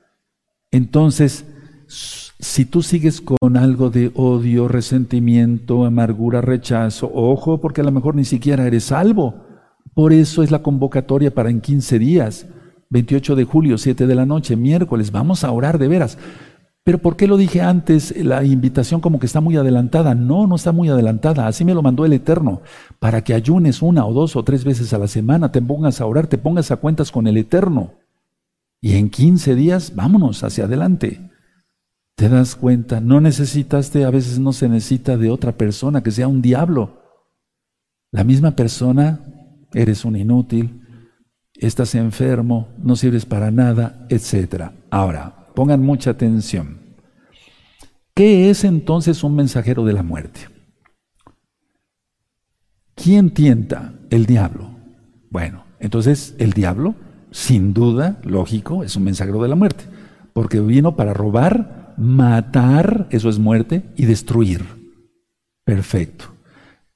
Entonces, 0.71 1.47
si 1.93 2.65
tú 2.65 2.83
sigues 2.83 3.21
con 3.21 3.57
algo 3.57 3.91
de 3.91 4.11
odio, 4.15 4.67
resentimiento, 4.67 5.85
amargura, 5.85 6.41
rechazo, 6.41 7.11
ojo, 7.13 7.61
porque 7.61 7.83
a 7.83 7.85
lo 7.85 7.93
mejor 7.93 8.15
ni 8.15 8.25
siquiera 8.25 8.67
eres 8.67 8.85
salvo. 8.85 9.35
Por 9.95 10.13
eso 10.13 10.43
es 10.43 10.51
la 10.51 10.63
convocatoria 10.63 11.35
para 11.35 11.51
en 11.51 11.61
15 11.61 11.99
días. 11.99 12.47
28 12.91 13.37
de 13.37 13.45
julio, 13.45 13.79
7 13.79 14.07
de 14.07 14.15
la 14.15 14.27
noche, 14.27 14.57
miércoles, 14.57 15.13
vamos 15.13 15.45
a 15.45 15.51
orar 15.51 15.79
de 15.79 15.89
veras. 15.89 16.19
Pero 16.85 16.99
¿por 16.99 17.17
qué 17.17 17.29
lo 17.29 17.37
dije 17.37 17.61
antes? 17.61 18.17
La 18.17 18.43
invitación 18.43 19.01
como 19.01 19.21
que 19.21 19.27
está 19.27 19.41
muy 19.41 19.57
adelantada. 19.57 20.15
No, 20.15 20.47
no 20.47 20.57
está 20.57 20.73
muy 20.73 20.89
adelantada. 20.89 21.47
Así 21.47 21.65
me 21.65 21.75
lo 21.75 21.83
mandó 21.83 22.05
el 22.05 22.13
Eterno. 22.13 22.63
Para 22.99 23.23
que 23.23 23.35
ayunes 23.35 23.83
una 23.83 24.05
o 24.05 24.13
dos 24.13 24.35
o 24.35 24.43
tres 24.43 24.65
veces 24.65 24.93
a 24.93 24.99
la 24.99 25.07
semana, 25.07 25.53
te 25.53 25.63
pongas 25.63 26.01
a 26.01 26.07
orar, 26.07 26.27
te 26.27 26.39
pongas 26.39 26.71
a 26.71 26.77
cuentas 26.77 27.13
con 27.13 27.27
el 27.27 27.37
Eterno. 27.37 27.93
Y 28.81 28.97
en 28.97 29.11
15 29.11 29.55
días, 29.55 29.95
vámonos 29.95 30.43
hacia 30.43 30.65
adelante. 30.65 31.32
¿Te 32.15 32.29
das 32.29 32.55
cuenta? 32.55 33.01
No 33.01 33.21
necesitaste, 33.21 34.05
a 34.05 34.11
veces 34.11 34.39
no 34.39 34.53
se 34.53 34.69
necesita 34.69 35.17
de 35.17 35.31
otra 35.31 35.53
persona 35.53 36.03
que 36.03 36.11
sea 36.11 36.29
un 36.29 36.43
diablo. 36.43 37.01
La 38.11 38.25
misma 38.25 38.55
persona, 38.55 39.21
eres 39.73 40.05
un 40.05 40.17
inútil, 40.17 40.83
estás 41.55 41.95
enfermo, 41.95 42.69
no 42.79 42.97
sirves 42.97 43.25
para 43.25 43.51
nada, 43.51 44.07
etc. 44.11 44.71
Ahora, 44.91 45.49
pongan 45.55 45.81
mucha 45.81 46.11
atención. 46.11 46.97
¿Qué 48.15 48.51
es 48.51 48.65
entonces 48.65 49.25
un 49.25 49.35
mensajero 49.35 49.85
de 49.85 49.95
la 49.95 50.03
muerte? 50.03 50.41
¿Quién 52.95 53.31
tienta? 53.31 53.95
El 54.11 54.27
diablo. 54.27 54.71
Bueno, 55.31 55.65
entonces 55.81 56.35
el 56.39 56.53
diablo, 56.53 56.95
sin 57.31 57.73
duda, 57.73 58.21
lógico, 58.23 58.85
es 58.85 58.97
un 58.97 59.05
mensajero 59.05 59.43
de 59.43 59.49
la 59.49 59.55
muerte, 59.55 59.85
porque 60.35 60.61
vino 60.61 60.95
para 60.95 61.15
robar, 61.15 61.82
matar, 62.03 63.07
eso 63.11 63.29
es 63.29 63.39
muerte, 63.39 63.83
y 63.97 64.05
destruir. 64.05 64.65
Perfecto. 65.65 66.27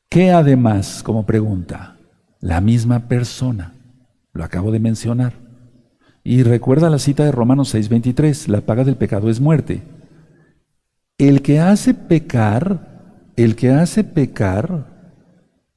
¿Qué 0.09 0.31
además, 0.31 1.03
como 1.03 1.27
pregunta? 1.27 1.97
La 2.41 2.61
misma 2.61 3.09
persona. 3.09 3.75
Lo 4.33 4.45
acabo 4.45 4.71
de 4.71 4.81
mencionar. 4.81 5.35
Y 6.23 6.43
recuerda 6.43 6.91
la 6.91 6.99
cita 6.99 7.25
de 7.25 7.33
Romanos 7.33 7.73
6:23, 7.73 8.49
la 8.49 8.61
paga 8.61 8.85
del 8.85 8.97
pecado 8.97 9.31
es 9.31 9.41
muerte. 9.41 9.83
El 11.19 11.41
que 11.41 11.61
hace 11.61 11.95
pecar, 11.95 13.31
el 13.37 13.57
que 13.57 13.71
hace 13.71 14.05
pecar 14.05 14.87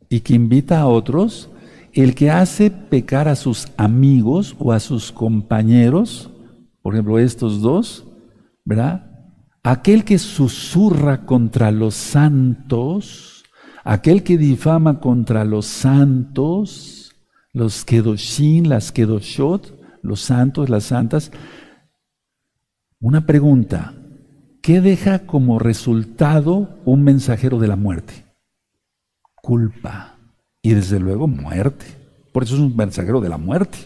y 0.09 0.21
que 0.21 0.33
invita 0.33 0.79
a 0.79 0.87
otros, 0.87 1.49
el 1.93 2.15
que 2.15 2.31
hace 2.31 2.71
pecar 2.71 3.27
a 3.27 3.35
sus 3.35 3.67
amigos 3.77 4.55
o 4.59 4.73
a 4.73 4.79
sus 4.79 5.11
compañeros, 5.11 6.31
por 6.81 6.93
ejemplo 6.93 7.19
estos 7.19 7.61
dos, 7.61 8.05
¿verdad? 8.65 9.08
Aquel 9.69 10.03
que 10.03 10.17
susurra 10.17 11.27
contra 11.27 11.69
los 11.69 11.93
santos, 11.93 13.43
aquel 13.83 14.23
que 14.23 14.35
difama 14.35 14.99
contra 14.99 15.45
los 15.45 15.67
santos, 15.67 17.13
los 17.53 17.85
Kedoshin, 17.85 18.67
las 18.67 18.91
Kedoshot, 18.91 19.79
los 20.01 20.21
santos, 20.21 20.71
las 20.71 20.85
santas. 20.85 21.31
Una 22.99 23.27
pregunta, 23.27 23.93
¿qué 24.63 24.81
deja 24.81 25.27
como 25.27 25.59
resultado 25.59 26.79
un 26.83 27.03
mensajero 27.03 27.59
de 27.59 27.67
la 27.67 27.75
muerte? 27.75 28.25
Culpa 29.35 30.15
y 30.63 30.73
desde 30.73 30.99
luego 30.99 31.27
muerte. 31.27 31.85
Por 32.33 32.41
eso 32.41 32.55
es 32.55 32.61
un 32.61 32.75
mensajero 32.75 33.21
de 33.21 33.29
la 33.29 33.37
muerte. 33.37 33.77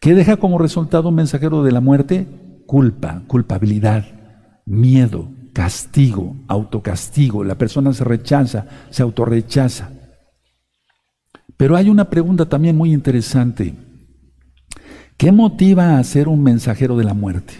¿Qué 0.00 0.14
deja 0.14 0.38
como 0.38 0.56
resultado 0.56 1.10
un 1.10 1.16
mensajero 1.16 1.62
de 1.62 1.72
la 1.72 1.82
muerte? 1.82 2.26
Culpa, 2.64 3.24
culpabilidad, 3.26 4.17
miedo, 4.68 5.30
castigo, 5.52 6.36
autocastigo. 6.46 7.42
La 7.42 7.56
persona 7.56 7.92
se 7.92 8.04
rechaza, 8.04 8.66
se 8.90 9.02
autorrechaza. 9.02 9.90
Pero 11.56 11.76
hay 11.76 11.88
una 11.88 12.08
pregunta 12.08 12.48
también 12.48 12.76
muy 12.76 12.92
interesante. 12.92 13.74
¿Qué 15.16 15.32
motiva 15.32 15.98
a 15.98 16.04
ser 16.04 16.28
un 16.28 16.42
mensajero 16.42 16.96
de 16.96 17.04
la 17.04 17.14
muerte? 17.14 17.54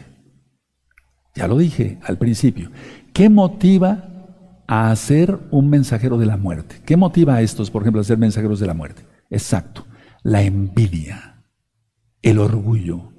Ya 1.34 1.48
lo 1.48 1.58
dije 1.58 1.98
al 2.04 2.18
principio. 2.18 2.70
¿Qué 3.12 3.28
motiva 3.28 4.08
a 4.68 4.94
ser 4.94 5.38
un 5.50 5.68
mensajero 5.68 6.18
de 6.18 6.26
la 6.26 6.36
muerte? 6.36 6.80
¿Qué 6.84 6.96
motiva 6.96 7.36
a 7.36 7.42
estos, 7.42 7.70
por 7.70 7.82
ejemplo, 7.82 8.00
a 8.00 8.04
ser 8.04 8.18
mensajeros 8.18 8.60
de 8.60 8.66
la 8.66 8.74
muerte? 8.74 9.02
Exacto. 9.30 9.86
La 10.22 10.42
envidia, 10.42 11.44
el 12.22 12.38
orgullo, 12.38 13.12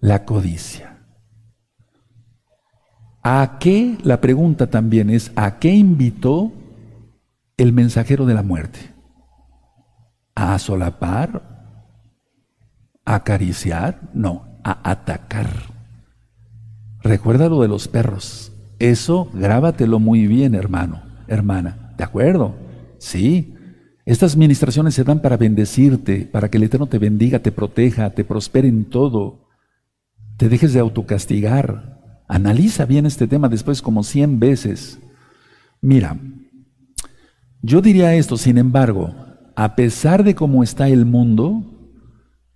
la 0.00 0.24
codicia. 0.24 0.93
¿A 3.24 3.56
qué? 3.58 3.98
La 4.02 4.20
pregunta 4.20 4.68
también 4.68 5.10
es, 5.10 5.32
¿a 5.34 5.58
qué 5.58 5.74
invitó 5.74 6.52
el 7.56 7.72
mensajero 7.72 8.26
de 8.26 8.34
la 8.34 8.42
muerte? 8.42 8.94
a 10.34 10.58
solapar, 10.58 11.42
a 13.04 13.14
acariciar, 13.14 14.10
no, 14.14 14.58
a 14.64 14.90
atacar. 14.90 15.48
Recuerda 17.02 17.48
lo 17.48 17.60
de 17.62 17.68
los 17.68 17.88
perros. 17.88 18.52
Eso 18.78 19.30
grábatelo 19.32 19.98
muy 19.98 20.26
bien, 20.26 20.54
hermano, 20.54 21.02
hermana. 21.28 21.94
¿De 21.96 22.04
acuerdo? 22.04 22.56
Sí. 22.98 23.54
Estas 24.06 24.36
ministraciones 24.36 24.94
se 24.94 25.04
dan 25.04 25.20
para 25.20 25.36
bendecirte, 25.36 26.26
para 26.26 26.50
que 26.50 26.58
el 26.58 26.64
Eterno 26.64 26.86
te 26.86 26.98
bendiga, 26.98 27.38
te 27.38 27.52
proteja, 27.52 28.10
te 28.10 28.24
prospere 28.24 28.68
en 28.68 28.86
todo. 28.86 29.48
Te 30.36 30.48
dejes 30.48 30.72
de 30.72 30.80
autocastigar. 30.80 31.93
Analiza 32.34 32.84
bien 32.84 33.06
este 33.06 33.28
tema 33.28 33.48
después 33.48 33.80
como 33.80 34.02
cien 34.02 34.40
veces. 34.40 34.98
Mira, 35.80 36.18
yo 37.62 37.80
diría 37.80 38.12
esto, 38.16 38.36
sin 38.36 38.58
embargo, 38.58 39.14
a 39.54 39.76
pesar 39.76 40.24
de 40.24 40.34
cómo 40.34 40.64
está 40.64 40.88
el 40.88 41.06
mundo, 41.06 41.62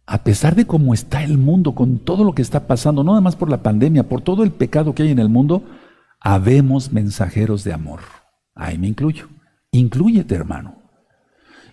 a 0.05 0.25
pesar 0.25 0.57
de 0.57 0.67
cómo 0.67 0.95
está 0.95 1.23
el 1.23 1.39
mundo 1.39 1.77
con 1.77 2.01
todo 2.01 2.25
lo 2.25 2.35
que 2.35 2.43
está 2.43 2.67
pasando, 2.67 3.05
no 3.05 3.13
nada 3.13 3.21
más 3.21 3.37
por 3.37 3.49
la 3.49 3.63
pandemia, 3.63 4.09
por 4.09 4.21
todo 4.21 4.43
el 4.43 4.51
pecado 4.51 4.97
que 4.97 5.05
hay 5.05 5.13
en 5.13 5.21
el 5.21 5.29
mundo, 5.29 5.63
habemos 6.19 6.93
mensajeros 6.93 7.63
de 7.63 7.73
amor. 7.73 8.01
Ahí 8.57 8.79
me 8.79 8.89
incluyo. 8.89 9.29
Incluyete, 9.71 10.35
hermano. 10.35 10.83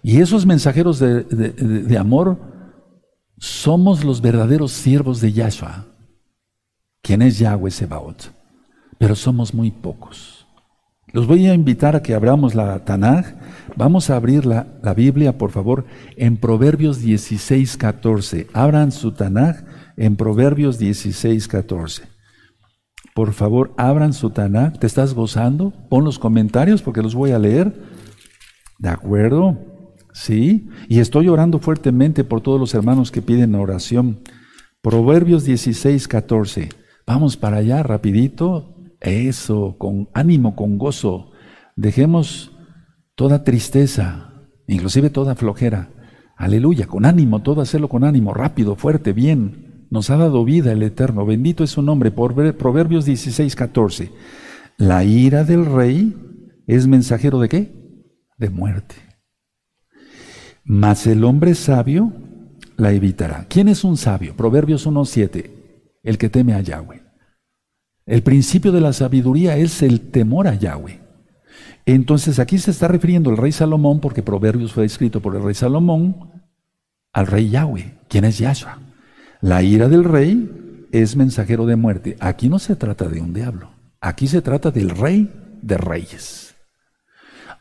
Y 0.04 0.22
esos 0.22 0.46
mensajeros 0.46 1.00
de, 1.00 1.98
amor 1.98 2.38
somos 3.40 4.04
los 4.04 4.22
verdaderos 4.22 4.74
siervos 4.74 5.22
de 5.22 5.34
Yahshua, 5.34 5.88
quien 7.06 7.22
es 7.22 7.38
Yahweh 7.38 7.70
Sebaot. 7.70 8.32
Pero 8.98 9.14
somos 9.16 9.54
muy 9.54 9.70
pocos. 9.70 10.48
Los 11.14 11.28
voy 11.28 11.48
a 11.48 11.54
invitar 11.54 11.96
a 11.96 12.02
que 12.02 12.16
abramos 12.16 12.56
la 12.56 12.84
Tanaj. 12.84 13.36
Vamos 13.76 14.10
a 14.10 14.16
abrir 14.16 14.46
la, 14.46 14.66
Biblia, 14.96 15.38
por 15.38 15.52
favor, 15.52 15.86
en 16.18 16.38
Proverbios 16.38 17.00
16, 17.02 17.78
14. 17.78 18.48
Abran 18.54 18.92
su 18.92 19.12
Tanaj 19.12 19.58
en 19.98 20.16
Proverbios 20.16 20.80
16, 20.80 21.48
14. 21.48 22.04
Por 23.14 23.34
favor, 23.34 23.74
abran 23.78 24.14
su 24.14 24.32
Tanaj. 24.32 24.80
¿Te 24.80 24.88
estás 24.88 25.14
gozando? 25.14 25.74
Pon 25.90 26.06
los 26.06 26.18
comentarios 26.18 26.82
porque 26.82 27.04
los 27.04 27.14
voy 27.14 27.32
a 27.32 27.40
leer. 27.40 27.72
¿De 28.80 28.90
acuerdo? 28.90 29.60
Sí. 30.12 30.70
Y 30.90 31.00
estoy 31.02 31.28
orando 31.28 31.60
fuertemente 31.60 32.24
por 32.24 32.42
todos 32.42 32.60
los 32.60 32.74
hermanos 32.74 33.12
que 33.12 33.22
piden 33.22 33.54
oración. 33.54 34.22
Proverbios 34.82 35.44
16, 35.44 36.08
14. 36.08 36.85
Vamos 37.06 37.38
para 37.38 37.58
allá, 37.58 37.84
rapidito. 37.84 38.76
Eso, 39.00 39.76
con 39.78 40.10
ánimo, 40.14 40.56
con 40.56 40.78
gozo. 40.78 41.32
Dejemos 41.76 42.52
toda 43.16 43.44
tristeza, 43.44 44.34
inclusive 44.68 45.10
toda 45.10 45.36
flojera. 45.36 45.90
Aleluya, 46.38 46.88
con 46.88 47.06
ánimo, 47.06 47.42
todo 47.42 47.62
hacerlo 47.62 47.88
con 47.88 48.04
ánimo, 48.04 48.34
rápido, 48.34 48.76
fuerte, 48.76 49.14
bien. 49.14 49.88
Nos 49.90 50.10
ha 50.10 50.18
dado 50.18 50.44
vida 50.44 50.72
el 50.72 50.84
Eterno. 50.84 51.26
Bendito 51.26 51.64
es 51.64 51.72
su 51.72 51.82
nombre. 51.82 52.12
Proverbios 52.12 53.06
16, 53.06 53.56
14. 53.56 54.12
La 54.78 55.04
ira 55.04 55.44
del 55.44 55.66
rey 55.66 56.14
es 56.68 56.88
mensajero 56.88 57.40
de 57.40 57.50
qué? 57.50 57.72
De 58.38 58.50
muerte. 58.50 58.96
Mas 60.64 61.06
el 61.06 61.24
hombre 61.24 61.54
sabio 61.54 62.12
la 62.76 62.92
evitará. 62.92 63.46
¿Quién 63.48 63.70
es 63.70 63.84
un 63.84 63.96
sabio? 63.96 64.36
Proverbios 64.36 64.88
1.7. 64.88 65.65
El 66.06 66.18
que 66.18 66.30
teme 66.30 66.54
a 66.54 66.62
Yahweh. 66.62 67.02
El 68.06 68.22
principio 68.22 68.72
de 68.72 68.80
la 68.80 68.94
sabiduría 68.94 69.58
es 69.58 69.82
el 69.82 70.12
temor 70.12 70.48
a 70.48 70.54
Yahweh. 70.54 71.02
Entonces 71.88 72.38
aquí 72.40 72.60
se 72.60 72.72
está 72.72 72.88
refiriendo 72.88 73.32
el 73.32 73.38
rey 73.38 73.52
Salomón, 73.52 74.00
porque 74.00 74.22
Proverbios 74.22 74.72
fue 74.72 74.86
escrito 74.86 75.20
por 75.20 75.36
el 75.36 75.44
rey 75.44 75.56
Salomón, 75.56 76.32
al 77.12 77.26
rey 77.28 77.50
Yahweh, 77.50 77.96
quien 78.08 78.26
es 78.26 78.38
Yahshua. 78.38 78.80
La 79.42 79.64
ira 79.64 79.88
del 79.88 80.04
rey 80.04 80.88
es 80.92 81.16
mensajero 81.16 81.66
de 81.66 81.76
muerte. 81.76 82.18
Aquí 82.20 82.50
no 82.50 82.60
se 82.60 82.76
trata 82.76 83.08
de 83.08 83.20
un 83.20 83.34
diablo, 83.34 83.72
aquí 84.00 84.28
se 84.28 84.42
trata 84.42 84.70
del 84.70 84.92
rey 84.92 85.32
de 85.62 85.78
reyes. 85.78 86.56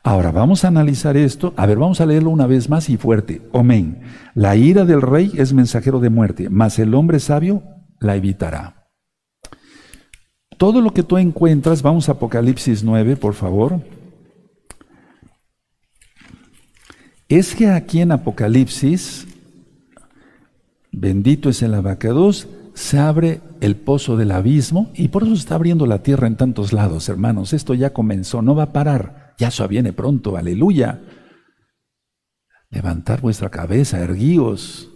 Ahora 0.03 0.33
vamos 0.33 0.65
a 0.65 0.69
analizar 0.69 1.17
esto. 1.17 1.55
A 1.57 1.65
ver, 1.65 1.79
vamos 1.79 2.03
a 2.03 2.07
leerlo 2.07 2.29
una 2.29 2.47
vez 2.47 2.69
más 2.69 2.91
y 2.91 2.99
fuerte. 2.99 3.41
Amén. 3.55 4.03
La 4.35 4.55
ira 4.55 4.85
del 4.85 5.01
rey 5.01 5.33
es 5.37 5.55
mensajero 5.55 5.99
de 5.99 6.11
muerte, 6.11 6.51
mas 6.51 6.79
el 6.79 6.95
hombre 6.95 7.21
sabio 7.21 7.63
la 8.05 8.17
evitará. 8.17 8.89
Todo 10.57 10.81
lo 10.81 10.93
que 10.93 11.03
tú 11.03 11.19
encuentras, 11.19 11.83
vamos 11.83 12.09
a 12.09 12.13
Apocalipsis 12.13 12.85
9, 12.85 13.17
por 13.17 13.35
favor. 13.35 13.81
Es 17.29 17.55
que 17.55 17.69
aquí 17.69 18.01
en 18.01 18.13
Apocalipsis 18.13 19.27
bendito 20.93 21.49
es 21.49 21.63
el 21.63 21.75
abacados, 21.75 22.47
se 22.75 22.99
abre 22.99 23.41
el 23.61 23.77
pozo 23.77 24.17
del 24.17 24.31
abismo 24.31 24.91
y 24.95 25.09
por 25.09 25.25
eso 25.25 25.33
está 25.35 25.57
abriendo 25.57 25.87
la 25.87 26.03
tierra 26.03 26.27
en 26.27 26.37
tantos 26.37 26.73
lados, 26.73 27.09
hermanos. 27.09 27.53
Esto 27.53 27.75
ya 27.75 27.93
comenzó, 27.93 28.43
no 28.43 28.55
va 28.55 28.65
a 28.65 28.73
parar. 28.73 29.35
Yahshua 29.39 29.67
viene 29.67 29.93
pronto, 29.93 30.37
aleluya. 30.37 31.03
Levantar 32.71 33.21
vuestra 33.21 33.51
cabeza, 33.51 34.01
erguíos. 34.01 34.94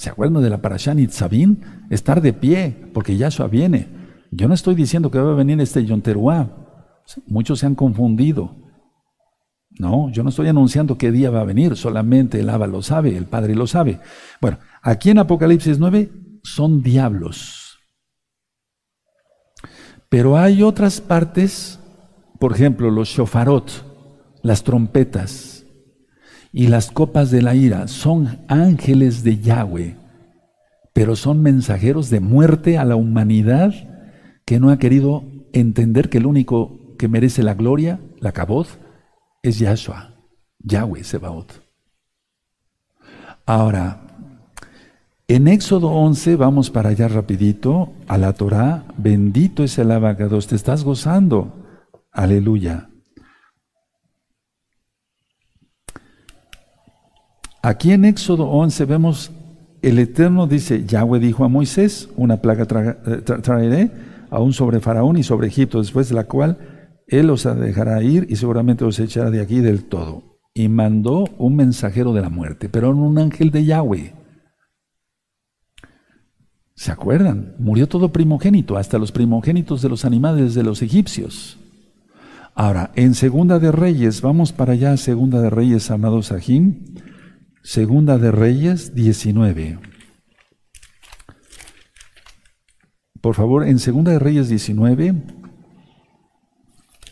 ¿Se 0.00 0.08
acuerdan 0.08 0.42
de 0.42 0.48
la 0.48 0.62
Parashan 0.62 1.10
Sabín? 1.10 1.60
Estar 1.90 2.22
de 2.22 2.32
pie, 2.32 2.74
porque 2.94 3.18
Yahshua 3.18 3.48
viene. 3.48 3.86
Yo 4.30 4.48
no 4.48 4.54
estoy 4.54 4.74
diciendo 4.74 5.10
que 5.10 5.18
va 5.18 5.32
a 5.32 5.34
venir 5.34 5.60
este 5.60 5.84
Yonteruá. 5.84 6.48
Muchos 7.26 7.58
se 7.58 7.66
han 7.66 7.74
confundido. 7.74 8.56
No, 9.78 10.10
yo 10.10 10.22
no 10.22 10.30
estoy 10.30 10.48
anunciando 10.48 10.96
qué 10.96 11.12
día 11.12 11.28
va 11.28 11.42
a 11.42 11.44
venir, 11.44 11.76
solamente 11.76 12.40
el 12.40 12.48
Abba 12.48 12.66
lo 12.66 12.80
sabe, 12.80 13.14
el 13.14 13.26
Padre 13.26 13.54
lo 13.54 13.66
sabe. 13.66 14.00
Bueno, 14.40 14.58
aquí 14.80 15.10
en 15.10 15.18
Apocalipsis 15.18 15.78
9 15.78 16.10
son 16.44 16.82
diablos. 16.82 17.78
Pero 20.08 20.38
hay 20.38 20.62
otras 20.62 21.02
partes, 21.02 21.78
por 22.38 22.54
ejemplo, 22.54 22.90
los 22.90 23.10
shofarot, 23.10 23.70
las 24.42 24.64
trompetas 24.64 25.59
y 26.52 26.66
las 26.66 26.90
copas 26.90 27.30
de 27.30 27.42
la 27.42 27.54
ira, 27.54 27.88
son 27.88 28.40
ángeles 28.48 29.22
de 29.22 29.38
Yahweh, 29.38 29.96
pero 30.92 31.16
son 31.16 31.42
mensajeros 31.42 32.10
de 32.10 32.20
muerte 32.20 32.78
a 32.78 32.84
la 32.84 32.96
humanidad 32.96 33.72
que 34.44 34.58
no 34.58 34.70
ha 34.70 34.78
querido 34.78 35.24
entender 35.52 36.10
que 36.10 36.18
el 36.18 36.26
único 36.26 36.96
que 36.98 37.08
merece 37.08 37.42
la 37.42 37.54
gloria, 37.54 38.00
la 38.18 38.32
caboz, 38.32 38.78
es 39.42 39.58
Yahshua, 39.58 40.16
Yahweh 40.58 41.04
Sebaot. 41.04 41.62
Ahora, 43.46 44.02
en 45.28 45.46
Éxodo 45.46 45.88
11, 45.88 46.36
vamos 46.36 46.70
para 46.70 46.90
allá 46.90 47.06
rapidito, 47.08 47.92
a 48.08 48.18
la 48.18 48.32
Torah, 48.32 48.84
bendito 48.96 49.62
es 49.62 49.78
el 49.78 49.92
abacados, 49.92 50.48
te 50.48 50.56
estás 50.56 50.82
gozando, 50.82 51.54
aleluya. 52.12 52.89
Aquí 57.62 57.92
en 57.92 58.04
Éxodo 58.06 58.46
11 58.48 58.84
vemos, 58.86 59.32
el 59.82 59.98
Eterno 59.98 60.46
dice, 60.46 60.84
Yahweh 60.86 61.20
dijo 61.20 61.44
a 61.44 61.48
Moisés, 61.48 62.08
una 62.16 62.38
plaga 62.38 62.66
eh, 63.06 63.22
traeré 63.42 63.90
aún 64.30 64.52
sobre 64.52 64.80
Faraón 64.80 65.18
y 65.18 65.22
sobre 65.22 65.48
Egipto, 65.48 65.78
después 65.78 66.08
de 66.08 66.14
la 66.14 66.24
cual 66.24 66.58
él 67.06 67.28
os 67.28 67.44
dejará 67.44 68.02
ir 68.02 68.26
y 68.30 68.36
seguramente 68.36 68.84
os 68.84 68.98
echará 68.98 69.30
de 69.30 69.40
aquí 69.40 69.60
del 69.60 69.84
todo. 69.84 70.40
Y 70.54 70.68
mandó 70.68 71.24
un 71.38 71.56
mensajero 71.56 72.12
de 72.12 72.22
la 72.22 72.30
muerte, 72.30 72.68
pero 72.68 72.90
un 72.90 73.18
ángel 73.18 73.50
de 73.50 73.64
Yahweh. 73.64 74.14
¿Se 76.74 76.90
acuerdan? 76.90 77.56
Murió 77.58 77.88
todo 77.88 78.10
primogénito, 78.10 78.78
hasta 78.78 78.98
los 78.98 79.12
primogénitos 79.12 79.82
de 79.82 79.90
los 79.90 80.06
animales 80.06 80.54
de 80.54 80.62
los 80.62 80.80
egipcios. 80.80 81.58
Ahora, 82.54 82.90
en 82.94 83.14
Segunda 83.14 83.58
de 83.58 83.70
Reyes, 83.70 84.22
vamos 84.22 84.52
para 84.52 84.72
allá, 84.72 84.96
Segunda 84.96 85.40
de 85.40 85.50
Reyes, 85.50 85.90
amados 85.90 86.26
Sahim. 86.26 86.89
Segunda 87.62 88.18
de 88.18 88.32
Reyes 88.32 88.94
19. 88.94 89.78
Por 93.20 93.34
favor, 93.34 93.66
en 93.66 93.78
Segunda 93.78 94.12
de 94.12 94.18
Reyes 94.18 94.48
19, 94.48 95.14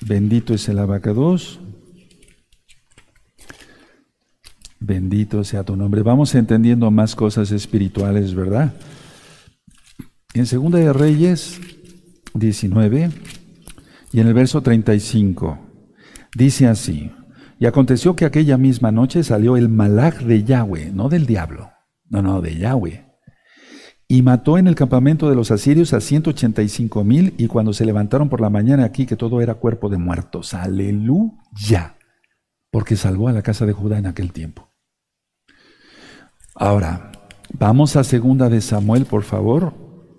Bendito 0.00 0.54
es 0.54 0.68
el 0.68 0.78
abacados. 0.78 1.60
Bendito 4.80 5.42
sea 5.44 5.64
tu 5.64 5.76
nombre. 5.76 6.02
Vamos 6.02 6.34
entendiendo 6.34 6.90
más 6.90 7.14
cosas 7.14 7.50
espirituales, 7.50 8.34
¿verdad? 8.34 8.74
En 10.34 10.46
Segunda 10.46 10.78
de 10.78 10.92
Reyes 10.92 11.60
19 12.34 13.10
y 14.12 14.20
en 14.20 14.26
el 14.28 14.34
verso 14.34 14.62
35 14.62 15.58
dice 16.36 16.68
así: 16.68 17.10
Y 17.58 17.66
aconteció 17.66 18.14
que 18.14 18.24
aquella 18.24 18.56
misma 18.56 18.92
noche 18.92 19.22
salió 19.24 19.56
el 19.56 19.68
malach 19.68 20.20
de 20.20 20.44
Yahweh, 20.44 20.92
no 20.92 21.08
del 21.08 21.26
diablo, 21.26 21.70
no, 22.08 22.22
no, 22.22 22.40
de 22.40 22.56
Yahweh 22.56 23.08
y 24.10 24.22
mató 24.22 24.56
en 24.56 24.66
el 24.66 24.74
campamento 24.74 25.28
de 25.28 25.36
los 25.36 25.50
asirios 25.50 25.92
a 25.92 26.00
185 26.00 27.04
mil 27.04 27.34
y 27.36 27.46
cuando 27.46 27.74
se 27.74 27.84
levantaron 27.84 28.30
por 28.30 28.40
la 28.40 28.48
mañana 28.48 28.84
aquí 28.84 29.04
que 29.04 29.16
todo 29.16 29.42
era 29.42 29.54
cuerpo 29.54 29.90
de 29.90 29.98
muertos. 29.98 30.54
Aleluya. 30.54 31.96
Porque 32.70 32.96
salvó 32.96 33.28
a 33.28 33.32
la 33.32 33.42
casa 33.42 33.66
de 33.66 33.74
Judá 33.74 33.98
en 33.98 34.06
aquel 34.06 34.32
tiempo. 34.32 34.70
Ahora, 36.54 37.12
vamos 37.52 37.96
a 37.96 38.04
segunda 38.04 38.48
de 38.48 38.62
Samuel, 38.62 39.04
por 39.04 39.24
favor. 39.24 39.74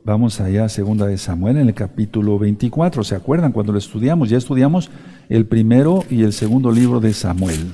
Vamos 0.06 0.40
allá 0.40 0.66
a 0.66 0.70
segunda 0.70 1.08
de 1.08 1.18
Samuel 1.18 1.58
en 1.58 1.68
el 1.68 1.74
capítulo 1.74 2.38
24. 2.38 3.04
¿Se 3.04 3.16
acuerdan 3.16 3.52
cuando 3.52 3.72
lo 3.72 3.80
estudiamos? 3.80 4.30
Ya 4.30 4.38
estudiamos 4.38 4.92
el 5.30 5.48
primero 5.48 6.04
y 6.10 6.24
el 6.24 6.34
segundo 6.34 6.72
libro 6.72 7.00
de 7.00 7.14
Samuel. 7.14 7.74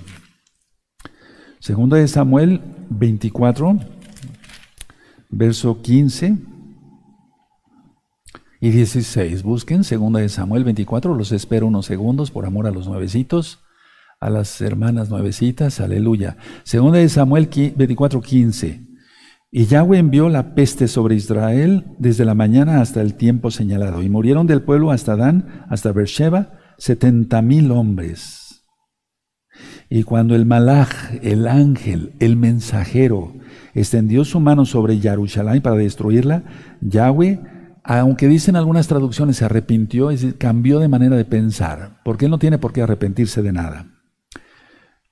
Segunda 1.60 1.98
de 1.98 2.08
Samuel 2.08 2.62
24 2.90 3.80
verso 5.30 5.82
15 5.82 6.38
y 8.62 8.70
16. 8.70 9.44
Busquen 9.44 9.84
segunda 9.84 10.20
de 10.20 10.30
Samuel 10.30 10.64
24, 10.64 11.16
los 11.16 11.32
espero 11.32 11.68
unos 11.68 11.86
segundos 11.86 12.32
por 12.32 12.46
amor 12.46 12.68
a 12.68 12.72
los 12.72 12.88
nuevecitos, 12.88 13.60
a 14.20 14.30
las 14.30 14.62
hermanas 14.62 15.10
nuevecitas, 15.10 15.80
aleluya. 15.80 16.38
Segunda 16.64 17.00
de 17.00 17.10
Samuel 17.10 17.50
24, 17.76 18.22
15. 18.22 18.82
Y 19.52 19.66
Yahweh 19.66 20.00
envió 20.00 20.30
la 20.30 20.56
peste 20.56 20.88
sobre 20.88 21.16
Israel 21.16 21.86
desde 22.00 22.26
la 22.26 22.34
mañana 22.34 22.82
hasta 22.82 23.02
el 23.02 23.16
tiempo 23.16 23.52
señalado, 23.52 24.02
y 24.02 24.10
murieron 24.10 24.48
del 24.48 24.62
pueblo 24.62 24.92
hasta 24.92 25.16
Dan, 25.16 25.66
hasta 25.70 25.92
Beersheba, 25.92 26.55
setenta 26.78 27.42
mil 27.42 27.72
hombres. 27.72 28.64
Y 29.90 30.04
cuando 30.04 30.36
el 30.36 30.46
malach, 30.46 30.94
el 31.22 31.48
ángel, 31.48 32.14
el 32.20 32.36
mensajero, 32.36 33.34
extendió 33.74 34.26
su 34.26 34.40
mano 34.40 34.66
sobre 34.66 35.00
Yarushalayim 35.00 35.62
para 35.62 35.76
destruirla, 35.76 36.44
Yahweh, 36.82 37.42
aunque 37.84 38.28
dicen 38.28 38.56
algunas 38.56 38.88
traducciones, 38.88 39.38
se 39.38 39.46
arrepintió, 39.46 40.12
y 40.12 40.18
cambió 40.34 40.80
de 40.80 40.88
manera 40.88 41.16
de 41.16 41.26
pensar, 41.26 42.02
porque 42.04 42.26
él 42.26 42.32
no 42.32 42.40
tiene 42.40 42.58
por 42.58 42.74
qué 42.74 42.82
arrepentirse 42.82 43.42
de 43.42 43.52
nada. 43.52 43.92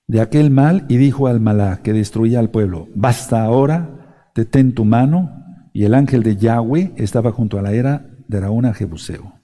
De 0.08 0.20
aquel 0.20 0.50
mal, 0.50 0.86
y 0.90 0.98
dijo 0.98 1.28
al 1.28 1.40
malá 1.40 1.82
que 1.84 1.94
destruía 1.94 2.40
al 2.40 2.50
pueblo, 2.50 2.90
basta 2.96 3.44
ahora, 3.44 4.32
detén 4.36 4.74
tu 4.74 4.86
mano, 4.86 5.44
y 5.72 5.86
el 5.86 5.94
ángel 5.94 6.24
de 6.24 6.36
Yahweh 6.36 6.94
estaba 6.98 7.32
junto 7.32 7.60
a 7.60 7.62
la 7.62 7.74
era 7.74 8.08
de 8.28 8.40
Raúna 8.40 8.74
Jebuseo. 8.74 9.43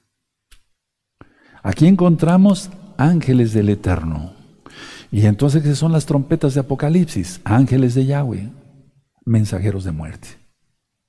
Aquí 1.64 1.88
encontramos 1.88 2.70
ángeles 2.98 3.54
del 3.54 3.70
Eterno. 3.70 4.34
Y 5.12 5.26
entonces, 5.26 5.64
¿qué 5.64 5.76
son 5.76 5.92
las 5.92 6.06
trompetas 6.06 6.54
de 6.54 6.62
Apocalipsis? 6.62 7.42
Ángeles 7.44 7.96
de 7.96 8.06
Yahweh 8.06 8.50
mensajeros 9.30 9.84
de 9.84 9.92
muerte. 9.92 10.28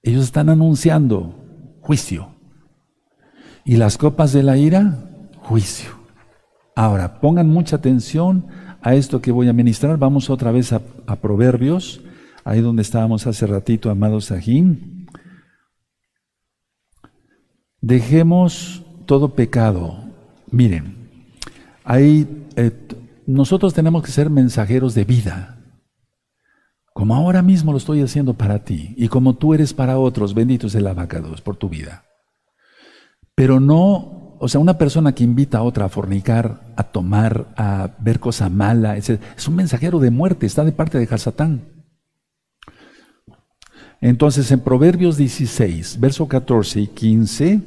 Ellos 0.02 0.24
están 0.24 0.48
anunciando 0.48 1.34
juicio. 1.80 2.28
Y 3.64 3.76
las 3.76 3.98
copas 3.98 4.32
de 4.32 4.42
la 4.42 4.56
ira, 4.56 5.10
juicio. 5.38 5.90
Ahora, 6.76 7.20
pongan 7.20 7.48
mucha 7.48 7.76
atención 7.76 8.46
a 8.82 8.94
esto 8.94 9.20
que 9.20 9.32
voy 9.32 9.48
a 9.48 9.52
ministrar. 9.52 9.98
Vamos 9.98 10.30
otra 10.30 10.52
vez 10.52 10.72
a, 10.72 10.80
Proverbios, 11.20 12.00
ahí 12.44 12.60
donde 12.60 12.82
estábamos 12.82 13.26
hace 13.26 13.46
ratito, 13.46 13.90
amados 13.90 14.26
Sahim. 14.26 15.06
Dejemos 17.80 18.82
todo 19.06 19.34
pecado. 19.34 20.09
Miren, 20.50 21.08
eh, 21.86 22.72
nosotros 23.26 23.74
tenemos 23.74 24.02
que 24.02 24.10
ser 24.10 24.30
mensajeros 24.30 24.94
de 24.94 25.04
vida 25.04 25.60
como 27.00 27.14
ahora 27.14 27.40
mismo 27.40 27.72
lo 27.72 27.78
estoy 27.78 28.02
haciendo 28.02 28.34
para 28.34 28.64
ti 28.64 28.94
y 28.96 29.08
como 29.08 29.34
tú 29.36 29.54
eres 29.54 29.72
para 29.72 29.98
otros, 29.98 30.34
bendito 30.34 30.66
es 30.66 30.74
el 30.74 30.86
abacados 30.86 31.40
por 31.40 31.56
tu 31.56 31.68
vida. 31.68 32.04
Pero 33.34 33.58
no, 33.58 34.36
o 34.38 34.48
sea, 34.48 34.60
una 34.60 34.76
persona 34.76 35.14
que 35.14 35.24
invita 35.24 35.56
a 35.58 35.62
otra 35.62 35.86
a 35.86 35.88
fornicar, 35.88 36.74
a 36.76 36.82
tomar, 36.82 37.54
a 37.56 37.96
ver 38.00 38.20
cosa 38.20 38.50
mala, 38.50 38.96
es, 38.98 39.08
es 39.08 39.48
un 39.48 39.56
mensajero 39.56 39.98
de 39.98 40.10
muerte, 40.10 40.44
está 40.44 40.62
de 40.62 40.72
parte 40.72 40.98
de 40.98 41.08
Hasatán. 41.10 41.62
Entonces, 44.02 44.50
en 44.50 44.60
Proverbios 44.60 45.16
16, 45.16 46.00
verso 46.00 46.26
14 46.26 46.80
y 46.80 46.86
15, 46.88 47.60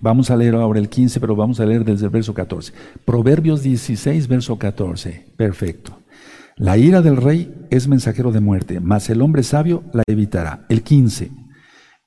vamos 0.00 0.30
a 0.30 0.36
leer 0.36 0.54
ahora 0.54 0.78
el 0.78 0.88
15, 0.88 1.20
pero 1.20 1.36
vamos 1.36 1.60
a 1.60 1.66
leer 1.66 1.84
desde 1.84 2.06
el 2.06 2.10
verso 2.10 2.34
14. 2.34 2.72
Proverbios 3.04 3.62
16, 3.62 4.28
verso 4.28 4.58
14. 4.58 5.32
Perfecto. 5.36 5.98
La 6.56 6.78
ira 6.78 7.02
del 7.02 7.16
rey 7.16 7.52
es 7.70 7.88
mensajero 7.88 8.30
de 8.30 8.40
muerte, 8.40 8.80
mas 8.80 9.10
el 9.10 9.22
hombre 9.22 9.42
sabio 9.42 9.82
la 9.92 10.04
evitará. 10.06 10.66
El 10.68 10.82
15. 10.82 11.32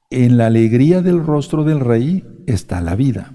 En 0.09 0.38
la 0.38 0.45
alegría 0.45 1.01
del 1.01 1.25
rostro 1.25 1.65
del 1.65 1.81
rey 1.81 2.23
está 2.47 2.79
la 2.79 2.95
vida, 2.95 3.33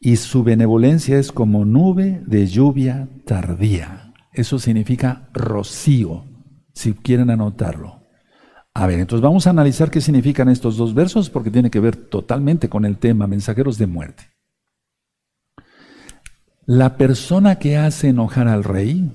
y 0.00 0.14
su 0.16 0.44
benevolencia 0.44 1.18
es 1.18 1.32
como 1.32 1.64
nube 1.64 2.22
de 2.24 2.46
lluvia 2.46 3.08
tardía. 3.24 4.14
Eso 4.32 4.60
significa 4.60 5.28
rocío, 5.34 6.24
si 6.72 6.92
quieren 6.94 7.30
anotarlo. 7.30 7.97
A 8.78 8.86
ver, 8.86 9.00
entonces 9.00 9.24
vamos 9.24 9.44
a 9.44 9.50
analizar 9.50 9.90
qué 9.90 10.00
significan 10.00 10.48
estos 10.48 10.76
dos 10.76 10.94
versos 10.94 11.30
porque 11.30 11.50
tiene 11.50 11.68
que 11.68 11.80
ver 11.80 11.96
totalmente 11.96 12.68
con 12.68 12.84
el 12.84 12.96
tema 12.96 13.26
mensajeros 13.26 13.76
de 13.76 13.88
muerte. 13.88 14.22
La 16.64 16.96
persona 16.96 17.56
que 17.58 17.76
hace 17.76 18.10
enojar 18.10 18.46
al 18.46 18.62
rey 18.62 19.10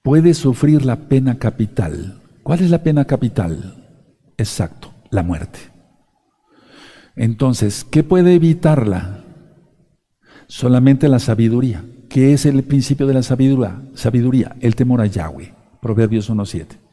puede 0.00 0.34
sufrir 0.34 0.84
la 0.84 1.08
pena 1.08 1.40
capital. 1.40 2.22
¿Cuál 2.44 2.60
es 2.60 2.70
la 2.70 2.84
pena 2.84 3.04
capital? 3.04 3.84
Exacto, 4.36 4.94
la 5.10 5.24
muerte. 5.24 5.58
Entonces, 7.16 7.84
¿qué 7.84 8.04
puede 8.04 8.34
evitarla? 8.34 9.24
Solamente 10.46 11.08
la 11.08 11.18
sabiduría. 11.18 11.84
¿Qué 12.08 12.32
es 12.32 12.46
el 12.46 12.62
principio 12.62 13.08
de 13.08 13.14
la 13.14 13.24
sabiduría? 13.24 13.82
Sabiduría, 13.94 14.54
el 14.60 14.76
temor 14.76 15.00
a 15.00 15.06
Yahweh. 15.06 15.52
Proverbios 15.80 16.30
1.7. 16.30 16.85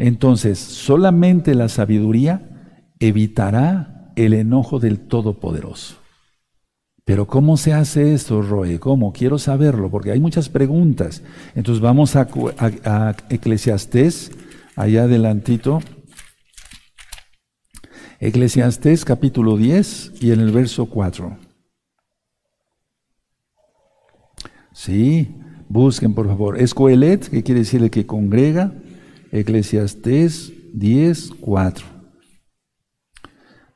Entonces, 0.00 0.58
solamente 0.58 1.54
la 1.54 1.68
sabiduría 1.68 2.88
evitará 3.00 4.12
el 4.16 4.32
enojo 4.32 4.78
del 4.80 4.98
Todopoderoso. 4.98 5.96
Pero 7.04 7.26
¿cómo 7.26 7.58
se 7.58 7.74
hace 7.74 8.14
esto, 8.14 8.40
Roe? 8.40 8.80
¿Cómo? 8.80 9.12
Quiero 9.12 9.38
saberlo, 9.38 9.90
porque 9.90 10.10
hay 10.10 10.18
muchas 10.18 10.48
preguntas. 10.48 11.22
Entonces 11.54 11.82
vamos 11.82 12.16
a, 12.16 12.28
a, 12.86 13.14
Eclesiastés, 13.28 14.32
allá 14.74 15.02
adelantito. 15.02 15.82
Eclesiastés 18.20 19.04
capítulo 19.04 19.58
10 19.58 20.14
y 20.22 20.32
en 20.32 20.40
el 20.40 20.50
verso 20.50 20.86
4. 20.86 21.36
Sí, 24.72 25.36
busquen 25.68 26.14
por 26.14 26.26
favor. 26.26 26.58
Es 26.58 26.72
Coelet, 26.72 27.28
que 27.28 27.42
quiere 27.42 27.60
decir 27.60 27.82
el 27.82 27.90
que 27.90 28.06
congrega. 28.06 28.72
Eclesiastés 29.32 30.52
10, 30.72 31.30
4. 31.40 31.86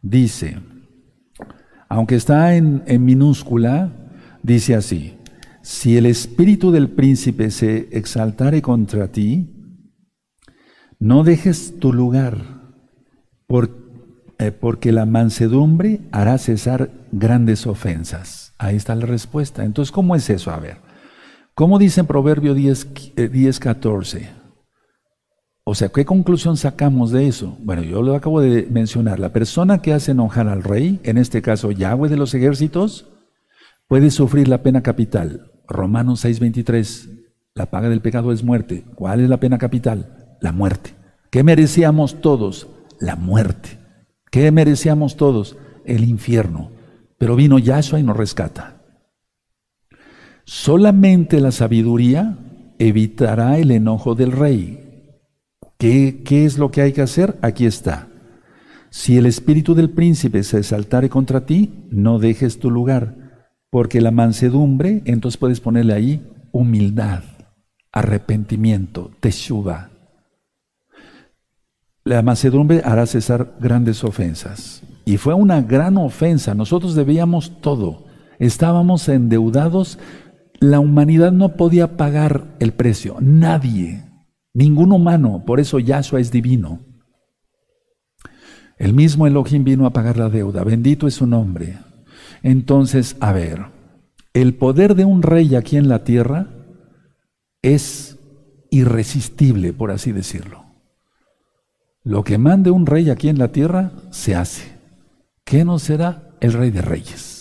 Dice, 0.02 0.58
aunque 1.88 2.16
está 2.16 2.56
en, 2.56 2.82
minúscula, 3.04 3.92
dice 4.42 4.74
así, 4.74 5.16
si 5.62 5.96
el 5.96 6.06
espíritu 6.06 6.70
del 6.72 6.90
príncipe 6.90 7.50
se 7.50 7.88
exaltare 7.96 8.60
contra 8.62 9.12
ti, 9.12 9.50
no 10.98 11.24
dejes 11.24 11.78
tu 11.78 11.92
lugar, 11.92 12.72
eh, 14.38 14.50
porque 14.50 14.92
la 14.92 15.06
mansedumbre 15.06 16.00
hará 16.12 16.38
cesar 16.38 16.90
grandes 17.12 17.66
ofensas. 17.66 18.54
Ahí 18.58 18.76
está 18.76 18.94
la 18.94 19.06
respuesta. 19.06 19.64
Entonces, 19.64 19.92
¿cómo 19.92 20.16
es 20.16 20.28
eso? 20.30 20.50
A 20.50 20.58
ver, 20.58 20.78
¿cómo 21.54 21.78
dice 21.78 22.00
en 22.00 22.06
Proverbio 22.06 22.54
10, 22.54 22.88
10 23.30 23.60
14? 23.60 24.43
O 25.66 25.74
sea, 25.74 25.88
¿qué 25.88 26.04
conclusión 26.04 26.58
sacamos 26.58 27.10
de 27.10 27.26
eso? 27.26 27.56
Bueno, 27.60 27.82
yo 27.82 28.02
lo 28.02 28.14
acabo 28.14 28.42
de 28.42 28.68
mencionar. 28.70 29.18
La 29.18 29.32
persona 29.32 29.80
que 29.80 29.94
hace 29.94 30.10
enojar 30.10 30.46
al 30.46 30.62
rey, 30.62 31.00
en 31.04 31.16
este 31.16 31.40
caso 31.40 31.70
Yahweh 31.70 32.10
de 32.10 32.18
los 32.18 32.34
ejércitos, 32.34 33.08
puede 33.88 34.10
sufrir 34.10 34.46
la 34.46 34.62
pena 34.62 34.82
capital. 34.82 35.52
Romanos 35.66 36.22
6:23, 36.22 37.08
la 37.54 37.70
paga 37.70 37.88
del 37.88 38.02
pecado 38.02 38.30
es 38.30 38.44
muerte. 38.44 38.84
¿Cuál 38.94 39.20
es 39.20 39.30
la 39.30 39.40
pena 39.40 39.56
capital? 39.56 40.36
La 40.42 40.52
muerte. 40.52 40.90
¿Qué 41.30 41.42
merecíamos 41.42 42.20
todos? 42.20 42.68
La 43.00 43.16
muerte. 43.16 43.78
¿Qué 44.30 44.50
merecíamos 44.50 45.16
todos? 45.16 45.56
El 45.86 46.04
infierno. 46.04 46.72
Pero 47.16 47.36
vino 47.36 47.58
Yahshua 47.58 48.00
y 48.00 48.02
nos 48.02 48.18
rescata. 48.18 48.82
Solamente 50.44 51.40
la 51.40 51.52
sabiduría 51.52 52.36
evitará 52.78 53.56
el 53.56 53.70
enojo 53.70 54.14
del 54.14 54.32
rey. 54.32 54.83
¿Qué, 55.84 56.46
es 56.46 56.56
lo 56.56 56.70
que 56.70 56.80
hay 56.80 56.92
que 56.92 57.02
hacer? 57.02 57.36
Aquí 57.42 57.66
está. 57.66 58.08
Si 58.88 59.18
el 59.18 59.26
espíritu 59.26 59.74
del 59.74 59.90
príncipe 59.90 60.42
se 60.42 60.56
exaltare 60.56 61.10
contra 61.10 61.44
ti, 61.44 61.84
no 61.90 62.18
dejes 62.18 62.58
tu 62.58 62.70
lugar, 62.70 63.44
porque 63.68 64.00
la 64.00 64.10
mansedumbre, 64.10 65.02
entonces 65.04 65.36
puedes 65.36 65.60
ponerle 65.60 65.92
ahí 65.92 66.26
humildad, 66.52 67.22
arrepentimiento, 67.92 69.10
teshuva. 69.20 69.90
La 72.02 72.22
mansedumbre 72.22 72.80
hará 72.82 73.04
cesar 73.04 73.54
grandes 73.60 74.04
ofensas. 74.04 74.82
Y 75.04 75.18
fue 75.18 75.34
una 75.34 75.60
gran 75.60 75.98
ofensa. 75.98 76.54
Nosotros 76.54 76.94
debíamos 76.94 77.60
todo. 77.60 78.06
Estábamos 78.38 79.06
endeudados. 79.10 79.98
La 80.60 80.80
humanidad 80.80 81.32
no 81.32 81.56
podía 81.56 81.98
pagar 81.98 82.56
el 82.58 82.72
precio. 82.72 83.18
Nadie. 83.20 84.13
Ningún 84.54 84.92
humano, 84.92 85.42
por 85.44 85.58
eso 85.58 85.80
Yahshua 85.80 86.20
es 86.20 86.30
divino. 86.30 86.80
El 88.78 88.94
mismo 88.94 89.26
Elohim 89.26 89.64
vino 89.64 89.84
a 89.84 89.92
pagar 89.92 90.16
la 90.16 90.28
deuda, 90.28 90.62
bendito 90.62 91.06
es 91.06 91.14
su 91.14 91.26
nombre. 91.26 91.78
Entonces, 92.42 93.16
a 93.20 93.32
ver, 93.32 93.66
el 94.32 94.54
poder 94.54 94.94
de 94.94 95.04
un 95.04 95.22
rey 95.22 95.56
aquí 95.56 95.76
en 95.76 95.88
la 95.88 96.04
tierra 96.04 96.48
es 97.62 98.18
irresistible, 98.70 99.72
por 99.72 99.90
así 99.90 100.12
decirlo. 100.12 100.64
Lo 102.02 102.22
que 102.22 102.38
mande 102.38 102.70
un 102.70 102.86
rey 102.86 103.10
aquí 103.10 103.28
en 103.28 103.38
la 103.38 103.48
tierra, 103.48 103.92
se 104.10 104.36
hace. 104.36 104.78
¿Qué 105.44 105.64
no 105.64 105.78
será 105.78 106.30
el 106.40 106.52
rey 106.52 106.70
de 106.70 106.82
reyes? 106.82 107.33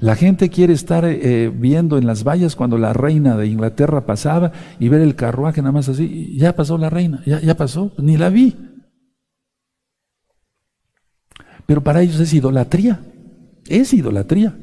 La 0.00 0.16
gente 0.16 0.48
quiere 0.48 0.72
estar 0.72 1.04
eh, 1.04 1.52
viendo 1.54 1.98
en 1.98 2.06
las 2.06 2.24
vallas 2.24 2.56
cuando 2.56 2.78
la 2.78 2.94
reina 2.94 3.36
de 3.36 3.46
Inglaterra 3.46 4.06
pasaba 4.06 4.50
y 4.78 4.88
ver 4.88 5.02
el 5.02 5.14
carruaje 5.14 5.60
nada 5.60 5.72
más 5.72 5.90
así. 5.90 6.36
Ya 6.38 6.56
pasó 6.56 6.78
la 6.78 6.88
reina, 6.88 7.22
ya, 7.26 7.38
ya 7.40 7.54
pasó, 7.54 7.92
ni 7.98 8.16
la 8.16 8.30
vi. 8.30 8.56
Pero 11.66 11.84
para 11.84 12.00
ellos 12.00 12.18
es 12.18 12.32
idolatría, 12.32 13.00
es 13.68 13.92
idolatría. 13.92 14.58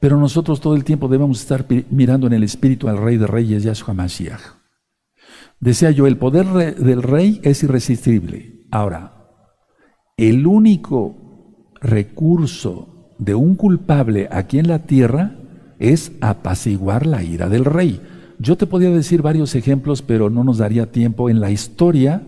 Pero 0.00 0.16
nosotros 0.16 0.60
todo 0.60 0.76
el 0.76 0.84
tiempo 0.84 1.08
debemos 1.08 1.40
estar 1.40 1.66
mirando 1.90 2.28
en 2.28 2.32
el 2.32 2.44
espíritu 2.44 2.88
al 2.88 2.98
Rey 2.98 3.16
de 3.16 3.26
Reyes, 3.26 3.64
Yahshua 3.64 3.94
Mashiach. 3.94 4.40
Decía 5.58 5.90
yo, 5.90 6.06
el 6.06 6.16
poder 6.16 6.46
del 6.76 7.02
Rey 7.02 7.40
es 7.42 7.64
irresistible. 7.64 8.68
Ahora, 8.70 9.16
el 10.16 10.46
único 10.46 11.72
recurso 11.80 12.97
de 13.18 13.34
un 13.34 13.54
culpable 13.56 14.28
aquí 14.30 14.58
en 14.58 14.68
la 14.68 14.80
tierra 14.80 15.32
es 15.78 16.12
apaciguar 16.20 17.06
la 17.06 17.22
ira 17.22 17.48
del 17.48 17.64
rey. 17.64 18.00
Yo 18.38 18.56
te 18.56 18.66
podía 18.66 18.90
decir 18.90 19.22
varios 19.22 19.54
ejemplos, 19.54 20.02
pero 20.02 20.30
no 20.30 20.44
nos 20.44 20.58
daría 20.58 20.90
tiempo. 20.90 21.28
En 21.28 21.40
la 21.40 21.50
historia 21.50 22.22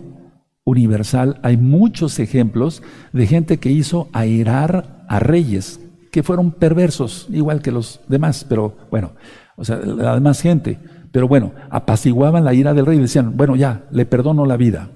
universal 0.63 1.39
hay 1.41 1.57
muchos 1.57 2.19
ejemplos 2.19 2.83
de 3.13 3.27
gente 3.27 3.57
que 3.57 3.71
hizo 3.71 4.09
airar 4.13 5.05
a 5.07 5.19
reyes, 5.19 5.79
que 6.11 6.23
fueron 6.23 6.51
perversos, 6.51 7.27
igual 7.31 7.61
que 7.61 7.71
los 7.71 8.01
demás, 8.07 8.45
pero 8.47 8.75
bueno, 8.89 9.11
o 9.55 9.63
sea, 9.63 9.77
la 9.77 10.15
demás 10.15 10.41
gente. 10.41 10.79
Pero 11.11 11.27
bueno, 11.27 11.51
apaciguaban 11.69 12.45
la 12.45 12.53
ira 12.53 12.73
del 12.73 12.85
rey 12.85 12.97
y 12.97 13.01
decían, 13.01 13.35
bueno, 13.35 13.55
ya, 13.55 13.83
le 13.91 14.05
perdono 14.05 14.45
la 14.45 14.57
vida. 14.57 14.89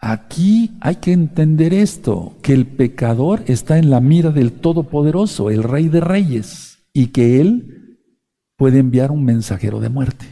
Aquí 0.00 0.76
hay 0.80 0.96
que 0.96 1.12
entender 1.12 1.72
esto, 1.72 2.34
que 2.42 2.52
el 2.52 2.66
pecador 2.66 3.42
está 3.46 3.78
en 3.78 3.90
la 3.90 4.00
mira 4.00 4.30
del 4.30 4.52
Todopoderoso, 4.52 5.50
el 5.50 5.62
Rey 5.62 5.88
de 5.88 6.00
Reyes, 6.00 6.78
y 6.92 7.08
que 7.08 7.40
Él 7.40 7.98
puede 8.56 8.78
enviar 8.78 9.10
un 9.10 9.24
mensajero 9.24 9.80
de 9.80 9.88
muerte. 9.88 10.26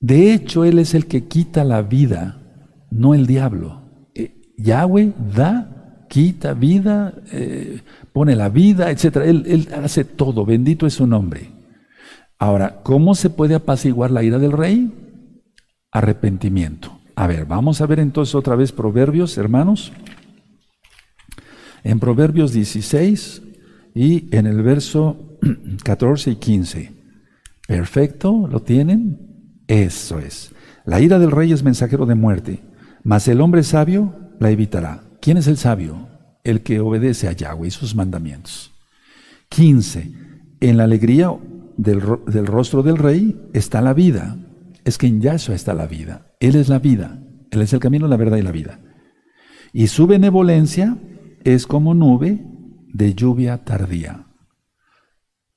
De 0.00 0.32
hecho, 0.32 0.64
Él 0.64 0.78
es 0.78 0.94
el 0.94 1.06
que 1.06 1.28
quita 1.28 1.64
la 1.64 1.82
vida, 1.82 2.42
no 2.90 3.14
el 3.14 3.26
diablo. 3.26 4.08
Eh, 4.14 4.40
Yahweh 4.58 5.12
da, 5.34 6.06
quita 6.08 6.54
vida, 6.54 7.14
eh, 7.32 7.82
pone 8.12 8.34
la 8.34 8.48
vida, 8.48 8.90
etc. 8.90 9.16
Él, 9.24 9.44
él 9.46 9.68
hace 9.82 10.04
todo, 10.04 10.44
bendito 10.44 10.86
es 10.86 10.94
su 10.94 11.06
nombre. 11.06 11.50
Ahora, 12.38 12.80
¿cómo 12.82 13.14
se 13.14 13.30
puede 13.30 13.54
apaciguar 13.54 14.10
la 14.10 14.22
ira 14.22 14.38
del 14.38 14.52
rey? 14.52 14.90
Arrepentimiento. 15.92 17.01
A 17.14 17.26
ver, 17.26 17.46
vamos 17.46 17.80
a 17.80 17.86
ver 17.86 18.00
entonces 18.00 18.34
otra 18.34 18.56
vez 18.56 18.72
Proverbios, 18.72 19.36
hermanos. 19.38 19.92
En 21.84 21.98
Proverbios 21.98 22.52
16 22.52 23.42
y 23.94 24.34
en 24.34 24.46
el 24.46 24.62
verso 24.62 25.38
14 25.84 26.30
y 26.30 26.36
15. 26.36 26.92
Perfecto, 27.66 28.48
¿lo 28.50 28.62
tienen? 28.62 29.62
Eso 29.66 30.18
es. 30.18 30.52
La 30.84 31.00
ira 31.00 31.18
del 31.18 31.30
rey 31.30 31.52
es 31.52 31.62
mensajero 31.62 32.06
de 32.06 32.14
muerte, 32.14 32.60
mas 33.02 33.28
el 33.28 33.40
hombre 33.40 33.62
sabio 33.62 34.14
la 34.40 34.50
evitará. 34.50 35.02
¿Quién 35.20 35.36
es 35.36 35.46
el 35.46 35.56
sabio? 35.56 36.08
El 36.44 36.62
que 36.62 36.80
obedece 36.80 37.28
a 37.28 37.32
Yahweh 37.32 37.68
y 37.68 37.70
sus 37.70 37.94
mandamientos. 37.94 38.72
15. 39.50 40.12
En 40.60 40.76
la 40.76 40.84
alegría 40.84 41.30
del, 41.76 42.00
rostro 42.00 42.82
del 42.82 42.96
rey 42.96 43.40
está 43.52 43.80
la 43.80 43.94
vida. 43.94 44.36
Es 44.84 44.98
que 44.98 45.06
en 45.06 45.20
Yahshua 45.20 45.54
está 45.54 45.74
la 45.74 45.86
vida. 45.86 46.31
Él 46.42 46.56
es 46.56 46.68
la 46.68 46.80
vida, 46.80 47.22
Él 47.52 47.62
es 47.62 47.72
el 47.72 47.78
camino, 47.78 48.08
la 48.08 48.16
verdad 48.16 48.36
y 48.36 48.42
la 48.42 48.50
vida. 48.50 48.80
Y 49.72 49.86
su 49.86 50.08
benevolencia 50.08 50.98
es 51.44 51.68
como 51.68 51.94
nube 51.94 52.44
de 52.92 53.14
lluvia 53.14 53.64
tardía. 53.64 54.26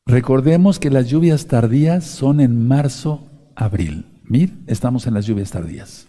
Recordemos 0.06 0.78
que 0.78 0.92
las 0.92 1.10
lluvias 1.10 1.48
tardías 1.48 2.06
son 2.06 2.40
en 2.40 2.68
marzo 2.68 3.52
abril. 3.56 4.22
Mir, 4.26 4.54
estamos 4.68 5.08
en 5.08 5.16
las 5.16 5.26
lluvias 5.26 5.50
tardías. 5.50 6.08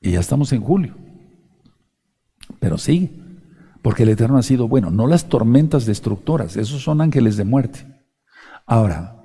Y 0.00 0.12
ya 0.12 0.20
estamos 0.20 0.54
en 0.54 0.62
julio. 0.62 0.96
Pero 2.60 2.78
sigue. 2.78 3.10
Porque 3.82 4.04
el 4.04 4.08
Eterno 4.08 4.38
ha 4.38 4.42
sido 4.42 4.68
bueno. 4.68 4.90
No 4.90 5.06
las 5.06 5.28
tormentas 5.28 5.84
destructoras. 5.84 6.56
Esos 6.56 6.82
son 6.82 7.02
ángeles 7.02 7.36
de 7.36 7.44
muerte. 7.44 7.86
Ahora, 8.66 9.19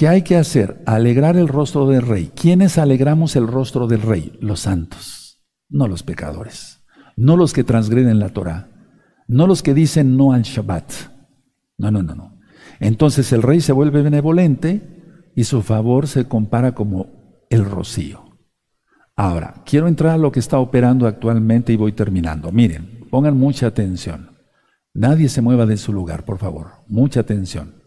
¿qué 0.00 0.08
hay 0.08 0.22
que 0.22 0.38
hacer? 0.38 0.82
Alegrar 0.86 1.36
el 1.36 1.46
rostro 1.46 1.86
del 1.86 2.00
rey. 2.00 2.32
¿Quiénes 2.34 2.78
alegramos 2.78 3.36
el 3.36 3.46
rostro 3.46 3.86
del 3.86 4.00
rey? 4.00 4.32
Los 4.40 4.60
santos, 4.60 5.42
no 5.68 5.88
los 5.88 6.02
pecadores. 6.02 6.82
No 7.18 7.36
los 7.36 7.52
que 7.52 7.64
transgreden 7.64 8.18
la 8.18 8.30
Torah. 8.30 8.70
No 9.28 9.46
los 9.46 9.62
que 9.62 9.74
dicen 9.74 10.16
no 10.16 10.32
al 10.32 10.40
Shabbat. 10.40 10.90
No, 11.76 11.90
no, 11.90 12.02
no, 12.02 12.14
no. 12.14 12.38
Entonces 12.78 13.30
el 13.34 13.42
rey 13.42 13.60
se 13.60 13.72
vuelve 13.72 14.00
benevolente 14.00 15.28
y 15.36 15.44
su 15.44 15.60
favor 15.60 16.08
se 16.08 16.26
compara 16.26 16.74
como 16.74 17.44
el 17.50 17.66
rocío. 17.66 18.38
Ahora, 19.16 19.62
quiero 19.66 19.86
entrar 19.86 20.14
a 20.14 20.18
lo 20.18 20.32
que 20.32 20.40
está 20.40 20.60
operando 20.60 21.06
actualmente 21.06 21.74
y 21.74 21.76
voy 21.76 21.92
terminando. 21.92 22.50
Miren, 22.50 23.06
pongan 23.10 23.36
mucha 23.36 23.66
atención. 23.66 24.30
Nadie 24.94 25.28
se 25.28 25.42
mueva 25.42 25.66
de 25.66 25.76
su 25.76 25.92
lugar, 25.92 26.24
por 26.24 26.38
favor. 26.38 26.68
Mucha 26.88 27.20
atención. 27.20 27.79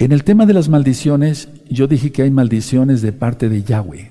En 0.00 0.12
el 0.12 0.24
tema 0.24 0.46
de 0.46 0.54
las 0.54 0.70
maldiciones, 0.70 1.50
yo 1.68 1.86
dije 1.86 2.10
que 2.10 2.22
hay 2.22 2.30
maldiciones 2.30 3.02
de 3.02 3.12
parte 3.12 3.50
de 3.50 3.62
Yahweh. 3.62 4.10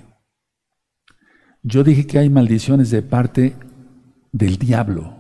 Yo 1.64 1.84
dije 1.84 2.06
que 2.06 2.20
hay 2.20 2.30
maldiciones 2.30 2.92
de 2.92 3.02
parte 3.02 3.56
del 4.32 4.58
diablo. 4.58 5.16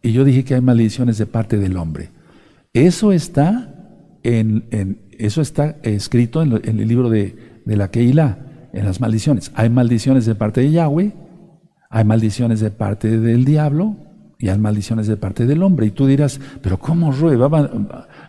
Y 0.00 0.12
yo 0.12 0.24
dije 0.24 0.42
que 0.42 0.54
hay 0.54 0.62
maldiciones 0.62 1.18
de 1.18 1.26
parte 1.26 1.58
del 1.58 1.76
hombre. 1.76 2.08
Eso 2.72 3.12
está 3.12 3.74
en, 4.22 4.64
eso 5.10 5.42
está 5.42 5.76
escrito 5.82 6.40
en, 6.40 6.52
el 6.54 6.88
libro 6.88 7.10
de, 7.10 7.60
la 7.66 7.90
Keilah, 7.90 8.70
en 8.72 8.86
las 8.86 9.02
maldiciones. 9.02 9.52
Hay 9.54 9.68
maldiciones 9.68 10.24
de 10.24 10.34
parte 10.34 10.62
de 10.62 10.70
Yahweh, 10.70 11.12
hay 11.90 12.04
maldiciones 12.06 12.60
de 12.60 12.70
parte 12.70 13.18
del 13.18 13.44
diablo 13.44 13.94
y 14.38 14.48
hay 14.48 14.58
maldiciones 14.58 15.06
de 15.06 15.18
parte 15.18 15.44
del 15.44 15.62
hombre. 15.62 15.84
Y 15.84 15.90
tú 15.90 16.06
dirás, 16.06 16.40
pero 16.62 16.78
¿cómo 16.78 17.12
Rue? 17.12 17.36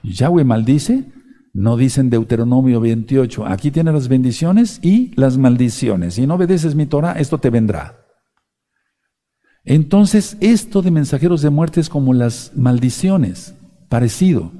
¿Yahweh 0.03 0.43
maldice? 0.43 1.14
No 1.55 1.77
dicen 1.77 2.09
Deuteronomio 2.09 2.81
28, 2.81 3.45
aquí 3.45 3.71
tienes 3.71 3.93
las 3.93 4.09
bendiciones 4.09 4.77
y 4.81 5.13
las 5.15 5.37
maldiciones. 5.37 6.15
Si 6.15 6.27
no 6.27 6.35
obedeces 6.35 6.75
mi 6.75 6.85
Torah, 6.85 7.13
esto 7.13 7.37
te 7.37 7.49
vendrá. 7.49 8.05
Entonces, 9.63 10.35
esto 10.41 10.81
de 10.81 10.91
mensajeros 10.91 11.41
de 11.41 11.51
muerte 11.51 11.79
es 11.79 11.87
como 11.87 12.13
las 12.13 12.51
maldiciones, 12.57 13.55
parecido. 13.87 14.51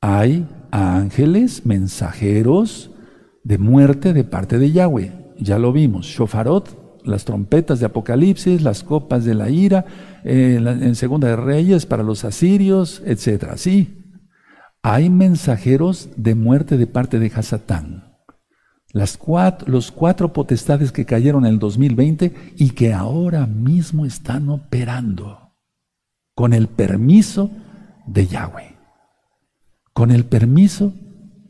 Hay 0.00 0.48
ángeles, 0.72 1.64
mensajeros 1.64 2.90
de 3.44 3.58
muerte 3.58 4.12
de 4.12 4.24
parte 4.24 4.58
de 4.58 4.72
Yahweh. 4.72 5.12
Ya 5.38 5.60
lo 5.60 5.72
vimos, 5.72 6.06
shofarot, 6.06 7.04
las 7.04 7.24
trompetas 7.24 7.78
de 7.78 7.86
Apocalipsis, 7.86 8.62
las 8.62 8.82
copas 8.82 9.24
de 9.24 9.34
la 9.34 9.48
ira, 9.48 9.84
eh, 10.24 10.56
en 10.56 10.96
Segunda 10.96 11.28
de 11.28 11.36
Reyes 11.36 11.86
para 11.86 12.02
los 12.02 12.24
asirios, 12.24 13.00
etc. 13.06 13.52
Sí, 13.54 14.05
hay 14.86 15.10
mensajeros 15.10 16.10
de 16.16 16.34
muerte 16.34 16.76
de 16.76 16.86
parte 16.86 17.18
de 17.18 17.32
Hasatán. 17.34 18.16
Las 18.92 19.16
cuatro, 19.16 19.68
los 19.68 19.90
cuatro 19.90 20.32
potestades 20.32 20.92
que 20.92 21.04
cayeron 21.04 21.44
en 21.44 21.54
el 21.54 21.58
2020 21.58 22.54
y 22.56 22.70
que 22.70 22.92
ahora 22.92 23.46
mismo 23.46 24.06
están 24.06 24.48
operando 24.48 25.54
con 26.34 26.52
el 26.52 26.68
permiso 26.68 27.50
de 28.06 28.26
Yahweh 28.26 28.76
con 29.96 30.10
el 30.10 30.26
permiso 30.26 30.92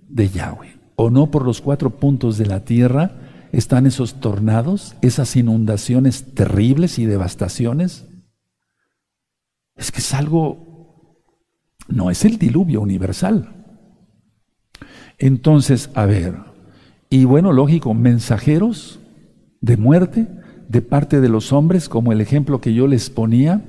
de 0.09 0.29
Yahweh. 0.29 0.79
¿O 0.95 1.11
no 1.11 1.33
por 1.33 1.45
los 1.45 1.61
cuatro 1.61 1.91
puntos 1.91 2.39
de 2.39 2.47
la 2.47 2.65
tierra 2.65 3.11
están 3.51 3.87
esos 3.87 4.21
tornados, 4.21 4.95
esas 5.03 5.35
inundaciones 5.35 6.33
terribles 6.33 7.01
y 7.01 7.07
devastaciones? 7.07 8.07
Es 9.75 9.91
que 9.91 9.99
es 9.99 10.15
algo, 10.15 10.66
no 11.89 12.11
es 12.11 12.25
el 12.25 12.39
diluvio 12.39 12.81
universal. 12.81 13.65
Entonces, 15.19 15.91
a 15.95 16.07
ver, 16.07 16.35
y 17.09 17.25
bueno, 17.25 17.53
lógico, 17.53 17.95
mensajeros 17.95 19.01
de 19.61 19.77
muerte 19.77 20.29
de 20.69 20.83
parte 20.83 21.21
de 21.21 21.29
los 21.29 21.53
hombres, 21.53 21.89
como 21.89 22.13
el 22.13 22.21
ejemplo 22.21 22.61
que 22.61 22.75
yo 22.75 22.87
les 22.87 23.11
ponía, 23.11 23.63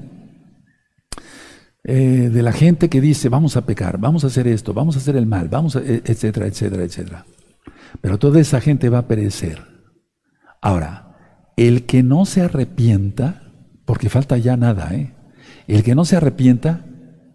eh, 1.83 2.29
de 2.33 2.43
la 2.43 2.51
gente 2.51 2.89
que 2.89 2.99
dice, 2.99 3.29
vamos 3.29 3.55
a 3.55 3.65
pecar, 3.65 3.97
vamos 3.97 4.23
a 4.23 4.27
hacer 4.27 4.47
esto, 4.47 4.73
vamos 4.73 4.95
a 4.95 4.99
hacer 4.99 5.15
el 5.15 5.25
mal, 5.25 5.47
vamos 5.47 5.75
a, 5.75 5.79
e, 5.79 6.01
etcétera, 6.03 6.47
etcétera, 6.47 6.83
etcétera. 6.83 7.25
Pero 8.01 8.17
toda 8.17 8.41
esa 8.41 8.59
gente 8.59 8.89
va 8.89 8.99
a 8.99 9.07
perecer. 9.07 9.61
Ahora, 10.61 11.15
el 11.55 11.85
que 11.85 12.03
no 12.03 12.25
se 12.25 12.41
arrepienta, 12.41 13.53
porque 13.85 14.09
falta 14.09 14.37
ya 14.37 14.57
nada, 14.57 14.93
¿eh? 14.93 15.13
El 15.67 15.83
que 15.83 15.95
no 15.95 16.03
se 16.03 16.17
arrepienta, 16.17 16.85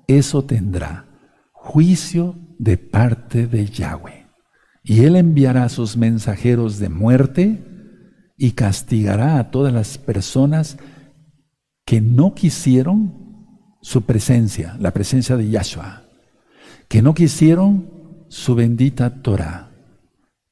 eso 0.07 0.45
tendrá 0.45 1.07
juicio 1.53 2.37
de 2.59 2.77
parte 2.77 3.47
de 3.47 3.67
Yahweh. 3.67 4.27
Y 4.83 5.05
él 5.05 5.17
enviará 5.17 5.69
sus 5.69 5.97
mensajeros 5.97 6.79
de 6.79 6.89
muerte 6.89 7.65
y 8.37 8.53
castigará 8.53 9.39
a 9.39 9.51
todas 9.51 9.73
las 9.73 9.99
personas 9.99 10.77
que 11.85 12.01
no 12.01 12.35
quisieron 12.35 13.23
su 13.81 14.03
presencia, 14.03 14.77
la 14.81 14.93
presencia 14.93 15.37
de 15.37 15.49
Yahshua, 15.51 16.05
que 16.89 17.03
no 17.03 17.15
quisieron 17.15 18.25
su 18.29 18.55
bendita 18.55 19.23
Torah. 19.23 19.71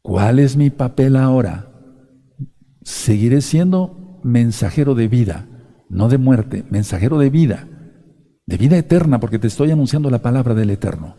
¿Cuál 0.03 0.39
es 0.39 0.57
mi 0.57 0.71
papel 0.71 1.17
ahora? 1.17 1.71
Seguiré 2.83 3.41
siendo 3.41 4.21
mensajero 4.23 4.95
de 4.95 5.09
vida, 5.09 5.47
no 5.89 6.09
de 6.09 6.19
muerte, 6.19 6.65
mensajero 6.71 7.19
de 7.19 7.31
vida, 7.31 7.69
de 8.51 8.57
vida 8.57 8.77
eterna, 8.77 9.21
porque 9.21 9.39
te 9.39 9.47
estoy 9.47 9.71
anunciando 9.71 10.11
la 10.11 10.23
palabra 10.23 10.55
del 10.55 10.71
Eterno. 10.71 11.17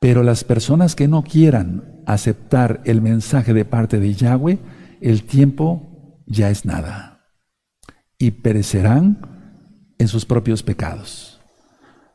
Pero 0.00 0.22
las 0.22 0.44
personas 0.44 0.94
que 0.94 1.08
no 1.08 1.22
quieran 1.24 2.02
aceptar 2.06 2.82
el 2.84 3.02
mensaje 3.02 3.52
de 3.52 3.64
parte 3.64 3.98
de 3.98 4.14
Yahweh, 4.14 4.60
el 5.00 5.24
tiempo 5.24 6.22
ya 6.26 6.48
es 6.48 6.64
nada. 6.64 7.26
Y 8.16 8.30
perecerán 8.30 9.18
en 9.98 10.06
sus 10.06 10.24
propios 10.24 10.62
pecados. 10.62 11.40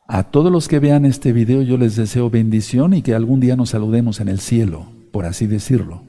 A 0.07 0.23
todos 0.31 0.51
los 0.51 0.69
que 0.69 0.79
vean 0.79 1.05
este 1.05 1.33
video 1.33 1.61
yo 1.61 1.77
les 1.77 1.97
deseo 1.97 2.29
bendición 2.29 2.93
y 2.93 3.01
que 3.01 3.13
algún 3.13 3.41
día 3.41 3.57
nos 3.57 3.71
saludemos 3.71 4.21
en 4.21 4.29
el 4.29 4.39
cielo, 4.39 4.93
por 5.11 5.25
así 5.25 5.45
decirlo. 5.45 6.03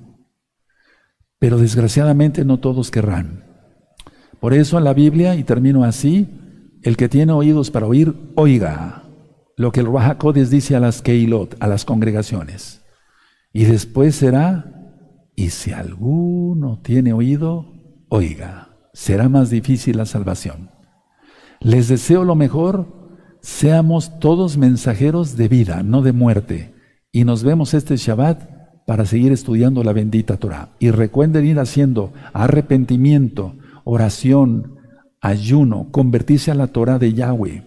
Pero 1.41 1.59
desgraciadamente 1.59 2.45
no 2.45 2.61
todos 2.61 2.93
querrán. 2.93 3.45
Por 4.39 4.55
eso 4.55 4.79
en 4.79 4.85
la 4.85 4.95
Biblia, 4.95 5.35
y 5.35 5.43
termino 5.43 5.83
así, 5.83 6.29
el 6.83 6.97
que 6.97 7.09
tiene 7.09 7.33
oídos 7.33 7.71
para 7.71 7.87
oír, 7.87 8.15
oiga 8.35 9.03
lo 9.57 9.71
que 9.71 9.81
el 9.81 9.87
Rahakodes 9.87 10.51
dice 10.51 10.77
a 10.77 10.81
las 10.81 11.03
Keilot, 11.03 11.57
a 11.61 11.69
las 11.69 11.85
congregaciones. 11.85 12.83
Y 13.53 13.65
después 13.65 14.17
será, 14.17 14.91
y 15.37 15.51
si 15.51 15.73
alguno 15.73 16.81
tiene 16.83 17.13
oído, 17.13 17.73
oiga. 18.09 18.71
Será 18.93 19.29
más 19.29 19.51
difícil 19.51 19.99
la 19.99 20.07
salvación. 20.07 20.71
Les 21.61 21.89
deseo 21.89 22.25
lo 22.25 22.35
mejor, 22.35 23.39
seamos 23.41 24.19
todos 24.19 24.57
mensajeros 24.57 25.37
de 25.37 25.49
vida, 25.49 25.83
no 25.83 26.03
de 26.03 26.13
muerte. 26.13 26.75
Y 27.13 27.25
nos 27.25 27.45
vemos 27.45 27.75
este 27.75 27.97
Shabbat 27.97 28.85
para 28.87 29.07
seguir 29.07 29.33
estudiando 29.33 29.85
la 29.85 29.93
bendita 29.93 30.39
Torah. 30.39 30.71
Y 30.79 30.91
recuerden 30.91 31.47
ir 31.47 31.59
haciendo 31.59 32.13
arrepentimiento, 32.33 33.55
oración, 33.85 34.79
ayuno, 35.23 35.89
convertirse 35.91 36.51
a 36.51 36.55
la 36.55 36.67
Torah 36.67 36.99
de 36.99 37.15
Yahweh, 37.15 37.65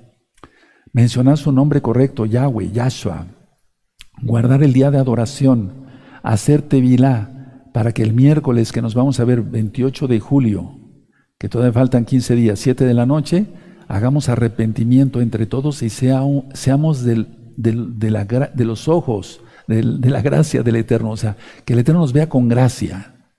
mencionar 0.91 1.37
su 1.37 1.51
nombre 1.51 1.81
correcto, 1.81 2.25
Yahweh, 2.25 2.71
Yahshua, 2.71 3.27
guardar 4.21 4.61
el 4.61 4.73
día 4.73 4.91
de 4.91 4.99
adoración, 4.99 5.87
hacer 6.21 6.61
tevilá 6.61 7.63
para 7.73 7.93
que 7.93 8.03
el 8.03 8.13
miércoles 8.13 8.71
que 8.71 8.81
nos 8.81 8.93
vamos 8.93 9.19
a 9.19 9.25
ver 9.25 9.41
28 9.41 10.07
de 10.07 10.19
julio, 10.19 10.79
que 11.39 11.49
todavía 11.49 11.73
faltan 11.73 12.05
15 12.05 12.35
días, 12.35 12.59
7 12.59 12.85
de 12.85 12.93
la 12.93 13.05
noche, 13.05 13.47
hagamos 13.87 14.29
arrepentimiento 14.29 15.21
entre 15.21 15.45
todos 15.45 15.81
y 15.81 15.89
seamos 15.89 17.03
de, 17.03 17.25
los 18.57 18.87
ojos 18.87 19.41
de, 19.67 19.83
la 19.83 20.21
gracia 20.21 20.63
del 20.63 20.77
Eterno. 20.77 21.11
O 21.11 21.17
sea, 21.17 21.37
que 21.65 21.73
el 21.73 21.79
Eterno 21.79 22.01
nos 22.01 22.13
vea 22.13 22.29
con 22.29 22.47
gracia. 22.47 23.29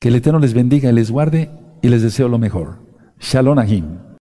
Que 0.00 0.08
el 0.08 0.16
Eterno 0.16 0.38
les 0.38 0.54
bendiga 0.54 0.90
y 0.90 0.94
les 0.94 1.10
guarde 1.10 1.50
y 1.82 1.88
les 1.88 2.02
deseo 2.02 2.28
lo 2.28 2.38
mejor. 2.38 2.85
Shalom 3.18 3.58
Ahim. 3.58 4.05